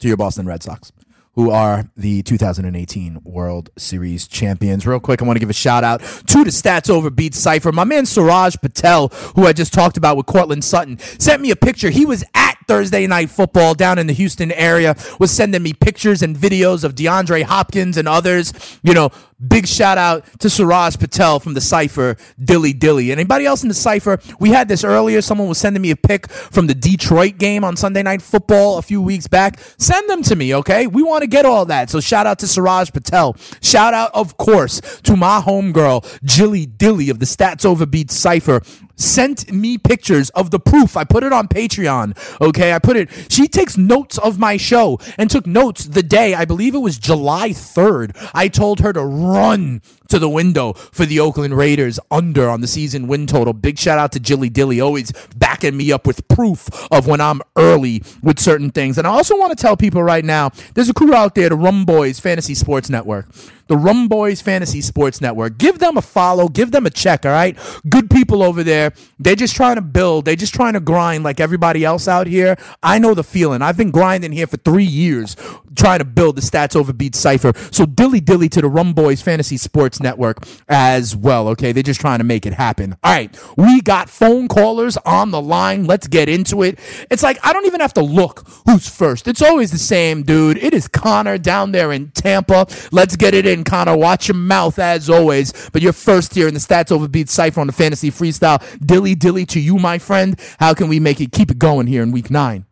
to 0.00 0.08
your 0.08 0.16
Boston 0.16 0.46
Red 0.46 0.62
Sox, 0.62 0.92
who 1.34 1.50
are 1.50 1.84
the 1.96 2.22
2018 2.22 3.20
World 3.24 3.70
Series 3.78 4.26
champions. 4.26 4.86
Real 4.86 4.98
quick, 4.98 5.22
I 5.22 5.24
want 5.24 5.36
to 5.36 5.40
give 5.40 5.50
a 5.50 5.54
shout 5.54 5.84
out 5.84 6.00
to 6.00 6.44
the 6.44 6.50
Stats 6.50 6.90
Over 6.90 7.10
Beat 7.10 7.34
Cypher. 7.34 7.70
My 7.70 7.84
man 7.84 8.06
Siraj 8.06 8.56
Patel, 8.60 9.08
who 9.36 9.46
I 9.46 9.52
just 9.52 9.72
talked 9.72 9.96
about 9.96 10.16
with 10.16 10.26
Courtland 10.26 10.64
Sutton, 10.64 10.98
sent 10.98 11.40
me 11.40 11.50
a 11.50 11.56
picture. 11.56 11.90
He 11.90 12.04
was 12.04 12.24
at 12.34 12.56
Thursday 12.66 13.06
night 13.06 13.30
football 13.30 13.74
down 13.74 13.98
in 13.98 14.06
the 14.06 14.12
Houston 14.12 14.52
area, 14.52 14.96
was 15.18 15.30
sending 15.30 15.62
me 15.62 15.72
pictures 15.72 16.22
and 16.22 16.36
videos 16.36 16.84
of 16.84 16.94
DeAndre 16.94 17.42
Hopkins 17.42 17.96
and 17.96 18.06
others. 18.08 18.52
You 18.82 18.94
know, 18.94 19.10
big 19.46 19.66
shout 19.66 19.98
out 19.98 20.24
to 20.40 20.50
Siraj 20.50 20.96
Patel 20.96 21.40
from 21.40 21.54
the 21.54 21.60
Cypher, 21.60 22.16
Dilly 22.42 22.72
Dilly. 22.72 23.12
Anybody 23.12 23.46
else 23.46 23.62
in 23.62 23.68
the 23.68 23.74
Cypher? 23.74 24.18
We 24.38 24.50
had 24.50 24.68
this 24.68 24.84
earlier. 24.84 25.20
Someone 25.22 25.48
was 25.48 25.58
sending 25.58 25.82
me 25.82 25.90
a 25.90 25.96
pic 25.96 26.30
from 26.30 26.66
the 26.66 26.74
Detroit 26.74 27.38
game 27.38 27.64
on 27.64 27.76
Sunday 27.76 28.02
night 28.02 28.22
football 28.22 28.78
a 28.78 28.82
few 28.82 29.00
weeks 29.00 29.26
back. 29.26 29.58
Send 29.78 30.08
them 30.08 30.22
to 30.24 30.36
me, 30.36 30.54
okay? 30.56 30.86
We 30.86 31.02
want 31.02 31.22
to 31.22 31.26
get 31.26 31.46
all 31.46 31.64
that. 31.66 31.90
So 31.90 32.00
shout 32.00 32.26
out 32.26 32.38
to 32.40 32.46
Siraj 32.46 32.90
Patel. 32.90 33.36
Shout 33.62 33.94
out, 33.94 34.10
of 34.14 34.36
course, 34.36 34.80
to 35.02 35.16
my 35.16 35.40
homegirl, 35.40 36.22
Jilly 36.24 36.66
Dilly 36.66 37.10
of 37.10 37.18
the 37.18 37.26
Stats 37.26 37.64
Over 37.64 37.86
Beat 37.86 38.10
Cypher 38.10 38.62
sent 39.00 39.50
me 39.52 39.78
pictures 39.78 40.30
of 40.30 40.50
the 40.50 40.60
proof. 40.60 40.96
I 40.96 41.04
put 41.04 41.24
it 41.24 41.32
on 41.32 41.48
Patreon. 41.48 42.16
Okay. 42.40 42.72
I 42.72 42.78
put 42.78 42.96
it, 42.96 43.08
she 43.28 43.48
takes 43.48 43.76
notes 43.76 44.18
of 44.18 44.38
my 44.38 44.56
show 44.56 44.98
and 45.18 45.30
took 45.30 45.46
notes 45.46 45.84
the 45.86 46.02
day, 46.02 46.34
I 46.34 46.44
believe 46.44 46.74
it 46.74 46.78
was 46.78 46.98
July 46.98 47.50
3rd. 47.50 48.30
I 48.34 48.48
told 48.48 48.80
her 48.80 48.92
to 48.92 49.04
run 49.32 49.82
to 50.08 50.18
the 50.18 50.28
window 50.28 50.72
for 50.72 51.06
the 51.06 51.20
Oakland 51.20 51.56
Raiders 51.56 51.98
under 52.10 52.48
on 52.48 52.60
the 52.60 52.66
season 52.66 53.06
win 53.06 53.26
total. 53.26 53.52
Big 53.52 53.78
shout 53.78 53.98
out 53.98 54.12
to 54.12 54.20
Jilly 54.20 54.48
Dilly, 54.48 54.80
always 54.80 55.12
backing 55.36 55.76
me 55.76 55.92
up 55.92 56.06
with 56.06 56.26
proof 56.28 56.68
of 56.92 57.06
when 57.06 57.20
I'm 57.20 57.40
early 57.56 58.02
with 58.22 58.38
certain 58.38 58.70
things. 58.70 58.98
And 58.98 59.06
I 59.06 59.10
also 59.10 59.38
want 59.38 59.56
to 59.56 59.60
tell 59.60 59.76
people 59.76 60.02
right 60.02 60.24
now 60.24 60.50
there's 60.74 60.88
a 60.88 60.94
crew 60.94 61.14
out 61.14 61.34
there, 61.34 61.48
the 61.48 61.56
Rum 61.56 61.84
Boys 61.84 62.18
Fantasy 62.20 62.54
Sports 62.54 62.90
Network 62.90 63.26
the 63.70 63.76
Rum 63.76 64.08
Boys 64.08 64.40
Fantasy 64.40 64.80
Sports 64.80 65.20
Network. 65.20 65.56
Give 65.56 65.78
them 65.78 65.96
a 65.96 66.02
follow, 66.02 66.48
give 66.48 66.72
them 66.72 66.86
a 66.86 66.90
check, 66.90 67.24
all 67.24 67.30
right? 67.30 67.56
Good 67.88 68.10
people 68.10 68.42
over 68.42 68.64
there. 68.64 68.92
They're 69.20 69.36
just 69.36 69.54
trying 69.54 69.76
to 69.76 69.80
build, 69.80 70.24
they're 70.24 70.34
just 70.34 70.52
trying 70.52 70.72
to 70.72 70.80
grind 70.80 71.22
like 71.22 71.38
everybody 71.38 71.84
else 71.84 72.08
out 72.08 72.26
here. 72.26 72.56
I 72.82 72.98
know 72.98 73.14
the 73.14 73.22
feeling. 73.22 73.62
I've 73.62 73.76
been 73.76 73.92
grinding 73.92 74.32
here 74.32 74.48
for 74.48 74.56
three 74.56 74.82
years 74.82 75.36
trying 75.76 76.00
to 76.00 76.04
build 76.04 76.36
the 76.36 76.42
Stats 76.42 76.74
Over 76.74 76.92
Beats 76.92 77.18
cipher. 77.18 77.52
So 77.70 77.86
dilly 77.86 78.20
dilly 78.20 78.48
to 78.50 78.60
the 78.60 78.68
Rum 78.68 78.92
Boys 78.92 79.22
Fantasy 79.22 79.56
Sports 79.56 80.00
Network 80.00 80.38
as 80.68 81.14
well, 81.14 81.48
okay? 81.48 81.72
They're 81.72 81.82
just 81.82 82.00
trying 82.00 82.18
to 82.18 82.24
make 82.24 82.46
it 82.46 82.52
happen. 82.52 82.96
All 83.04 83.12
right, 83.12 83.36
we 83.56 83.80
got 83.80 84.10
phone 84.10 84.48
callers 84.48 84.96
on 84.98 85.30
the 85.30 85.40
line. 85.40 85.86
Let's 85.86 86.06
get 86.06 86.28
into 86.28 86.62
it. 86.62 86.78
It's 87.10 87.22
like 87.22 87.38
I 87.44 87.52
don't 87.52 87.66
even 87.66 87.80
have 87.80 87.94
to 87.94 88.02
look 88.02 88.46
who's 88.66 88.88
first. 88.88 89.28
It's 89.28 89.42
always 89.42 89.70
the 89.70 89.78
same, 89.78 90.22
dude. 90.22 90.58
It 90.58 90.74
is 90.74 90.88
Connor 90.88 91.38
down 91.38 91.72
there 91.72 91.92
in 91.92 92.10
Tampa. 92.10 92.66
Let's 92.90 93.16
get 93.16 93.34
it 93.34 93.46
in, 93.46 93.59
Connor. 93.64 93.96
Watch 93.96 94.28
your 94.28 94.36
mouth 94.36 94.78
as 94.78 95.10
always. 95.10 95.70
But 95.70 95.82
you're 95.82 95.92
first 95.92 96.34
here 96.34 96.48
in 96.48 96.54
the 96.54 96.60
Stats 96.60 96.92
Over 96.92 97.08
Beats 97.08 97.32
cipher 97.32 97.60
on 97.60 97.66
the 97.66 97.72
Fantasy 97.72 98.10
Freestyle. 98.10 98.60
Dilly 98.84 99.14
dilly 99.14 99.46
to 99.46 99.60
you, 99.60 99.76
my 99.76 99.98
friend. 99.98 100.38
How 100.58 100.74
can 100.74 100.88
we 100.88 101.00
make 101.00 101.20
it 101.20 101.32
keep 101.32 101.50
it 101.50 101.58
going 101.58 101.86
here 101.86 102.02
in 102.02 102.12
week 102.12 102.30
nine? 102.30 102.66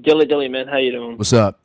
Dilly 0.00 0.26
dilly, 0.26 0.48
man. 0.48 0.66
How 0.66 0.78
you 0.78 0.92
doing? 0.92 1.16
What's 1.16 1.32
up? 1.32 1.60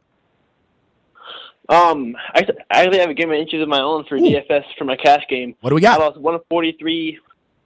Um, 1.69 2.15
I, 2.33 2.47
I 2.71 2.81
actually 2.81 2.99
have 2.99 3.11
a 3.11 3.13
game 3.13 3.29
of 3.29 3.35
inches 3.35 3.61
of 3.61 3.69
my 3.69 3.79
own 3.79 4.03
for 4.05 4.17
DFS 4.17 4.63
for 4.77 4.85
my 4.85 4.95
cash 4.95 5.23
game. 5.29 5.55
What 5.61 5.69
do 5.69 5.75
we 5.75 5.81
got? 5.81 5.99
I 6.01 6.03
lost 6.03 6.19
one 6.19 6.39
forty 6.49 6.75
three. 6.79 7.19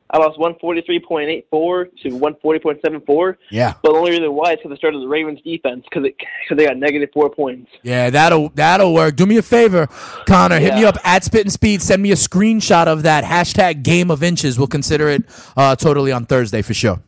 I 0.09 0.17
lost 0.17 0.39
one 0.39 0.55
forty 0.59 0.81
three 0.81 0.99
point 0.99 1.29
eight 1.29 1.47
four 1.49 1.85
to 2.03 2.11
one 2.11 2.35
forty 2.41 2.59
point 2.59 2.79
seven 2.85 3.01
four. 3.01 3.37
Yeah. 3.49 3.73
But 3.81 3.93
the 3.93 3.97
only 3.97 4.11
reason 4.11 4.31
why 4.33 4.51
is 4.51 4.57
because 4.57 4.71
I 4.71 4.77
started 4.77 5.01
the 5.01 5.07
Ravens 5.07 5.39
defense 5.43 5.85
because 5.89 6.03
because 6.03 6.57
they 6.57 6.65
got 6.65 6.77
negative 6.77 7.09
four 7.13 7.29
points. 7.29 7.71
Yeah, 7.81 8.09
that'll 8.09 8.49
that'll 8.49 8.93
work. 8.93 9.15
Do 9.15 9.25
me 9.25 9.37
a 9.37 9.41
favor, 9.41 9.87
Connor. 10.27 10.59
Hit 10.59 10.75
me 10.75 10.85
up 10.85 10.97
at 11.03 11.23
Spit 11.23 11.41
and 11.41 11.51
Speed. 11.51 11.81
Send 11.81 12.01
me 12.01 12.11
a 12.11 12.15
screenshot 12.15 12.87
of 12.87 13.03
that 13.03 13.23
hashtag 13.23 13.83
Game 13.83 14.11
of 14.11 14.21
Inches. 14.23 14.57
We'll 14.57 14.67
consider 14.67 15.09
it 15.09 15.23
uh, 15.57 15.75
totally 15.75 16.11
on 16.11 16.25
Thursday 16.25 16.61
for 16.61 16.73
sure. 16.73 16.99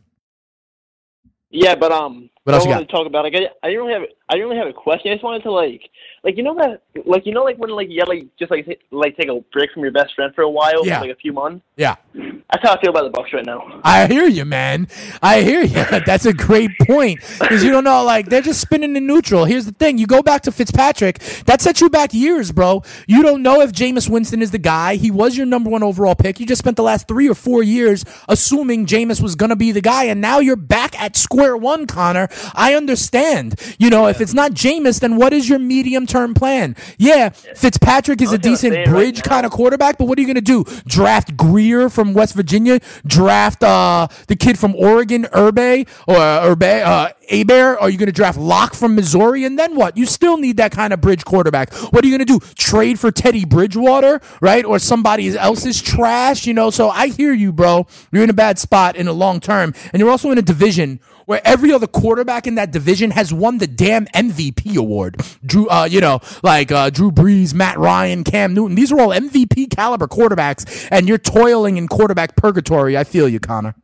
Yeah, 1.51 1.75
but 1.75 1.91
um, 1.91 2.29
What 2.43 2.55
else 2.55 2.65
I 2.65 2.69
wanted 2.69 2.87
to 2.87 2.91
talk 2.91 3.07
about. 3.07 3.23
Like, 3.23 3.33
I, 3.35 3.47
I 3.63 3.69
didn't 3.69 3.85
really 3.85 3.93
have 3.93 4.03
I 4.29 4.33
didn't 4.33 4.49
really 4.49 4.59
have 4.59 4.67
a 4.67 4.73
question. 4.73 5.11
I 5.11 5.15
just 5.15 5.23
wanted 5.23 5.43
to 5.43 5.51
like 5.51 5.81
like 6.25 6.35
you 6.37 6.43
know 6.43 6.55
that 6.55 6.81
like 7.05 7.25
you 7.25 7.33
know 7.33 7.43
like 7.43 7.57
when 7.57 7.69
like 7.69 7.87
you 7.89 8.03
like 8.07 8.25
just 8.37 8.51
like 8.51 8.67
like 8.91 9.15
take 9.15 9.29
a 9.29 9.39
break 9.53 9.71
from 9.71 9.83
your 9.83 9.91
best 9.91 10.13
friend 10.15 10.33
for 10.35 10.41
a 10.41 10.49
while 10.49 10.85
Yeah. 10.85 10.99
for 10.99 11.05
like 11.07 11.15
a 11.15 11.19
few 11.19 11.31
months. 11.31 11.63
Yeah. 11.77 11.95
That's 12.13 12.63
how 12.63 12.73
I 12.75 12.81
feel 12.81 12.89
about 12.91 13.03
the 13.03 13.09
Bucks 13.11 13.31
right 13.33 13.45
now. 13.45 13.81
I 13.83 14.07
hear 14.07 14.25
you, 14.27 14.45
man. 14.45 14.87
I 15.21 15.41
hear 15.41 15.61
you. 15.61 15.83
That's 16.05 16.25
a 16.25 16.33
great 16.33 16.71
point 16.81 17.19
because 17.39 17.63
you 17.63 17.71
don't 17.71 17.83
know, 17.83 18.03
like 18.03 18.27
they're 18.27 18.41
just 18.41 18.59
spinning 18.61 18.95
in 18.95 19.05
neutral. 19.05 19.45
Here's 19.45 19.65
the 19.65 19.71
thing: 19.71 19.97
you 19.99 20.07
go 20.07 20.21
back 20.23 20.41
to 20.43 20.51
Fitzpatrick. 20.51 21.19
That 21.45 21.61
sets 21.61 21.79
you 21.81 21.89
back 21.89 22.13
years, 22.13 22.51
bro. 22.51 22.81
You 23.07 23.21
don't 23.21 23.43
know 23.43 23.61
if 23.61 23.71
Jameis 23.71 24.09
Winston 24.09 24.41
is 24.41 24.51
the 24.51 24.57
guy. 24.57 24.95
He 24.95 25.11
was 25.11 25.37
your 25.37 25.45
number 25.45 25.69
one 25.69 25.83
overall 25.83 26.15
pick. 26.15 26.39
You 26.39 26.45
just 26.45 26.59
spent 26.59 26.75
the 26.77 26.83
last 26.83 27.07
three 27.07 27.29
or 27.29 27.35
four 27.35 27.61
years 27.61 28.03
assuming 28.27 28.85
Jameis 28.87 29.21
was 29.21 29.35
gonna 29.35 29.55
be 29.55 29.71
the 29.71 29.81
guy, 29.81 30.05
and 30.05 30.21
now 30.21 30.39
you're 30.39 30.55
back 30.55 30.99
at 30.99 31.15
square 31.15 31.55
one, 31.57 31.85
Connor. 31.85 32.29
I 32.55 32.73
understand. 32.73 33.55
You 33.77 33.89
know, 33.89 34.07
if 34.07 34.21
it's 34.21 34.33
not 34.33 34.51
Jameis, 34.53 34.99
then 35.01 35.17
what 35.17 35.33
is 35.33 35.49
your 35.49 35.59
medium 35.59 36.05
term 36.07 36.14
plan? 36.33 36.75
Yeah, 36.97 37.29
Fitzpatrick 37.29 38.21
is 38.21 38.31
a 38.31 38.37
decent 38.37 38.73
it 38.73 38.77
right 38.77 38.87
bridge 38.87 39.23
kind 39.23 39.45
of 39.45 39.51
quarterback, 39.51 39.97
but 39.97 40.05
what 40.07 40.17
are 40.17 40.21
you 40.21 40.27
going 40.27 40.35
to 40.35 40.41
do? 40.41 40.63
Draft 40.87 41.35
Grier 41.37 41.89
from 41.89 42.13
West 42.13 42.33
Virginia? 42.33 42.79
Draft 43.05 43.63
uh, 43.63 44.07
the 44.27 44.35
kid 44.35 44.57
from 44.57 44.75
Oregon, 44.75 45.27
Urbe 45.35 45.87
or 46.07 46.15
Urbe 46.17 46.63
uh, 46.63 47.09
Abear? 47.29 47.79
Are 47.79 47.89
you 47.89 47.97
going 47.97 48.07
to 48.07 48.13
draft 48.13 48.37
Lock 48.37 48.73
from 48.73 48.95
Missouri? 48.95 49.43
And 49.45 49.57
then 49.57 49.75
what? 49.75 49.97
You 49.97 50.05
still 50.05 50.37
need 50.37 50.57
that 50.57 50.71
kind 50.71 50.93
of 50.93 51.01
bridge 51.01 51.25
quarterback. 51.25 51.73
What 51.73 52.03
are 52.03 52.07
you 52.07 52.17
going 52.17 52.25
to 52.25 52.39
do? 52.39 52.45
Trade 52.55 52.99
for 52.99 53.11
Teddy 53.11 53.45
Bridgewater, 53.45 54.21
right? 54.41 54.65
Or 54.65 54.79
somebody 54.79 55.37
else's 55.37 55.81
trash? 55.81 56.47
You 56.47 56.53
know. 56.53 56.69
So 56.69 56.89
I 56.89 57.07
hear 57.07 57.33
you, 57.33 57.51
bro. 57.51 57.87
You're 58.11 58.23
in 58.23 58.29
a 58.29 58.33
bad 58.33 58.59
spot 58.59 58.95
in 58.95 59.05
the 59.05 59.13
long 59.13 59.39
term, 59.39 59.73
and 59.91 59.99
you're 59.99 60.09
also 60.09 60.31
in 60.31 60.37
a 60.37 60.43
division 60.43 60.99
where 61.25 61.41
every 61.43 61.71
other 61.71 61.87
quarterback 61.87 62.47
in 62.47 62.55
that 62.55 62.71
division 62.71 63.11
has 63.11 63.33
won 63.33 63.57
the 63.57 63.67
damn 63.67 64.05
MVP 64.07 64.75
award. 64.75 65.21
Drew, 65.45 65.67
uh, 65.69 65.85
you 65.89 66.01
know, 66.01 66.19
like 66.43 66.71
uh, 66.71 66.89
Drew 66.89 67.11
Brees, 67.11 67.53
Matt 67.53 67.77
Ryan, 67.77 68.23
Cam 68.23 68.53
Newton. 68.53 68.75
These 68.75 68.91
are 68.91 68.99
all 68.99 69.09
MVP 69.09 69.69
caliber 69.69 70.07
quarterbacks, 70.07 70.87
and 70.91 71.07
you're 71.07 71.17
toiling 71.17 71.77
in 71.77 71.87
quarterback 71.87 72.35
purgatory. 72.35 72.97
I 72.97 73.03
feel 73.03 73.27
you, 73.29 73.39
Connor. 73.39 73.75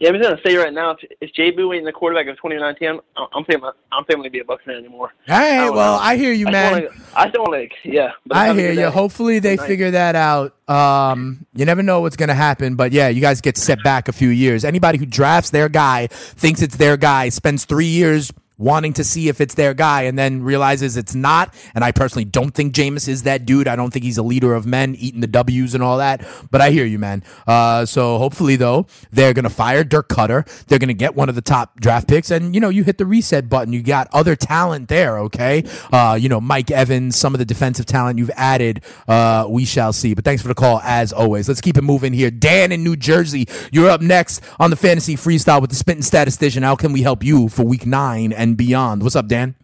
Yeah, 0.00 0.08
I'm 0.08 0.14
just 0.14 0.30
gonna 0.30 0.40
say 0.44 0.56
right 0.56 0.72
now, 0.72 0.92
if, 0.92 0.98
if 1.20 1.32
Jay 1.34 1.50
Boo 1.50 1.74
ain't 1.74 1.84
the 1.84 1.92
quarterback 1.92 2.26
of 2.26 2.36
2019, 2.36 2.88
I'm 2.88 3.00
I'm 3.34 3.44
saying 3.48 3.62
I'm 3.92 4.04
gonna 4.08 4.30
be 4.30 4.40
a 4.40 4.44
Bucks 4.44 4.64
fan 4.64 4.76
anymore. 4.76 5.12
All 5.28 5.38
right, 5.38 5.66
don't 5.66 5.76
well, 5.76 5.96
know. 5.96 6.02
I 6.02 6.16
hear 6.16 6.32
you, 6.32 6.46
man. 6.46 6.88
I 7.14 7.28
still 7.28 7.42
want 7.42 7.70
to, 7.70 7.88
yeah. 7.88 8.12
I 8.30 8.54
hear 8.54 8.72
you. 8.72 8.88
Hopefully 8.88 9.40
they 9.40 9.58
figure 9.58 9.90
that 9.90 10.16
out. 10.16 10.56
Um, 10.70 11.44
you 11.54 11.66
never 11.66 11.82
know 11.82 12.00
what's 12.00 12.16
going 12.16 12.28
to 12.28 12.34
happen, 12.34 12.76
but 12.76 12.92
yeah, 12.92 13.08
you 13.08 13.20
guys 13.20 13.42
get 13.42 13.58
set 13.58 13.82
back 13.82 14.08
a 14.08 14.12
few 14.12 14.30
years. 14.30 14.64
Anybody 14.64 14.96
who 14.98 15.04
drafts 15.04 15.50
their 15.50 15.68
guy, 15.68 16.06
thinks 16.06 16.62
it's 16.62 16.76
their 16.76 16.96
guy, 16.96 17.28
spends 17.28 17.66
three 17.66 17.86
years 17.86 18.32
wanting 18.60 18.92
to 18.92 19.02
see 19.02 19.28
if 19.28 19.40
it's 19.40 19.54
their 19.54 19.74
guy, 19.74 20.02
and 20.02 20.18
then 20.18 20.42
realizes 20.42 20.96
it's 20.96 21.14
not. 21.14 21.54
And 21.74 21.82
I 21.82 21.92
personally 21.92 22.26
don't 22.26 22.52
think 22.52 22.74
Jameis 22.74 23.08
is 23.08 23.24
that 23.24 23.46
dude. 23.46 23.66
I 23.66 23.74
don't 23.74 23.90
think 23.90 24.04
he's 24.04 24.18
a 24.18 24.22
leader 24.22 24.54
of 24.54 24.66
men, 24.66 24.94
eating 24.96 25.20
the 25.20 25.26
W's 25.26 25.74
and 25.74 25.82
all 25.82 25.98
that. 25.98 26.24
But 26.50 26.60
I 26.60 26.70
hear 26.70 26.84
you, 26.84 26.98
man. 26.98 27.24
Uh, 27.46 27.86
so 27.86 28.18
hopefully 28.18 28.56
though, 28.56 28.86
they're 29.10 29.32
going 29.32 29.44
to 29.44 29.50
fire 29.50 29.82
Dirk 29.82 30.08
Koetter. 30.08 30.46
They're 30.66 30.78
going 30.78 30.88
to 30.88 30.94
get 30.94 31.16
one 31.16 31.28
of 31.28 31.34
the 31.34 31.40
top 31.40 31.80
draft 31.80 32.06
picks, 32.06 32.30
and 32.30 32.54
you 32.54 32.60
know, 32.60 32.68
you 32.68 32.84
hit 32.84 32.98
the 32.98 33.06
reset 33.06 33.48
button. 33.48 33.72
You 33.72 33.82
got 33.82 34.08
other 34.12 34.36
talent 34.36 34.88
there. 34.88 35.18
Okay, 35.20 35.64
uh, 35.92 36.18
you 36.20 36.28
know, 36.28 36.40
Mike 36.40 36.70
Evans, 36.70 37.16
some 37.16 37.34
of 37.34 37.38
the 37.38 37.44
defensive 37.44 37.86
talent 37.86 38.18
you've 38.18 38.30
added. 38.36 38.82
Uh, 39.08 39.46
we 39.48 39.64
shall 39.64 39.92
see. 39.92 40.14
But 40.14 40.24
thanks 40.24 40.42
for 40.42 40.48
the 40.48 40.54
call 40.54 40.80
as 40.84 41.12
always. 41.12 41.48
Let's 41.48 41.60
keep 41.60 41.78
it 41.78 41.82
moving 41.82 42.12
here. 42.12 42.30
Dan 42.30 42.72
in 42.72 42.84
New 42.84 42.96
Jersey, 42.96 43.48
you're 43.72 43.88
up 43.88 44.00
next 44.00 44.42
on 44.58 44.70
the 44.70 44.76
fantasy 44.76 45.16
freestyle 45.16 45.60
with 45.60 45.70
the 45.70 45.76
spitting 45.76 46.02
statistician. 46.02 46.62
How 46.62 46.76
can 46.76 46.92
we 46.92 47.02
help 47.02 47.24
you 47.24 47.48
for 47.48 47.64
week 47.64 47.86
nine 47.86 48.32
and 48.32 48.49
beyond? 48.54 49.02
What's 49.02 49.16
up, 49.16 49.28
Dan? 49.28 49.54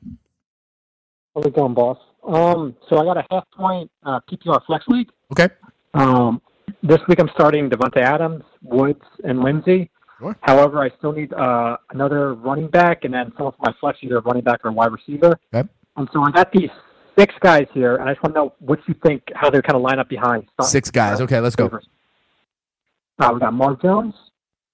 How's 1.35 1.47
it 1.47 1.55
going, 1.55 1.75
boss? 1.75 1.99
Um, 2.27 2.75
so 2.89 2.99
I 2.99 3.05
got 3.05 3.17
a 3.19 3.25
half 3.31 3.45
point 3.57 3.91
uh, 4.05 4.21
PPR 4.31 4.65
flex 4.67 4.85
league. 4.89 5.09
Okay. 5.33 5.49
Um, 5.95 6.41
this 6.83 6.99
week 7.09 7.21
I'm 7.21 7.31
starting 7.35 7.71
Davante 7.71 8.01
Adams, 8.01 8.45
Woods, 8.63 9.03
and 9.25 9.43
Lindsey. 9.43 9.91
Sure. 10.19 10.37
However, 10.41 10.83
I 10.83 10.91
still 10.99 11.13
need 11.13 11.33
uh, 11.35 11.77
another 11.91 12.35
running 12.35 12.69
back, 12.69 13.05
and 13.05 13.13
then 13.13 13.33
some 13.37 13.47
of 13.47 13.55
my 13.61 13.73
flex 13.81 13.99
either 14.03 14.21
running 14.21 14.43
back 14.43 14.61
or 14.65 14.73
wide 14.73 14.93
receiver. 14.93 15.39
Okay. 15.55 15.69
And 15.97 16.09
so 16.13 16.23
I 16.23 16.31
got 16.31 16.53
these 16.53 16.71
six 17.19 17.35
guys 17.41 17.67
here, 17.73 17.97
and 17.97 18.09
I 18.09 18.13
just 18.13 18.23
want 18.23 18.35
to 18.35 18.41
know 18.41 18.55
what 18.59 18.79
you 18.87 18.95
think, 19.03 19.23
how 19.35 19.51
they're 19.51 19.63
kind 19.63 19.77
of 19.77 19.83
line 19.83 19.99
up 19.99 20.09
behind. 20.09 20.45
Six 20.63 20.91
guys. 20.91 21.21
Okay, 21.21 21.41
let's 21.41 21.57
go. 21.57 21.67
Uh, 23.19 23.31
we 23.33 23.41
got 23.41 23.53
Mark 23.53 23.83
Jones. 23.83 24.15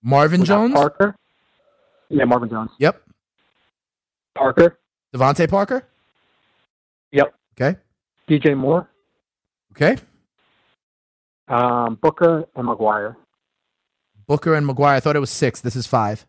Marvin 0.03 0.45
Jones. 0.45 0.75
Parker. 0.75 1.17
Yeah, 2.09 2.25
Marvin 2.25 2.49
Jones. 2.49 2.71
Yep. 2.79 3.01
Parker. 4.35 4.79
DeVante 5.15 5.49
Parker. 5.49 5.87
Yep. 7.13 7.35
Okay. 7.61 7.79
DJ 8.29 8.57
Moore. 8.57 8.89
Okay. 9.73 9.97
Um, 11.49 11.99
Booker 12.01 12.47
and 12.55 12.67
McGuire. 12.67 13.17
Booker 14.27 14.55
and 14.55 14.67
McGuire. 14.67 14.95
I 14.95 15.01
thought 15.01 15.17
it 15.17 15.21
was 15.21 15.31
six. 15.31 15.61
This 15.61 15.77
is 15.77 15.87
five. 15.87 16.27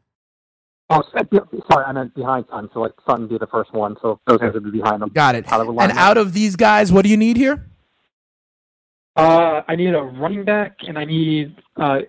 Oh, 0.90 1.02
sorry, 1.72 1.86
I 1.86 1.92
meant 1.94 2.14
behind 2.14 2.48
time. 2.50 2.70
So 2.74 2.82
like 2.82 2.92
would 3.08 3.30
be 3.30 3.38
the 3.38 3.48
first 3.48 3.74
one. 3.74 3.96
So 4.02 4.20
those 4.28 4.40
guys 4.40 4.54
would 4.54 4.66
be 4.66 4.72
behind 4.72 5.02
them. 5.02 5.10
Got 5.10 5.36
it. 5.36 5.46
How 5.46 5.64
they 5.64 5.84
And 5.84 5.92
out 5.94 6.18
of 6.18 6.34
these 6.34 6.56
guys, 6.56 6.92
what 6.92 7.04
do 7.04 7.10
you 7.10 7.18
need 7.18 7.38
here? 7.38 7.66
Uh, 9.16 9.62
I 9.68 9.76
need 9.76 9.94
a 9.94 10.02
running 10.02 10.44
back, 10.44 10.78
and 10.88 10.98
I 10.98 11.06
need 11.06 11.56
uh, 11.78 12.00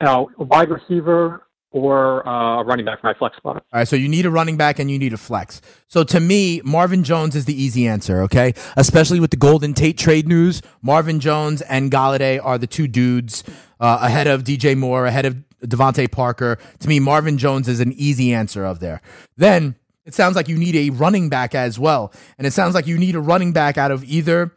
uh, 0.00 0.24
a 0.38 0.44
wide 0.44 0.68
receiver 0.70 1.46
or 1.72 2.26
uh, 2.26 2.60
a 2.60 2.64
running 2.64 2.84
back 2.84 3.00
for 3.00 3.06
my 3.06 3.14
flex 3.14 3.36
spot. 3.36 3.56
All 3.56 3.78
right, 3.78 3.88
so 3.88 3.96
you 3.96 4.08
need 4.08 4.26
a 4.26 4.30
running 4.30 4.56
back 4.56 4.78
and 4.78 4.90
you 4.90 4.98
need 4.98 5.12
a 5.12 5.16
flex. 5.16 5.60
So 5.86 6.02
to 6.04 6.20
me, 6.20 6.60
Marvin 6.64 7.04
Jones 7.04 7.36
is 7.36 7.44
the 7.44 7.60
easy 7.60 7.86
answer, 7.86 8.22
okay? 8.22 8.54
Especially 8.76 9.20
with 9.20 9.30
the 9.30 9.36
Golden 9.36 9.74
Tate 9.74 9.96
trade 9.96 10.26
news, 10.26 10.62
Marvin 10.82 11.20
Jones 11.20 11.62
and 11.62 11.90
Golladay 11.90 12.44
are 12.44 12.58
the 12.58 12.66
two 12.66 12.88
dudes 12.88 13.44
uh, 13.78 13.98
ahead 14.02 14.26
of 14.26 14.42
DJ 14.42 14.76
Moore, 14.76 15.06
ahead 15.06 15.26
of 15.26 15.36
DeVante 15.64 16.10
Parker. 16.10 16.58
To 16.80 16.88
me, 16.88 16.98
Marvin 16.98 17.38
Jones 17.38 17.68
is 17.68 17.80
an 17.80 17.92
easy 17.92 18.32
answer 18.34 18.64
of 18.64 18.80
there. 18.80 19.00
Then 19.36 19.76
it 20.04 20.14
sounds 20.14 20.34
like 20.34 20.48
you 20.48 20.58
need 20.58 20.74
a 20.74 20.90
running 20.90 21.28
back 21.28 21.54
as 21.54 21.78
well, 21.78 22.12
and 22.36 22.46
it 22.46 22.52
sounds 22.52 22.74
like 22.74 22.86
you 22.86 22.98
need 22.98 23.14
a 23.14 23.20
running 23.20 23.52
back 23.52 23.78
out 23.78 23.90
of 23.90 24.02
either 24.04 24.52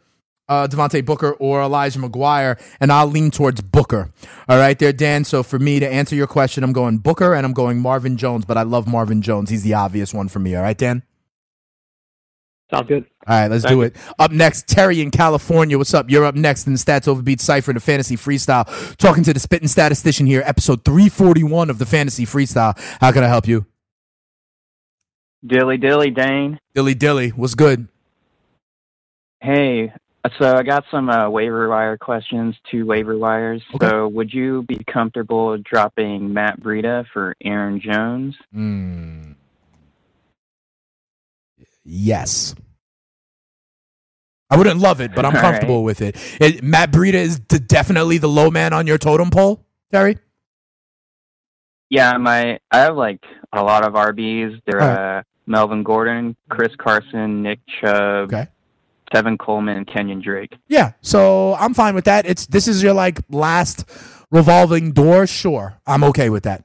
uh, 0.48 0.66
Devontae 0.68 1.04
Booker 1.04 1.32
or 1.32 1.62
Elijah 1.62 1.98
McGuire, 1.98 2.60
and 2.80 2.92
I'll 2.92 3.06
lean 3.06 3.30
towards 3.30 3.60
Booker. 3.60 4.10
All 4.48 4.58
right, 4.58 4.78
there, 4.78 4.92
Dan. 4.92 5.24
So 5.24 5.42
for 5.42 5.58
me 5.58 5.80
to 5.80 5.88
answer 5.88 6.14
your 6.14 6.26
question, 6.26 6.64
I'm 6.64 6.72
going 6.72 6.98
Booker 6.98 7.34
and 7.34 7.46
I'm 7.46 7.52
going 7.52 7.80
Marvin 7.80 8.16
Jones, 8.16 8.44
but 8.44 8.56
I 8.56 8.62
love 8.62 8.86
Marvin 8.86 9.22
Jones. 9.22 9.50
He's 9.50 9.62
the 9.62 9.74
obvious 9.74 10.12
one 10.12 10.28
for 10.28 10.38
me. 10.38 10.54
All 10.54 10.62
right, 10.62 10.76
Dan. 10.76 11.02
Sounds 12.70 12.88
good. 12.88 13.04
All 13.26 13.40
right, 13.40 13.50
let's 13.50 13.62
Thank 13.62 13.74
do 13.74 13.76
you. 13.76 13.82
it. 13.82 13.96
Up 14.18 14.32
next, 14.32 14.66
Terry 14.66 15.00
in 15.00 15.10
California. 15.10 15.78
What's 15.78 15.94
up? 15.94 16.10
You're 16.10 16.24
up 16.24 16.34
next 16.34 16.66
in 16.66 16.72
the 16.72 16.78
Stats 16.78 17.06
Overbeat 17.06 17.40
Cypher, 17.40 17.70
in 17.70 17.74
the 17.74 17.80
Fantasy 17.80 18.16
Freestyle. 18.16 18.96
Talking 18.96 19.22
to 19.24 19.32
the 19.32 19.40
Spitting 19.40 19.68
Statistician 19.68 20.26
here, 20.26 20.42
episode 20.44 20.84
341 20.84 21.70
of 21.70 21.78
the 21.78 21.86
Fantasy 21.86 22.24
Freestyle. 22.24 22.76
How 23.00 23.12
can 23.12 23.22
I 23.22 23.28
help 23.28 23.46
you? 23.46 23.66
Dilly 25.46 25.76
dilly 25.76 26.10
Dane. 26.10 26.58
Dilly 26.74 26.94
Dilly, 26.94 27.28
what's 27.30 27.54
good? 27.54 27.88
Hey, 29.40 29.92
so 30.38 30.56
I 30.56 30.62
got 30.62 30.84
some 30.90 31.10
uh, 31.10 31.28
waiver 31.28 31.68
wire 31.68 31.96
questions, 31.98 32.54
two 32.70 32.86
waiver 32.86 33.16
wires. 33.18 33.62
So 33.80 34.08
would 34.08 34.32
you 34.32 34.62
be 34.62 34.82
comfortable 34.90 35.58
dropping 35.58 36.32
Matt 36.32 36.60
Breida 36.60 37.04
for 37.12 37.36
Aaron 37.42 37.80
Jones? 37.80 38.34
Mm. 38.54 39.34
Yes. 41.84 42.54
I 44.50 44.56
wouldn't 44.56 44.80
love 44.80 45.00
it, 45.00 45.14
but 45.14 45.24
I'm 45.24 45.34
All 45.36 45.40
comfortable 45.40 45.84
with 45.84 46.00
it. 46.00 46.16
It- 46.40 46.62
Matt 46.62 46.90
Breida 46.90 47.14
is 47.14 47.38
d- 47.40 47.58
definitely 47.58 48.18
the 48.18 48.28
low 48.28 48.50
man 48.50 48.72
on 48.72 48.86
your 48.86 48.98
totem 48.98 49.30
pole, 49.30 49.64
Terry. 49.92 50.18
Yeah, 51.90 52.16
my 52.16 52.58
I 52.70 52.78
have 52.78 52.96
like 52.96 53.22
a 53.52 53.62
lot 53.62 53.84
of 53.86 53.92
RBs. 53.92 54.60
They're 54.66 54.78
right. 54.80 55.18
uh, 55.18 55.22
Melvin 55.46 55.82
Gordon, 55.82 56.34
Chris 56.48 56.74
Carson, 56.76 57.42
Nick 57.42 57.60
Chubb, 57.80 58.32
Okay. 58.32 58.46
Tevin 59.14 59.38
Coleman, 59.38 59.76
and 59.76 59.86
Kenyan 59.86 60.22
Drake. 60.22 60.56
Yeah, 60.68 60.92
so 61.00 61.54
I'm 61.54 61.74
fine 61.74 61.94
with 61.94 62.06
that. 62.06 62.26
It's 62.26 62.46
this 62.46 62.66
is 62.66 62.82
your 62.82 62.94
like 62.94 63.20
last 63.30 63.88
revolving 64.30 64.92
door. 64.92 65.26
Sure, 65.26 65.78
I'm 65.86 66.02
okay 66.04 66.30
with 66.30 66.42
that. 66.44 66.64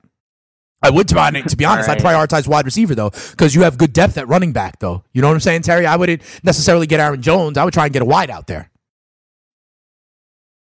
I 0.81 0.89
would 0.89 1.09
try 1.09 1.29
to 1.29 1.57
be 1.57 1.65
honest. 1.65 1.89
I'd 1.89 1.99
prioritize 1.99 2.47
wide 2.47 2.65
receiver 2.65 2.95
though, 2.95 3.09
because 3.09 3.53
you 3.53 3.63
have 3.63 3.77
good 3.77 3.93
depth 3.93 4.17
at 4.17 4.27
running 4.27 4.53
back 4.53 4.79
though. 4.79 5.03
You 5.13 5.21
know 5.21 5.27
what 5.27 5.33
I'm 5.33 5.41
saying, 5.41 5.63
Terry? 5.63 5.85
I 5.85 5.95
wouldn't 5.97 6.21
necessarily 6.43 6.87
get 6.87 6.99
Aaron 6.99 7.21
Jones. 7.21 7.57
I 7.57 7.65
would 7.65 7.73
try 7.73 7.85
and 7.85 7.93
get 7.93 8.01
a 8.01 8.05
wide 8.05 8.29
out 8.29 8.47
there. 8.47 8.71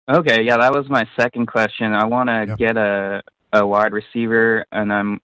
Okay, 0.08 0.42
yeah, 0.42 0.58
that 0.58 0.72
was 0.72 0.86
my 0.90 1.06
second 1.18 1.46
question. 1.46 1.94
I 1.94 2.04
want 2.04 2.28
to 2.28 2.54
get 2.58 2.76
a 2.76 3.22
a 3.54 3.66
wide 3.66 3.92
receiver, 3.92 4.66
and 4.70 4.92
I'm 4.92 5.20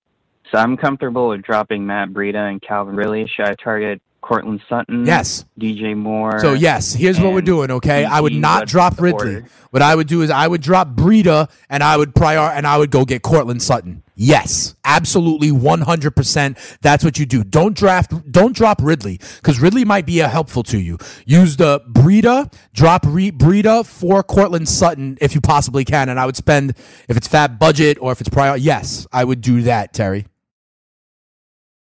so 0.50 0.58
I'm 0.58 0.76
comfortable 0.76 1.28
with 1.28 1.42
dropping 1.42 1.86
Matt 1.86 2.10
Breida 2.10 2.50
and 2.50 2.62
Calvin 2.62 2.96
Ridley. 2.96 3.30
Should 3.36 3.46
I 3.46 3.54
target 3.62 4.00
Courtland 4.30 4.62
Sutton? 4.68 5.04
Yes. 5.04 5.44
DJ 5.58 5.96
Moore. 5.96 6.38
So 6.38 6.52
yes, 6.52 6.94
here's 6.94 7.18
what 7.20 7.32
we're 7.32 7.40
doing. 7.40 7.72
Okay, 7.72 8.04
I 8.04 8.20
would 8.20 8.32
not 8.32 8.68
drop 8.68 9.00
Ridley. 9.00 9.36
order? 9.36 9.46
What 9.70 9.82
I 9.82 9.96
would 9.96 10.06
do 10.06 10.22
is 10.22 10.30
I 10.30 10.46
would 10.46 10.60
drop 10.60 10.90
Breida 10.90 11.50
and 11.68 11.82
I 11.82 11.96
would 11.96 12.14
prior 12.14 12.38
and 12.38 12.64
I 12.64 12.78
would 12.78 12.92
go 12.92 13.04
get 13.04 13.22
Courtland 13.22 13.60
Sutton. 13.60 14.04
Yes, 14.14 14.76
absolutely, 14.84 15.50
one 15.50 15.80
hundred 15.80 16.14
percent. 16.14 16.58
That's 16.80 17.02
what 17.02 17.18
you 17.18 17.26
do. 17.26 17.42
Don't 17.42 17.76
draft. 17.76 18.12
Don't 18.30 18.54
drop 18.54 18.80
Ridley 18.80 19.18
because 19.36 19.58
Ridley 19.58 19.84
might 19.84 20.06
be 20.06 20.22
uh, 20.22 20.28
helpful 20.28 20.62
to 20.64 20.78
you. 20.78 20.98
Use 21.26 21.56
the 21.56 21.80
Breida. 21.90 22.52
Drop 22.72 23.04
Re- 23.08 23.32
Breida 23.32 23.84
for 23.84 24.22
Courtland 24.22 24.68
Sutton 24.68 25.18
if 25.20 25.34
you 25.34 25.40
possibly 25.40 25.84
can. 25.84 26.08
And 26.08 26.20
I 26.20 26.26
would 26.26 26.36
spend 26.36 26.76
if 27.08 27.16
it's 27.16 27.26
fat 27.26 27.58
budget 27.58 27.98
or 28.00 28.12
if 28.12 28.20
it's 28.20 28.30
prior. 28.30 28.56
Yes, 28.56 29.08
I 29.12 29.24
would 29.24 29.40
do 29.40 29.62
that, 29.62 29.92
Terry. 29.92 30.26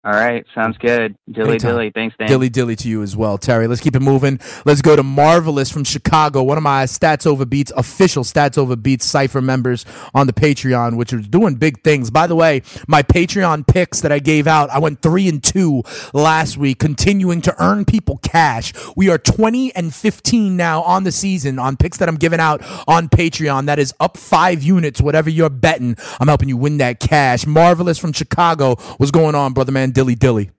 All 0.08 0.14
right, 0.14 0.46
sounds 0.56 0.78
good. 0.78 1.18
Dilly 1.30 1.50
Anytime. 1.50 1.72
dilly. 1.72 1.92
Thanks, 1.94 2.16
Dan. 2.18 2.30
Dilly 2.30 2.48
dilly 2.48 2.78
to 2.78 2.88
you 2.88 3.04
as 3.04 3.18
well, 3.18 3.38
Terry. 3.38 3.68
Let's 3.68 3.82
keep 3.82 3.94
it 3.94 4.00
moving. 4.00 4.40
Let's 4.64 4.82
go 4.82 4.96
to 4.96 5.04
Marvelous 5.04 5.70
from 5.70 5.84
Chicago, 5.84 6.44
one 6.44 6.56
of 6.56 6.64
my 6.64 6.86
Stats 6.86 7.28
Over 7.28 7.46
Beats 7.46 7.74
official 7.76 8.24
Stats 8.24 8.58
Over 8.58 8.78
Beats 8.78 9.04
cipher 9.04 9.42
members 9.42 9.86
on 10.16 10.26
the 10.26 10.32
Patreon, 10.32 10.96
which 10.96 11.12
is 11.12 11.28
doing 11.28 11.56
big 11.56 11.84
things. 11.84 12.10
By 12.10 12.26
the 12.26 12.38
way, 12.38 12.62
my 12.88 13.04
Patreon 13.04 13.68
picks 13.68 14.00
that 14.00 14.14
I 14.14 14.20
gave 14.20 14.48
out, 14.48 14.70
I 14.70 14.80
went 14.80 15.02
three 15.02 15.28
and 15.28 15.44
two 15.44 15.84
last 16.14 16.56
week, 16.56 16.80
continuing 16.80 17.42
to 17.42 17.54
earn 17.62 17.84
people 17.84 18.20
cash. 18.20 18.72
We 18.96 19.10
are 19.10 19.18
twenty 19.18 19.76
and 19.76 19.94
fifteen 19.94 20.56
now 20.56 20.84
on 20.84 21.04
the 21.04 21.12
season 21.12 21.60
on 21.60 21.76
picks 21.76 21.98
that 21.98 22.08
I'm 22.08 22.16
giving 22.16 22.40
out 22.40 22.62
on 22.88 23.10
Patreon. 23.10 23.66
That 23.66 23.78
is 23.78 23.94
up 24.00 24.16
five 24.16 24.64
units. 24.64 25.02
Whatever 25.02 25.30
you're 25.30 25.50
betting, 25.50 25.98
I'm 26.22 26.30
helping 26.30 26.48
you 26.48 26.56
win 26.56 26.78
that 26.78 27.02
cash. 27.02 27.46
Marvelous 27.46 27.98
from 28.00 28.14
Chicago, 28.14 28.76
what's 28.96 29.12
going 29.12 29.36
on, 29.36 29.52
brother 29.52 29.74
man? 29.74 29.96
Dilly 29.98 30.14
dilly. 30.14 30.52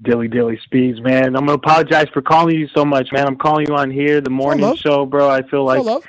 Dilly 0.00 0.26
Dilly 0.26 0.58
Speeds, 0.64 1.02
man. 1.02 1.36
I'm 1.36 1.44
gonna 1.44 1.52
apologize 1.52 2.06
for 2.14 2.22
calling 2.22 2.56
you 2.56 2.66
so 2.74 2.82
much, 2.82 3.12
man. 3.12 3.26
I'm 3.26 3.36
calling 3.36 3.66
you 3.68 3.74
on 3.76 3.90
here, 3.90 4.22
the 4.22 4.30
morning 4.30 4.62
love. 4.64 4.78
show, 4.78 5.04
bro. 5.04 5.28
I 5.28 5.42
feel 5.50 5.66
like 5.66 5.84
love. 5.84 6.02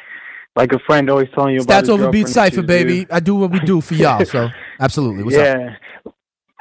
like 0.55 0.72
a 0.72 0.80
friend 0.88 1.10
always 1.10 1.28
telling 1.36 1.55
you 1.55 1.64
about 1.64 1.84
Stats 1.84 1.89
over 1.89 2.10
beat 2.10 2.30
cipher, 2.30 2.62
baby. 2.62 2.99
dude. 2.99 3.12
I 3.12 3.20
do 3.20 3.36
what 3.36 3.51
we 3.51 3.60
do 3.60 3.82
for 3.82 3.95
y'all. 3.95 4.24
So 4.26 4.47
absolutely. 4.80 5.26
What's 5.26 5.36
up? 5.36 5.47
yeah, 5.47 5.76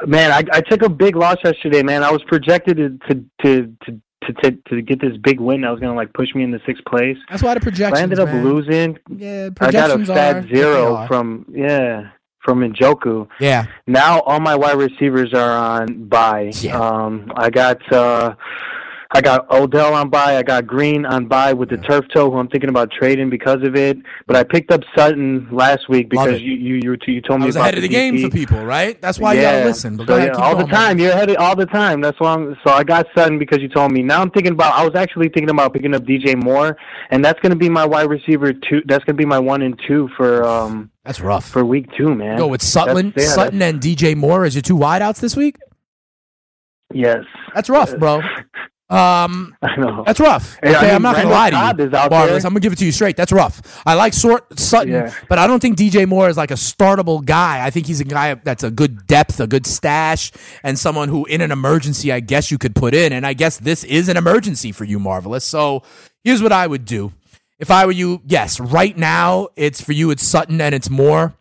man. 0.05 0.33
I, 0.33 0.43
I 0.51 0.63
took 0.63 0.83
a 0.83 0.89
big 0.89 1.15
loss 1.15 1.37
yesterday, 1.45 1.85
man. 1.85 2.03
I 2.03 2.11
was 2.11 2.25
projected 2.25 2.79
to 2.79 2.99
to 3.09 3.25
to 3.45 3.77
to 3.85 4.01
to, 4.25 4.33
to, 4.51 4.59
to 4.71 4.83
get 4.83 5.01
this 5.01 5.17
big 5.23 5.39
win. 5.39 5.61
That 5.61 5.71
was 5.71 5.79
gonna 5.79 5.95
like 5.95 6.13
push 6.13 6.35
me 6.35 6.43
into 6.43 6.59
sixth 6.67 6.85
place. 6.87 7.19
That's 7.31 7.45
why 7.45 7.55
the 7.55 7.61
projections. 7.61 8.01
I 8.01 8.03
ended 8.03 8.19
up 8.19 8.31
man. 8.31 8.45
losing. 8.45 8.99
Yeah, 9.17 9.51
projections 9.55 10.11
I 10.11 10.15
got 10.15 10.37
a 10.37 10.39
are 10.39 10.43
fat 10.43 10.49
they 10.49 10.57
zero 10.57 11.07
from 11.07 11.47
yeah 11.55 12.11
from 12.47 12.61
Njoku. 12.61 13.29
Yeah. 13.41 13.67
Now 13.87 14.21
all 14.21 14.41
my 14.41 14.55
wide 14.55 14.79
receivers 14.79 15.35
are 15.35 15.51
on 15.51 16.05
bye. 16.05 16.53
Um, 16.73 17.31
I 17.37 17.51
got 17.51 17.93
uh, 17.93 18.35
I 19.17 19.23
got 19.23 19.51
Odell 19.51 19.95
on 19.95 20.11
bye. 20.11 20.37
I 20.37 20.43
got 20.43 20.67
Green 20.67 21.07
on 21.07 21.27
bye 21.27 21.55
with 21.55 21.71
the 21.71 21.79
turf 21.79 22.05
toe, 22.13 22.31
who 22.31 22.37
I'm 22.37 22.49
thinking 22.49 22.69
about 22.69 22.91
trading 22.91 23.31
because 23.31 23.63
of 23.63 23.75
it. 23.75 23.97
But 24.27 24.37
I 24.37 24.45
picked 24.45 24.71
up 24.71 24.83
Sutton 24.95 25.49
last 25.51 25.89
week 25.89 26.11
because 26.11 26.43
you 26.43 26.53
you 26.53 26.75
you, 26.75 26.99
you 27.07 27.23
told 27.23 27.41
me 27.41 27.45
I 27.45 27.47
was 27.47 27.57
about 27.57 27.63
ahead 27.63 27.77
of 27.77 27.83
the 27.83 27.89
game 27.89 28.21
for 28.21 28.29
people, 28.29 28.63
right? 28.63 29.01
That's 29.01 29.19
why 29.19 29.33
you 29.33 29.41
gotta 29.41 29.65
listen. 29.65 29.97
But 29.97 30.09
so, 30.09 30.17
ahead, 30.17 30.33
yeah, 30.35 30.43
all 30.43 30.53
going, 30.53 30.67
the 30.67 30.73
time. 30.73 30.99
You're 30.99 31.13
ahead 31.13 31.31
of, 31.31 31.37
all 31.39 31.57
the 31.57 31.65
time. 31.65 32.03
That's 32.03 32.21
why. 32.21 32.35
I'm, 32.35 32.59
so 32.63 32.75
I 32.75 32.85
got 32.85 33.07
Sutton 33.15 33.39
because 33.39 33.63
you 33.63 33.69
told 33.69 33.91
me. 33.91 34.03
Now 34.03 34.21
I'm 34.21 34.31
thinking 34.31 34.53
about. 34.53 34.75
I 34.75 34.85
was 34.85 34.95
actually 34.95 35.31
thinking 35.31 35.49
about 35.49 35.73
picking 35.73 35.95
up 35.95 36.03
DJ 36.03 36.37
Moore, 36.37 36.77
and 37.11 37.25
that's 37.25 37.41
going 37.41 37.53
to 37.53 37.57
be 37.57 37.71
my 37.71 37.87
wide 37.87 38.11
receiver 38.11 38.53
two. 38.53 38.83
That's 38.85 39.03
going 39.05 39.17
to 39.17 39.21
be 39.21 39.25
my 39.25 39.39
one 39.39 39.63
and 39.63 39.81
two 39.89 40.11
for 40.19 40.45
um. 40.45 40.91
That's 41.05 41.21
rough 41.21 41.49
for 41.49 41.65
week 41.65 41.89
two, 41.97 42.15
man. 42.15 42.37
Go 42.37 42.49
with 42.49 42.63
Sutton, 42.63 43.15
yeah, 43.17 43.29
Sutton, 43.29 43.63
and 43.63 43.81
DJ 43.81 44.15
Moore 44.15 44.45
as 44.45 44.55
your 44.55 44.63
two 44.63 44.77
wideouts 44.77 45.21
this 45.21 45.37
week. 45.37 45.57
Yes. 46.93 47.25
That's 47.55 47.71
rough, 47.71 47.97
bro. 47.97 48.21
Um, 48.89 49.57
I 49.63 49.77
know. 49.77 50.05
That's 50.07 50.21
rough. 50.21 50.59
Okay, 50.59 50.75
I 50.75 50.83
mean, 50.83 50.95
I'm 50.95 51.03
not 51.03 51.17
gonna 51.17 51.29
Randall 51.29 51.61
lie 51.61 51.73
to 51.73 51.83
you, 51.85 51.91
Marvelous. 52.11 52.45
I'm 52.45 52.51
gonna 52.53 52.61
give 52.61 52.73
it 52.73 52.79
to 52.79 52.85
you 52.85 52.93
straight. 52.93 53.17
That's 53.17 53.33
rough. 53.33 53.83
I 53.85 53.95
like 53.95 54.13
Sort 54.15 54.59
Sutton, 54.59 54.93
Yeah. 54.93 55.13
but 55.29 55.39
I 55.41 55.47
don't 55.49 55.61
think 55.61 55.77
DJ 55.77 56.07
Moore 56.07 56.29
is 56.29 56.37
like 56.37 56.53
a 56.53 56.55
startable 56.55 57.25
guy. 57.25 57.65
I 57.67 57.71
think 57.71 57.87
he's 57.87 58.01
a 58.01 58.05
guy 58.05 58.35
that's 58.35 58.63
a 58.63 58.71
good 58.71 59.07
depth, 59.09 59.41
a 59.41 59.47
good 59.49 59.67
stash, 59.67 60.31
and 60.63 60.79
someone 60.79 61.09
who, 61.09 61.25
in 61.27 61.41
an 61.41 61.51
emergency, 61.51 62.13
I 62.13 62.21
guess 62.21 62.51
you 62.53 62.59
could 62.59 62.77
put 62.77 62.95
in. 62.95 63.13
And 63.13 63.27
I 63.27 63.33
guess 63.33 63.59
this 63.59 63.83
is 63.83 64.09
an 64.09 64.17
emergency 64.17 64.71
for 64.71 64.85
you, 64.85 65.01
Marvelous. 65.01 65.45
So 65.45 65.83
here's 66.23 66.43
what 66.43 66.53
I 66.53 66.67
would 66.67 66.85
do. 66.85 67.13
If 67.59 67.71
I 67.73 67.87
were 67.87 67.93
you, 67.93 68.21
yes, 68.27 68.61
right 68.61 68.97
now 68.97 69.49
it's 69.57 69.81
for 69.81 69.93
you. 69.93 70.11
It's 70.11 70.23
Sutton 70.23 70.61
and 70.61 70.75
it's 70.75 70.91
Moore. 70.91 71.35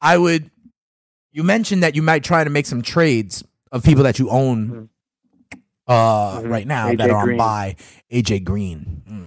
I 0.00 0.18
would. 0.18 0.50
You 1.30 1.42
mentioned 1.42 1.82
that 1.84 1.94
you 1.94 2.02
might 2.02 2.22
try 2.22 2.44
to 2.44 2.50
make 2.50 2.66
some 2.66 2.82
trades 2.82 3.42
of 3.70 3.82
people 3.82 4.02
that 4.04 4.18
you 4.18 4.28
own 4.28 4.90
uh, 5.86 6.42
right 6.44 6.66
now 6.66 6.88
AJ 6.88 6.98
that 6.98 7.10
are 7.10 7.30
on 7.30 7.36
bye. 7.36 7.76
AJ 8.10 8.44
Green. 8.44 9.02
Hmm. 9.06 9.24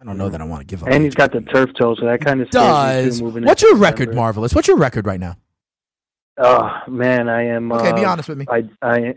I 0.00 0.04
don't 0.04 0.18
know 0.18 0.28
that 0.28 0.40
I 0.40 0.44
want 0.44 0.60
to 0.60 0.66
give 0.66 0.82
up. 0.82 0.88
And 0.90 1.04
he's 1.04 1.14
got 1.14 1.30
the 1.30 1.42
turf 1.42 1.70
toe, 1.78 1.94
so 1.94 2.06
that 2.06 2.20
kind 2.20 2.40
of 2.40 2.50
Does 2.50 3.22
what's 3.22 3.62
your 3.62 3.76
record, 3.76 4.14
Marvelous? 4.14 4.52
What's 4.52 4.66
your 4.66 4.76
record 4.76 5.06
right 5.06 5.20
now? 5.20 5.36
Oh 6.38 6.70
man, 6.88 7.28
I 7.28 7.44
am. 7.44 7.70
Okay, 7.70 7.92
be 7.92 8.04
uh, 8.04 8.10
honest 8.10 8.28
with 8.28 8.38
me. 8.38 8.46
I, 8.48 8.68
I 8.82 9.14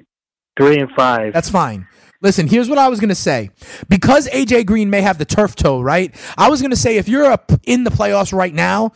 three 0.59 0.79
and 0.79 0.91
five. 0.91 1.33
That's 1.33 1.49
fine. 1.49 1.87
Listen, 2.21 2.47
here's 2.47 2.69
what 2.69 2.77
I 2.77 2.87
was 2.87 2.99
gonna 2.99 3.15
say. 3.15 3.49
Because 3.89 4.27
AJ 4.29 4.65
Green 4.65 4.89
may 4.89 5.01
have 5.01 5.17
the 5.17 5.25
turf 5.25 5.55
toe, 5.55 5.81
right? 5.81 6.13
I 6.37 6.49
was 6.49 6.61
gonna 6.61 6.75
say 6.75 6.97
if 6.97 7.07
you're 7.07 7.25
up 7.25 7.51
in 7.63 7.83
the 7.83 7.89
playoffs 7.89 8.33
right 8.33 8.53
now, 8.53 8.91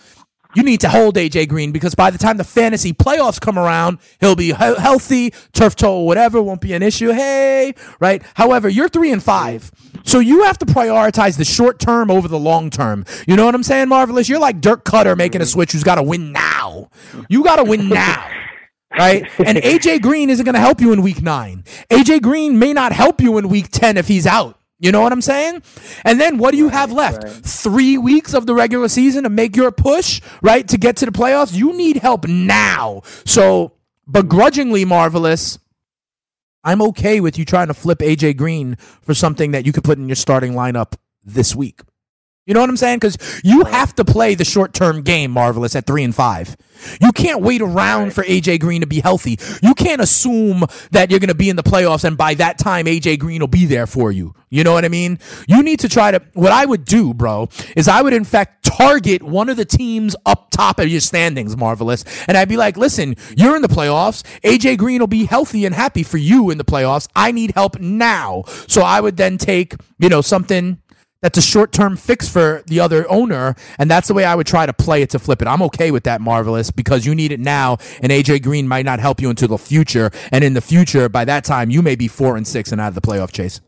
you 0.56 0.64
need 0.64 0.82
to 0.82 0.90
hold 0.90 1.16
AJ 1.16 1.48
Green 1.50 1.72
because 1.72 1.94
by 1.94 2.10
the 2.10 2.18
time 2.18 2.38
the 2.38 2.44
fantasy 2.44 2.92
playoffs 2.92 3.40
come 3.40 3.58
around, 3.58 4.00
he'll 4.20 4.36
be 4.36 4.48
he- 4.48 4.54
healthy, 4.54 5.32
turf 5.54 5.76
toe, 5.76 6.00
whatever, 6.00 6.42
won't 6.42 6.62
be 6.62 6.74
an 6.74 6.82
issue. 6.82 7.12
Hey, 7.12 7.76
right? 8.00 8.24
However, 8.34 8.68
you're 8.68 8.90
three 8.90 9.12
and 9.12 9.22
five. 9.22 9.72
So 10.04 10.20
you 10.20 10.44
have 10.44 10.58
to 10.60 10.66
prioritize 10.66 11.38
the 11.38 11.46
short 11.46 11.80
term 11.80 12.10
over 12.10 12.28
the 12.28 12.40
long 12.40 12.72
term. 12.72 13.06
You 13.28 13.36
know 13.36 13.46
what 13.46 13.54
I'm 13.54 13.64
saying, 13.64 13.90
Marvelous? 13.90 14.28
You're 14.28 14.40
like 14.40 14.60
Dirk 14.60 14.86
Koetter 14.86 15.16
making 15.16 15.42
a 15.42 15.44
mm-hmm. 15.44 15.52
switch 15.52 15.72
who's 15.74 15.84
got 15.84 15.96
to 15.96 16.04
win 16.04 16.32
now. 16.32 16.90
You 17.30 17.44
got 17.44 17.58
to 17.58 17.64
win 17.64 17.90
now. 17.90 18.28
right? 18.98 19.30
And 19.38 19.60
AJ 19.60 20.02
Green 20.02 20.32
isn't 20.32 20.44
going 20.44 20.56
to 20.56 20.60
help 20.60 20.82
you 20.82 20.94
in 20.94 21.04
week 21.04 21.22
nine. 21.22 21.64
AJ 21.92 22.24
Green 22.24 22.58
may 22.58 22.74
not 22.74 22.92
help 22.92 23.22
you 23.22 23.38
in 23.38 23.50
week 23.50 23.70
10 23.70 23.98
if 23.98 24.08
he's 24.08 24.26
out. 24.26 24.59
You 24.80 24.94
know 24.94 25.02
what 25.02 25.12
I'm 25.12 25.22
saying? 25.22 25.62
And 26.06 26.22
then 26.22 26.38
what 26.38 26.52
do 26.52 26.58
you 26.58 26.70
have 26.70 26.92
left? 26.92 27.28
Three 27.28 27.98
weeks 27.98 28.34
of 28.34 28.46
the 28.46 28.56
regular 28.56 28.88
season 28.88 29.24
to 29.24 29.30
make 29.30 29.56
your 29.56 29.72
push, 29.72 30.22
right? 30.42 30.66
To 30.70 30.78
get 30.78 30.96
to 30.98 31.06
the 31.06 31.12
playoffs? 31.12 31.54
You 31.54 31.74
need 31.74 31.98
help 31.98 32.28
now. 32.28 33.02
So, 33.26 33.74
begrudgingly 34.10 34.86
marvelous. 34.86 35.60
I'm 36.64 36.82
okay 36.82 37.20
with 37.20 37.38
you 37.38 37.46
trying 37.46 37.68
to 37.68 37.74
flip 37.74 38.00
AJ 38.00 38.38
Green 38.38 38.76
for 38.76 39.14
something 39.14 39.52
that 39.52 39.66
you 39.66 39.72
could 39.72 39.84
put 39.84 39.98
in 39.98 40.08
your 40.08 40.16
starting 40.16 40.54
lineup 40.54 40.96
this 41.24 41.56
week. 41.56 41.82
You 42.50 42.56
know 42.56 42.62
what 42.62 42.70
I'm 42.72 42.78
saying? 42.78 42.98
Because 42.98 43.42
you 43.44 43.64
have 43.66 43.94
to 43.98 44.04
play 44.04 44.34
the 44.34 44.44
short 44.44 44.74
term 44.74 45.04
game, 45.04 45.30
Marvelous, 45.30 45.76
at 45.76 45.86
three 45.86 46.04
and 46.04 46.16
five. 46.16 46.58
You 47.00 47.12
can't 47.12 47.42
wait 47.44 47.62
around 47.62 48.16
for 48.16 48.24
AJ 48.24 48.60
Green 48.62 48.82
to 48.82 48.88
be 48.88 49.02
healthy. 49.02 49.38
You 49.62 49.76
can't 49.76 50.02
assume 50.02 50.64
that 50.90 51.12
you're 51.12 51.20
going 51.20 51.28
to 51.28 51.36
be 51.36 51.52
in 51.52 51.58
the 51.58 51.64
playoffs 51.64 52.06
and 52.06 52.18
by 52.18 52.34
that 52.36 52.58
time 52.58 52.88
AJ 52.88 53.20
Green 53.20 53.42
will 53.42 53.48
be 53.48 53.66
there 53.66 53.86
for 53.86 54.12
you. 54.12 54.34
You 54.50 54.64
know 54.64 54.74
what 54.74 54.84
I 54.84 54.88
mean? 54.88 55.20
You 55.48 55.62
need 55.62 55.82
to 55.82 55.90
try 55.90 56.10
to. 56.10 56.24
What 56.34 56.52
I 56.52 56.66
would 56.66 56.86
do, 56.86 57.14
bro, 57.14 57.50
is 57.76 57.88
I 57.88 58.02
would 58.02 58.14
in 58.14 58.24
fact 58.24 58.66
target 58.66 59.22
one 59.22 59.48
of 59.50 59.56
the 59.56 59.66
teams 59.66 60.16
up 60.26 60.50
top 60.50 60.80
of 60.80 60.88
your 60.88 61.02
standings, 61.02 61.56
Marvelous, 61.56 62.04
and 62.28 62.36
I'd 62.36 62.50
be 62.50 62.58
like, 62.58 62.78
listen, 62.78 63.16
you're 63.38 63.56
in 63.56 63.62
the 63.62 63.68
playoffs. 63.68 64.24
AJ 64.42 64.80
Green 64.80 65.02
will 65.02 65.08
be 65.08 65.26
healthy 65.26 65.66
and 65.66 65.76
happy 65.76 66.02
for 66.02 66.18
you 66.18 66.50
in 66.50 66.58
the 66.58 66.66
playoffs. 66.66 67.08
I 67.16 67.32
need 67.32 67.52
help 67.52 67.80
now. 67.80 68.46
So 68.66 68.82
I 68.82 69.02
would 69.02 69.18
then 69.18 69.38
take, 69.38 69.76
you 70.00 70.10
know, 70.10 70.22
something 70.22 70.80
that's 71.22 71.38
a 71.38 71.42
short 71.42 71.72
term 71.72 71.98
fix 71.98 72.30
for 72.30 72.64
the 72.68 72.80
other 72.80 73.10
owner, 73.10 73.56
and 73.78 73.90
that's 73.90 74.08
the 74.08 74.14
way 74.14 74.24
I 74.24 74.36
would 74.36 74.48
try 74.48 74.66
to 74.66 74.74
play 74.74 75.02
it 75.02 75.10
to 75.12 75.20
flip 75.20 75.42
it. 75.42 75.48
I'm 75.48 75.62
okay 75.64 75.92
with 75.92 76.04
that, 76.06 76.22
Marvelous, 76.22 76.72
because 76.72 77.06
you 77.06 77.14
need 77.16 77.32
it 77.32 77.40
now, 77.40 77.78
and 78.02 78.12
AJ 78.12 78.44
Green 78.44 78.68
might 78.68 78.86
not 78.86 79.00
help 79.00 79.22
you 79.22 79.30
into 79.30 79.48
the 79.48 79.58
future. 79.58 80.12
And 80.32 80.44
in 80.44 80.54
the 80.54 80.62
future, 80.62 81.10
by 81.10 81.26
that 81.26 81.44
time, 81.44 81.70
you 81.70 81.82
may 81.82 81.96
be 81.96 82.08
four 82.08 82.38
and 82.38 82.48
six 82.48 82.72
and 82.72 82.80
out 82.80 82.90
of 82.90 82.96
the 82.96 83.02
playoff 83.02 83.32
chase. 83.32 83.62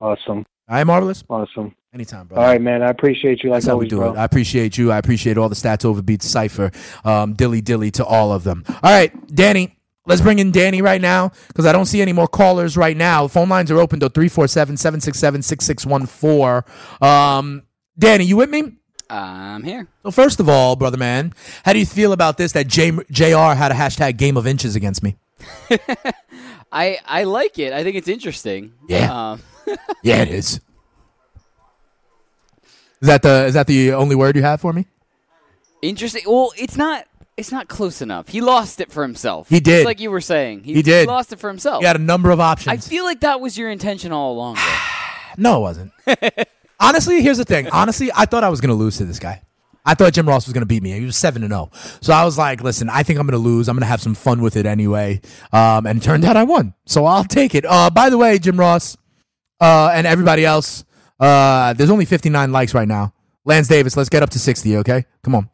Awesome. 0.00 0.46
All 0.68 0.76
right, 0.76 0.84
Marvelous? 0.84 1.24
Awesome. 1.28 1.74
Anytime, 1.92 2.28
bro. 2.28 2.38
All 2.38 2.44
right, 2.44 2.60
man. 2.60 2.82
I 2.82 2.90
appreciate 2.90 3.42
you 3.42 3.50
like 3.50 3.62
That's 3.62 3.66
how 3.66 3.76
we 3.76 3.88
do 3.88 3.96
bro. 3.96 4.14
it. 4.14 4.16
I 4.16 4.24
appreciate 4.24 4.78
you. 4.78 4.92
I 4.92 4.98
appreciate 4.98 5.36
all 5.36 5.48
the 5.48 5.56
stats 5.56 5.84
overbeats 5.84 6.22
cipher. 6.22 6.70
Um, 7.04 7.34
dilly 7.34 7.60
dilly 7.60 7.90
to 7.92 8.04
all 8.04 8.32
of 8.32 8.44
them. 8.44 8.64
All 8.68 8.90
right, 8.90 9.12
Danny. 9.34 9.76
Let's 10.06 10.22
bring 10.22 10.38
in 10.38 10.50
Danny 10.50 10.80
right 10.82 11.00
now 11.00 11.30
because 11.48 11.66
I 11.66 11.72
don't 11.72 11.86
see 11.86 12.00
any 12.00 12.12
more 12.12 12.26
callers 12.26 12.76
right 12.76 12.96
now. 12.96 13.28
Phone 13.28 13.48
lines 13.48 13.70
are 13.70 13.78
open 13.78 13.98
though 13.98 14.08
347 14.08 14.76
767 14.76 15.42
6614. 15.42 16.62
Um, 17.06 17.62
Danny, 17.98 18.24
you 18.24 18.36
with 18.36 18.50
me? 18.50 18.76
I'm 19.10 19.62
here. 19.62 19.88
So, 20.04 20.10
first 20.10 20.40
of 20.40 20.48
all, 20.48 20.76
brother 20.76 20.96
man, 20.96 21.34
how 21.64 21.72
do 21.72 21.78
you 21.80 21.86
feel 21.86 22.12
about 22.12 22.38
this 22.38 22.52
that 22.52 22.66
J- 22.68 22.92
JR 23.10 23.54
had 23.54 23.70
a 23.72 23.74
hashtag 23.74 24.16
game 24.16 24.36
of 24.36 24.46
inches 24.46 24.74
against 24.76 25.02
me? 25.02 25.16
I 26.72 26.98
I 27.06 27.24
like 27.24 27.58
it. 27.58 27.72
I 27.72 27.82
think 27.82 27.96
it's 27.96 28.08
interesting. 28.08 28.72
Yeah. 28.88 29.32
Um, 29.32 29.42
Yeah, 30.02 30.22
it 30.22 30.28
is. 30.28 30.60
Is 33.00 33.06
that 33.08 33.22
the 33.22 33.46
is 33.46 33.54
that 33.54 33.66
the 33.66 33.92
only 33.94 34.14
word 34.16 34.36
you 34.36 34.42
have 34.42 34.60
for 34.60 34.72
me? 34.72 34.86
interesting. 35.82 36.22
Well, 36.26 36.52
it's 36.58 36.76
not. 36.76 37.06
It's 37.40 37.50
not 37.50 37.68
close 37.68 38.02
enough. 38.02 38.28
He 38.28 38.42
lost 38.42 38.82
it 38.82 38.92
for 38.92 39.02
himself. 39.02 39.48
He 39.48 39.60
did. 39.60 39.76
Just 39.76 39.86
like 39.86 39.98
you 39.98 40.10
were 40.10 40.20
saying. 40.20 40.62
He 40.62 40.82
did. 40.82 41.08
lost 41.08 41.32
it 41.32 41.38
for 41.38 41.48
himself. 41.48 41.80
He 41.80 41.86
had 41.86 41.96
a 41.96 42.00
number 42.00 42.30
of 42.30 42.38
options. 42.38 42.86
I 42.86 42.86
feel 42.86 43.02
like 43.02 43.20
that 43.20 43.40
was 43.40 43.56
your 43.56 43.70
intention 43.70 44.12
all 44.12 44.34
along. 44.34 44.56
though. 44.56 44.60
No, 45.38 45.58
it 45.58 45.60
wasn't. 45.60 45.92
Honestly, 46.80 47.22
here's 47.22 47.38
the 47.38 47.44
thing. 47.46 47.68
Honestly, 47.70 48.10
I 48.14 48.26
thought 48.26 48.44
I 48.44 48.50
was 48.50 48.60
going 48.60 48.68
to 48.70 48.74
lose 48.74 48.98
to 48.98 49.06
this 49.06 49.18
guy. 49.18 49.40
I 49.86 49.94
thought 49.94 50.12
Jim 50.12 50.28
Ross 50.28 50.46
was 50.46 50.52
going 50.52 50.60
to 50.62 50.66
beat 50.66 50.82
me. 50.82 50.90
He 50.92 51.04
was 51.04 51.16
seven 51.16 51.40
to 51.42 51.48
zero. 51.48 51.70
So 52.02 52.12
I 52.12 52.24
was 52.24 52.36
like, 52.36 52.62
"Listen, 52.62 52.90
I 52.90 53.04
think 53.04 53.18
I'm 53.18 53.26
going 53.26 53.40
to 53.40 53.48
lose. 53.48 53.68
I'm 53.68 53.76
going 53.76 53.82
to 53.82 53.86
have 53.86 54.02
some 54.02 54.14
fun 54.14 54.42
with 54.42 54.56
it 54.56 54.66
anyway." 54.66 55.20
Um, 55.52 55.86
and 55.86 55.98
it 55.98 56.02
turned 56.02 56.24
out 56.26 56.36
I 56.36 56.42
won. 56.42 56.74
So 56.84 57.06
I'll 57.06 57.24
take 57.24 57.54
it. 57.54 57.64
Uh, 57.64 57.88
by 57.88 58.10
the 58.10 58.18
way, 58.18 58.38
Jim 58.38 58.58
Ross 58.58 58.98
uh, 59.60 59.92
and 59.94 60.06
everybody 60.06 60.44
else, 60.44 60.84
uh, 61.20 61.72
there's 61.72 61.90
only 61.90 62.04
59 62.04 62.52
likes 62.52 62.74
right 62.74 62.88
now. 62.88 63.14
Lance 63.50 63.66
Davis, 63.66 63.96
let's 63.96 64.08
get 64.08 64.22
up 64.22 64.30
to 64.30 64.38
60, 64.38 64.76
okay? 64.76 65.04
Come 65.24 65.34
on. 65.34 65.50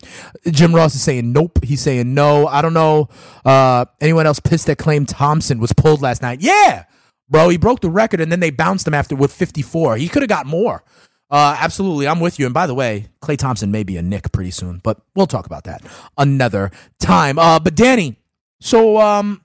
Jim 0.51 0.75
Ross 0.75 0.95
is 0.95 1.03
saying 1.03 1.33
nope. 1.33 1.59
He's 1.65 1.81
saying 1.81 2.13
no. 2.13 2.47
I 2.47 2.61
don't 2.61 2.75
know. 2.75 3.09
Uh, 3.43 3.87
anyone 4.03 4.27
else 4.27 4.39
pissed 4.39 4.67
that 4.67 4.77
Klay 4.77 5.03
Thompson 5.09 5.59
was 5.59 5.73
pulled 5.73 6.03
last 6.03 6.21
night? 6.21 6.43
Yeah, 6.43 6.85
bro. 7.31 7.49
He 7.49 7.57
broke 7.57 7.81
the 7.81 7.89
record 7.89 8.21
and 8.21 8.31
then 8.31 8.41
they 8.41 8.51
bounced 8.51 8.87
him 8.87 8.93
after 8.93 9.17
with 9.17 9.33
54. 9.33 9.97
He 9.97 10.09
could 10.09 10.21
have 10.21 10.29
got 10.29 10.45
more. 10.45 10.85
Uh, 11.31 11.57
absolutely. 11.59 12.07
I'm 12.07 12.21
with 12.21 12.39
you. 12.39 12.45
And 12.45 12.53
by 12.53 12.67
the 12.67 12.75
way, 12.75 13.07
Klay 13.23 13.39
Thompson 13.39 13.71
may 13.71 13.83
be 13.83 13.97
a 13.97 14.03
Nick 14.03 14.31
pretty 14.31 14.51
soon, 14.51 14.83
but 14.85 15.01
we'll 15.15 15.27
talk 15.27 15.47
about 15.47 15.65
that 15.65 15.83
another 16.19 16.71
time. 17.01 17.39
Uh, 17.39 17.59
but 17.59 17.75
Danny, 17.75 18.21
so 18.61 18.99
um, 19.01 19.43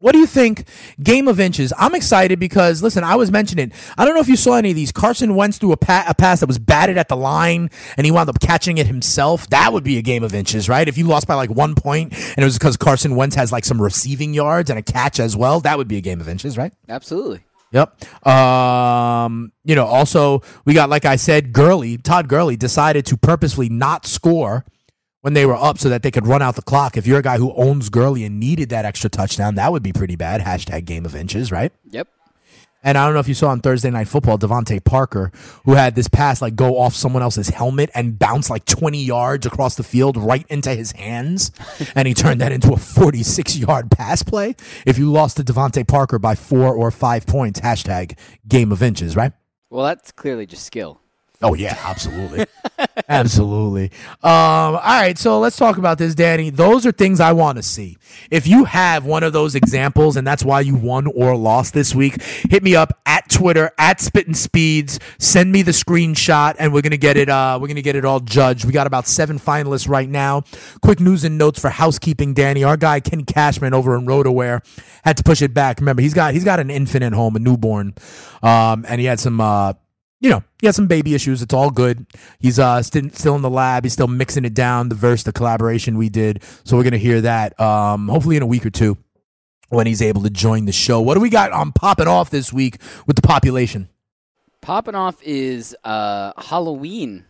what 0.00 0.12
do 0.12 0.18
you 0.18 0.26
think? 0.26 0.64
Game 1.02 1.28
of 1.28 1.38
inches. 1.38 1.72
I'm 1.78 1.94
excited 1.94 2.40
because 2.40 2.82
listen, 2.82 3.04
I 3.04 3.16
was 3.16 3.30
mentioning. 3.30 3.70
I 3.98 4.04
don't 4.04 4.14
know 4.14 4.20
if 4.20 4.28
you 4.28 4.36
saw 4.36 4.54
any 4.54 4.70
of 4.70 4.76
these. 4.76 4.92
Carson 4.92 5.34
Wentz 5.34 5.58
threw 5.58 5.72
a, 5.72 5.76
pa- 5.76 6.06
a 6.08 6.14
pass 6.14 6.40
that 6.40 6.46
was 6.46 6.58
batted 6.58 6.96
at 6.96 7.08
the 7.08 7.16
line, 7.16 7.70
and 7.96 8.06
he 8.06 8.10
wound 8.10 8.30
up 8.30 8.40
catching 8.40 8.78
it 8.78 8.86
himself. 8.86 9.48
That 9.50 9.72
would 9.74 9.84
be 9.84 9.98
a 9.98 10.02
game 10.02 10.24
of 10.24 10.34
inches, 10.34 10.68
right? 10.68 10.88
If 10.88 10.96
you 10.96 11.06
lost 11.06 11.26
by 11.26 11.34
like 11.34 11.50
one 11.50 11.74
point, 11.74 12.14
and 12.14 12.38
it 12.38 12.44
was 12.44 12.58
because 12.58 12.78
Carson 12.78 13.14
Wentz 13.14 13.36
has 13.36 13.52
like 13.52 13.64
some 13.66 13.80
receiving 13.80 14.32
yards 14.32 14.70
and 14.70 14.78
a 14.78 14.82
catch 14.82 15.20
as 15.20 15.36
well, 15.36 15.60
that 15.60 15.76
would 15.76 15.88
be 15.88 15.98
a 15.98 16.02
game 16.02 16.20
of 16.20 16.28
inches, 16.28 16.56
right? 16.56 16.72
Absolutely. 16.88 17.40
Yep. 17.72 18.26
Um, 18.26 19.52
you 19.64 19.74
know, 19.74 19.86
also 19.86 20.42
we 20.64 20.74
got 20.74 20.88
like 20.88 21.04
I 21.04 21.16
said, 21.16 21.52
Gurley, 21.52 21.98
Todd 21.98 22.26
Gurley 22.26 22.56
decided 22.56 23.04
to 23.06 23.16
purposely 23.16 23.68
not 23.68 24.06
score 24.06 24.64
when 25.20 25.34
they 25.34 25.46
were 25.46 25.56
up 25.56 25.78
so 25.78 25.88
that 25.88 26.02
they 26.02 26.10
could 26.10 26.26
run 26.26 26.42
out 26.42 26.56
the 26.56 26.62
clock. 26.62 26.96
If 26.96 27.06
you're 27.06 27.18
a 27.18 27.22
guy 27.22 27.38
who 27.38 27.52
owns 27.54 27.88
Gurley 27.88 28.24
and 28.24 28.40
needed 28.40 28.70
that 28.70 28.84
extra 28.84 29.10
touchdown, 29.10 29.54
that 29.56 29.72
would 29.72 29.82
be 29.82 29.92
pretty 29.92 30.16
bad. 30.16 30.40
Hashtag 30.40 30.84
game 30.84 31.04
of 31.04 31.14
inches, 31.14 31.52
right? 31.52 31.72
Yep. 31.90 32.08
And 32.82 32.96
I 32.96 33.04
don't 33.04 33.12
know 33.12 33.20
if 33.20 33.28
you 33.28 33.34
saw 33.34 33.48
on 33.48 33.60
Thursday 33.60 33.90
Night 33.90 34.08
Football, 34.08 34.38
DeVante 34.38 34.82
Parker, 34.82 35.32
who 35.64 35.74
had 35.74 35.94
this 35.94 36.08
pass 36.08 36.40
like 36.40 36.56
go 36.56 36.78
off 36.78 36.94
someone 36.94 37.22
else's 37.22 37.50
helmet 37.50 37.90
and 37.94 38.18
bounce 38.18 38.48
like 38.48 38.64
20 38.64 39.02
yards 39.02 39.44
across 39.44 39.74
the 39.74 39.82
field 39.82 40.16
right 40.16 40.46
into 40.48 40.74
his 40.74 40.92
hands. 40.92 41.50
and 41.94 42.08
he 42.08 42.14
turned 42.14 42.40
that 42.40 42.52
into 42.52 42.72
a 42.72 42.78
46 42.78 43.58
yard 43.58 43.90
pass 43.90 44.22
play. 44.22 44.56
If 44.86 44.96
you 44.96 45.12
lost 45.12 45.36
to 45.36 45.44
DeVante 45.44 45.86
Parker 45.86 46.18
by 46.18 46.34
four 46.34 46.74
or 46.74 46.90
five 46.90 47.26
points, 47.26 47.60
hashtag 47.60 48.18
game 48.48 48.72
of 48.72 48.82
inches, 48.82 49.14
right? 49.14 49.32
Well, 49.68 49.84
that's 49.84 50.10
clearly 50.10 50.46
just 50.46 50.64
skill. 50.64 51.00
Oh 51.42 51.54
yeah, 51.54 51.78
absolutely, 51.84 52.44
absolutely. 53.08 53.84
Um, 54.22 54.74
all 54.74 54.78
right, 54.78 55.16
so 55.16 55.40
let's 55.40 55.56
talk 55.56 55.78
about 55.78 55.96
this, 55.96 56.14
Danny. 56.14 56.50
Those 56.50 56.84
are 56.84 56.92
things 56.92 57.18
I 57.18 57.32
want 57.32 57.56
to 57.56 57.62
see. 57.62 57.96
If 58.30 58.46
you 58.46 58.64
have 58.64 59.06
one 59.06 59.22
of 59.22 59.32
those 59.32 59.54
examples, 59.54 60.18
and 60.18 60.26
that's 60.26 60.44
why 60.44 60.60
you 60.60 60.76
won 60.76 61.06
or 61.06 61.34
lost 61.36 61.72
this 61.72 61.94
week, 61.94 62.22
hit 62.22 62.62
me 62.62 62.76
up 62.76 62.92
at 63.06 63.30
Twitter 63.30 63.70
at 63.78 64.02
Spittin' 64.02 64.34
Speeds. 64.34 65.00
Send 65.18 65.50
me 65.50 65.62
the 65.62 65.70
screenshot, 65.70 66.56
and 66.58 66.74
we're 66.74 66.82
gonna 66.82 66.98
get 66.98 67.16
it. 67.16 67.30
Uh, 67.30 67.58
we're 67.58 67.68
gonna 67.68 67.80
get 67.80 67.96
it 67.96 68.04
all 68.04 68.20
judged. 68.20 68.66
We 68.66 68.72
got 68.72 68.86
about 68.86 69.06
seven 69.06 69.38
finalists 69.38 69.88
right 69.88 70.08
now. 70.08 70.42
Quick 70.82 71.00
news 71.00 71.24
and 71.24 71.38
notes 71.38 71.58
for 71.58 71.70
housekeeping, 71.70 72.34
Danny. 72.34 72.64
Our 72.64 72.76
guy 72.76 73.00
Ken 73.00 73.24
Cashman 73.24 73.72
over 73.72 73.96
in 73.96 74.04
RotoWare 74.04 74.62
had 75.04 75.16
to 75.16 75.22
push 75.22 75.40
it 75.40 75.54
back. 75.54 75.80
Remember, 75.80 76.02
he's 76.02 76.12
got 76.12 76.34
he's 76.34 76.44
got 76.44 76.60
an 76.60 76.70
infant 76.70 77.02
at 77.02 77.14
home, 77.14 77.34
a 77.36 77.38
newborn, 77.38 77.94
um, 78.42 78.84
and 78.86 79.00
he 79.00 79.06
had 79.06 79.18
some. 79.18 79.40
Uh, 79.40 79.72
you 80.20 80.28
know, 80.30 80.42
he 80.60 80.66
has 80.66 80.76
some 80.76 80.86
baby 80.86 81.14
issues. 81.14 81.42
It's 81.42 81.54
all 81.54 81.70
good. 81.70 82.06
He's 82.38 82.58
uh 82.58 82.82
st- 82.82 83.16
still 83.16 83.34
in 83.36 83.42
the 83.42 83.50
lab. 83.50 83.84
He's 83.84 83.94
still 83.94 84.06
mixing 84.08 84.44
it 84.44 84.54
down. 84.54 84.88
The 84.88 84.94
verse, 84.94 85.22
the 85.22 85.32
collaboration 85.32 85.96
we 85.96 86.08
did. 86.08 86.42
So 86.64 86.76
we're 86.76 86.84
gonna 86.84 86.98
hear 86.98 87.20
that. 87.22 87.58
Um, 87.58 88.08
hopefully 88.08 88.36
in 88.36 88.42
a 88.42 88.46
week 88.46 88.64
or 88.66 88.70
two 88.70 88.98
when 89.70 89.86
he's 89.86 90.02
able 90.02 90.22
to 90.22 90.30
join 90.30 90.66
the 90.66 90.72
show. 90.72 91.00
What 91.00 91.14
do 91.14 91.20
we 91.20 91.30
got 91.30 91.52
on 91.52 91.72
popping 91.72 92.08
off 92.08 92.30
this 92.30 92.52
week 92.52 92.78
with 93.06 93.16
the 93.16 93.22
population? 93.22 93.88
Popping 94.60 94.94
off 94.94 95.16
is 95.22 95.74
uh, 95.84 96.32
Halloween 96.36 97.24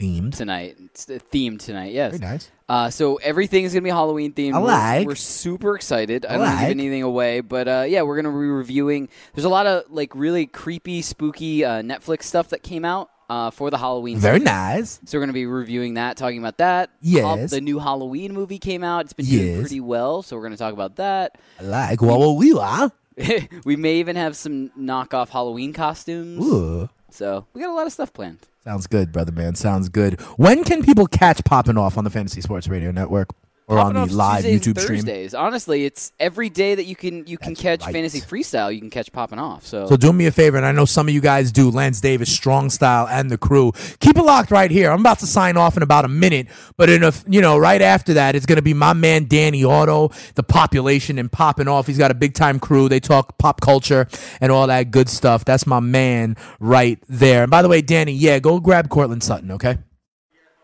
themed 0.00 0.34
tonight. 0.36 0.76
It's 0.86 1.04
the 1.04 1.18
theme 1.18 1.58
tonight. 1.58 1.92
Yes. 1.92 2.16
Very 2.16 2.30
nice. 2.32 2.50
Uh, 2.72 2.88
so 2.88 3.16
everything 3.16 3.64
is 3.64 3.74
gonna 3.74 3.82
be 3.82 3.90
Halloween 3.90 4.32
themed. 4.32 4.54
I 4.54 4.60
We're- 5.00 5.06
We're, 5.08 5.14
super 5.14 5.74
excited. 5.76 6.24
I, 6.24 6.30
I 6.30 6.38
don't 6.38 6.46
like. 6.46 6.60
give 6.60 6.70
anything 6.70 7.02
away, 7.02 7.40
but 7.42 7.68
uh, 7.68 7.84
yeah, 7.86 8.00
we're 8.00 8.16
gonna 8.16 8.30
be 8.30 8.46
reviewing. 8.46 9.10
There's 9.34 9.44
a 9.44 9.50
lot 9.50 9.66
of 9.66 9.84
like 9.90 10.14
really 10.14 10.46
creepy, 10.46 11.02
spooky 11.02 11.66
uh, 11.66 11.82
Netflix 11.82 12.22
stuff 12.22 12.48
that 12.48 12.62
came 12.62 12.86
out 12.86 13.10
uh, 13.28 13.50
for 13.50 13.68
the 13.70 13.76
Halloween. 13.76 14.16
Very 14.18 14.36
season. 14.40 14.44
nice. 14.54 15.00
So 15.04 15.18
we're 15.18 15.22
gonna 15.22 15.34
be 15.34 15.44
reviewing 15.44 15.94
that, 15.94 16.16
talking 16.16 16.38
about 16.38 16.56
that. 16.58 16.88
Yes. 17.02 17.50
The 17.50 17.60
new 17.60 17.78
Halloween 17.78 18.32
movie 18.32 18.58
came 18.58 18.82
out. 18.82 19.04
It's 19.04 19.12
been 19.12 19.26
doing 19.26 19.46
Yes. 19.48 19.60
pretty 19.60 19.80
well, 19.80 20.22
so 20.22 20.36
we're 20.36 20.42
gonna 20.44 20.56
talk 20.56 20.72
about 20.72 20.96
that. 20.96 21.36
I 21.60 21.64
like 21.64 22.00
what 22.00 22.18
well, 22.20 22.36
we 22.36 22.54
are. 22.54 22.90
we 23.64 23.76
may 23.76 23.96
even 23.96 24.16
have 24.16 24.36
some 24.36 24.70
knockoff 24.70 25.28
Halloween 25.28 25.72
costumes. 25.72 26.44
Ooh. 26.44 26.88
So 27.10 27.46
we 27.52 27.60
got 27.60 27.70
a 27.70 27.74
lot 27.74 27.86
of 27.86 27.92
stuff 27.92 28.12
planned. 28.12 28.38
Sounds 28.64 28.86
good, 28.86 29.12
brother 29.12 29.32
man. 29.32 29.54
Sounds 29.54 29.88
good. 29.88 30.20
When 30.36 30.64
can 30.64 30.82
people 30.82 31.06
catch 31.06 31.44
popping 31.44 31.76
off 31.76 31.98
on 31.98 32.04
the 32.04 32.10
Fantasy 32.10 32.40
Sports 32.40 32.68
Radio 32.68 32.90
Network 32.90 33.28
or 33.72 33.78
on 33.78 33.94
the 33.94 34.06
live 34.06 34.44
Tuesdays 34.44 34.60
YouTube 34.60 34.80
stream? 34.80 34.98
Thursdays. 34.98 35.34
Honestly, 35.34 35.84
it's 35.84 36.12
every 36.20 36.48
day 36.48 36.74
that 36.74 36.84
you 36.84 36.96
can 36.96 37.26
you 37.26 37.38
can 37.38 37.54
catch 37.54 37.84
fantasy 37.84 38.20
freestyle. 38.20 38.72
You 38.72 38.80
can 38.80 38.90
catch 38.90 39.12
popping 39.12 39.38
off. 39.38 39.66
So, 39.66 39.86
So 39.86 39.96
do 39.96 40.12
me 40.12 40.26
a 40.26 40.32
favor, 40.32 40.56
and 40.56 40.66
I 40.66 40.72
know 40.72 40.84
some 40.84 41.08
of 41.08 41.14
you 41.14 41.20
guys 41.20 41.52
do. 41.52 41.70
Lance 41.70 42.00
Davis, 42.00 42.32
Strong 42.32 42.70
Style, 42.70 43.08
and 43.08 43.30
the 43.30 43.38
crew. 43.38 43.72
Keep 44.00 44.18
it 44.18 44.22
locked 44.22 44.50
right 44.50 44.70
here. 44.70 44.90
I'm 44.90 45.00
about 45.00 45.20
to 45.20 45.26
sign 45.26 45.56
off 45.56 45.76
in 45.76 45.82
about 45.82 46.04
a 46.04 46.08
minute, 46.08 46.48
but 46.76 46.90
in 46.90 47.02
a 47.02 47.12
you 47.26 47.40
know 47.40 47.58
right 47.58 47.82
after 47.82 48.14
that, 48.14 48.34
it's 48.34 48.46
gonna 48.46 48.62
be 48.62 48.74
my 48.74 48.92
man 48.92 49.26
Danny 49.26 49.64
Auto, 49.64 50.10
the 50.34 50.42
population, 50.42 51.18
and 51.18 51.30
popping 51.30 51.68
off. 51.68 51.86
He's 51.86 51.98
got 51.98 52.10
a 52.10 52.14
big 52.14 52.34
time 52.34 52.60
crew. 52.60 52.88
They 52.88 53.00
talk 53.00 53.38
pop 53.38 53.60
culture 53.60 54.08
and 54.40 54.52
all 54.52 54.66
that 54.66 54.90
good 54.90 55.08
stuff. 55.08 55.44
That's 55.44 55.66
my 55.66 55.80
man 55.80 56.36
right 56.60 56.98
there. 57.08 57.42
And 57.42 57.50
by 57.50 57.62
the 57.62 57.68
way, 57.68 57.82
Danny, 57.82 58.12
yeah, 58.12 58.38
go 58.38 58.60
grab 58.60 58.88
Courtland 58.88 59.22
Sutton, 59.22 59.50
okay? 59.52 59.78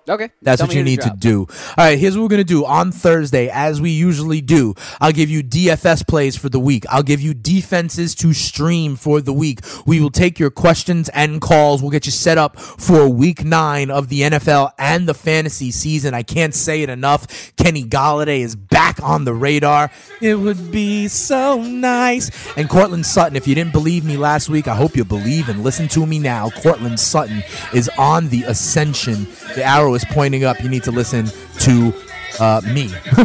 Okay. 0.08 0.30
That's 0.40 0.60
Tell 0.60 0.68
what 0.68 0.74
you 0.74 0.80
who 0.80 0.84
to 0.84 0.90
need 0.90 1.00
to 1.02 1.14
do. 1.18 1.46
All 1.76 1.84
right, 1.84 1.98
here's 1.98 2.16
what 2.16 2.22
we're 2.22 2.28
going 2.28 2.38
to 2.38 2.44
do. 2.44 2.64
On 2.64 2.90
Thursday, 2.92 3.48
as 3.48 3.80
we 3.80 3.90
usually 3.90 4.40
do, 4.40 4.74
I'll 5.00 5.12
give 5.12 5.28
you 5.28 5.42
DFS 5.42 6.06
plays 6.06 6.36
for 6.36 6.48
the 6.48 6.60
week. 6.60 6.84
I'll 6.88 7.02
give 7.02 7.20
you 7.20 7.34
defenses 7.34 8.14
to 8.16 8.32
stream 8.32 8.96
for 8.96 9.20
the 9.20 9.32
week. 9.32 9.60
We 9.86 10.00
will 10.00 10.10
take 10.10 10.38
your 10.38 10.50
questions 10.50 11.08
and 11.10 11.40
calls. 11.40 11.82
We'll 11.82 11.90
get 11.90 12.06
you 12.06 12.12
set 12.12 12.38
up 12.38 12.58
for 12.58 13.08
week 13.08 13.44
nine 13.44 13.90
of 13.90 14.08
the 14.08 14.22
NFL 14.22 14.72
and 14.78 15.08
the 15.08 15.14
fantasy 15.14 15.70
season. 15.70 16.14
I 16.14 16.22
can't 16.22 16.54
say 16.54 16.82
it 16.82 16.88
enough. 16.88 17.54
Kenny 17.56 17.84
Golladay 17.84 18.40
is 18.40 18.56
back 18.56 19.02
on 19.02 19.24
the 19.24 19.34
radar. 19.34 19.90
It 20.20 20.36
would 20.36 20.70
be 20.70 21.08
so 21.08 21.60
nice. 21.62 22.30
And 22.56 22.68
Courtland 22.68 23.04
Sutton, 23.04 23.36
if 23.36 23.46
you 23.46 23.54
didn't 23.54 23.72
believe 23.72 24.04
me 24.04 24.16
last 24.16 24.48
week, 24.48 24.68
I 24.68 24.74
hope 24.74 24.96
you 24.96 25.04
believe 25.04 25.48
and 25.48 25.62
listen 25.62 25.88
to 25.88 26.06
me 26.06 26.18
now. 26.18 26.50
Courtland 26.50 26.98
Sutton 26.98 27.42
is 27.74 27.90
on 27.98 28.28
the 28.28 28.44
ascension. 28.44 29.26
The 29.54 29.64
arrow 29.64 29.97
is 29.98 30.04
pointing 30.10 30.44
up. 30.44 30.62
You 30.62 30.68
need 30.68 30.84
to 30.84 30.90
listen 30.90 31.26
to 31.60 31.92
uh, 32.40 32.60
me 32.64 32.86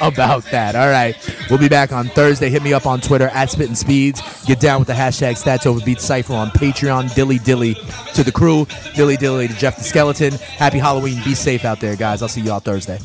about 0.00 0.44
that. 0.50 0.74
All 0.74 0.88
right. 0.88 1.16
We'll 1.48 1.58
be 1.58 1.68
back 1.68 1.92
on 1.92 2.08
Thursday. 2.08 2.50
Hit 2.50 2.62
me 2.62 2.72
up 2.72 2.86
on 2.86 3.00
Twitter 3.00 3.28
at 3.28 3.50
Spittin' 3.50 3.74
Speeds. 3.74 4.20
Get 4.44 4.60
down 4.60 4.80
with 4.80 4.88
the 4.88 4.94
hashtag 4.94 5.42
Stats 5.42 5.66
Over 5.66 5.84
Beat 5.84 6.00
Cypher 6.00 6.34
on 6.34 6.50
Patreon. 6.50 7.14
Dilly 7.14 7.38
Dilly 7.38 7.74
to 8.14 8.22
the 8.22 8.32
crew. 8.32 8.66
Dilly 8.94 9.16
Dilly 9.16 9.48
to 9.48 9.54
Jeff 9.54 9.76
the 9.76 9.84
Skeleton. 9.84 10.32
Happy 10.34 10.78
Halloween. 10.78 11.22
Be 11.24 11.34
safe 11.34 11.64
out 11.64 11.80
there, 11.80 11.96
guys. 11.96 12.22
I'll 12.22 12.28
see 12.28 12.40
you 12.40 12.52
all 12.52 12.60
Thursday. 12.60 12.98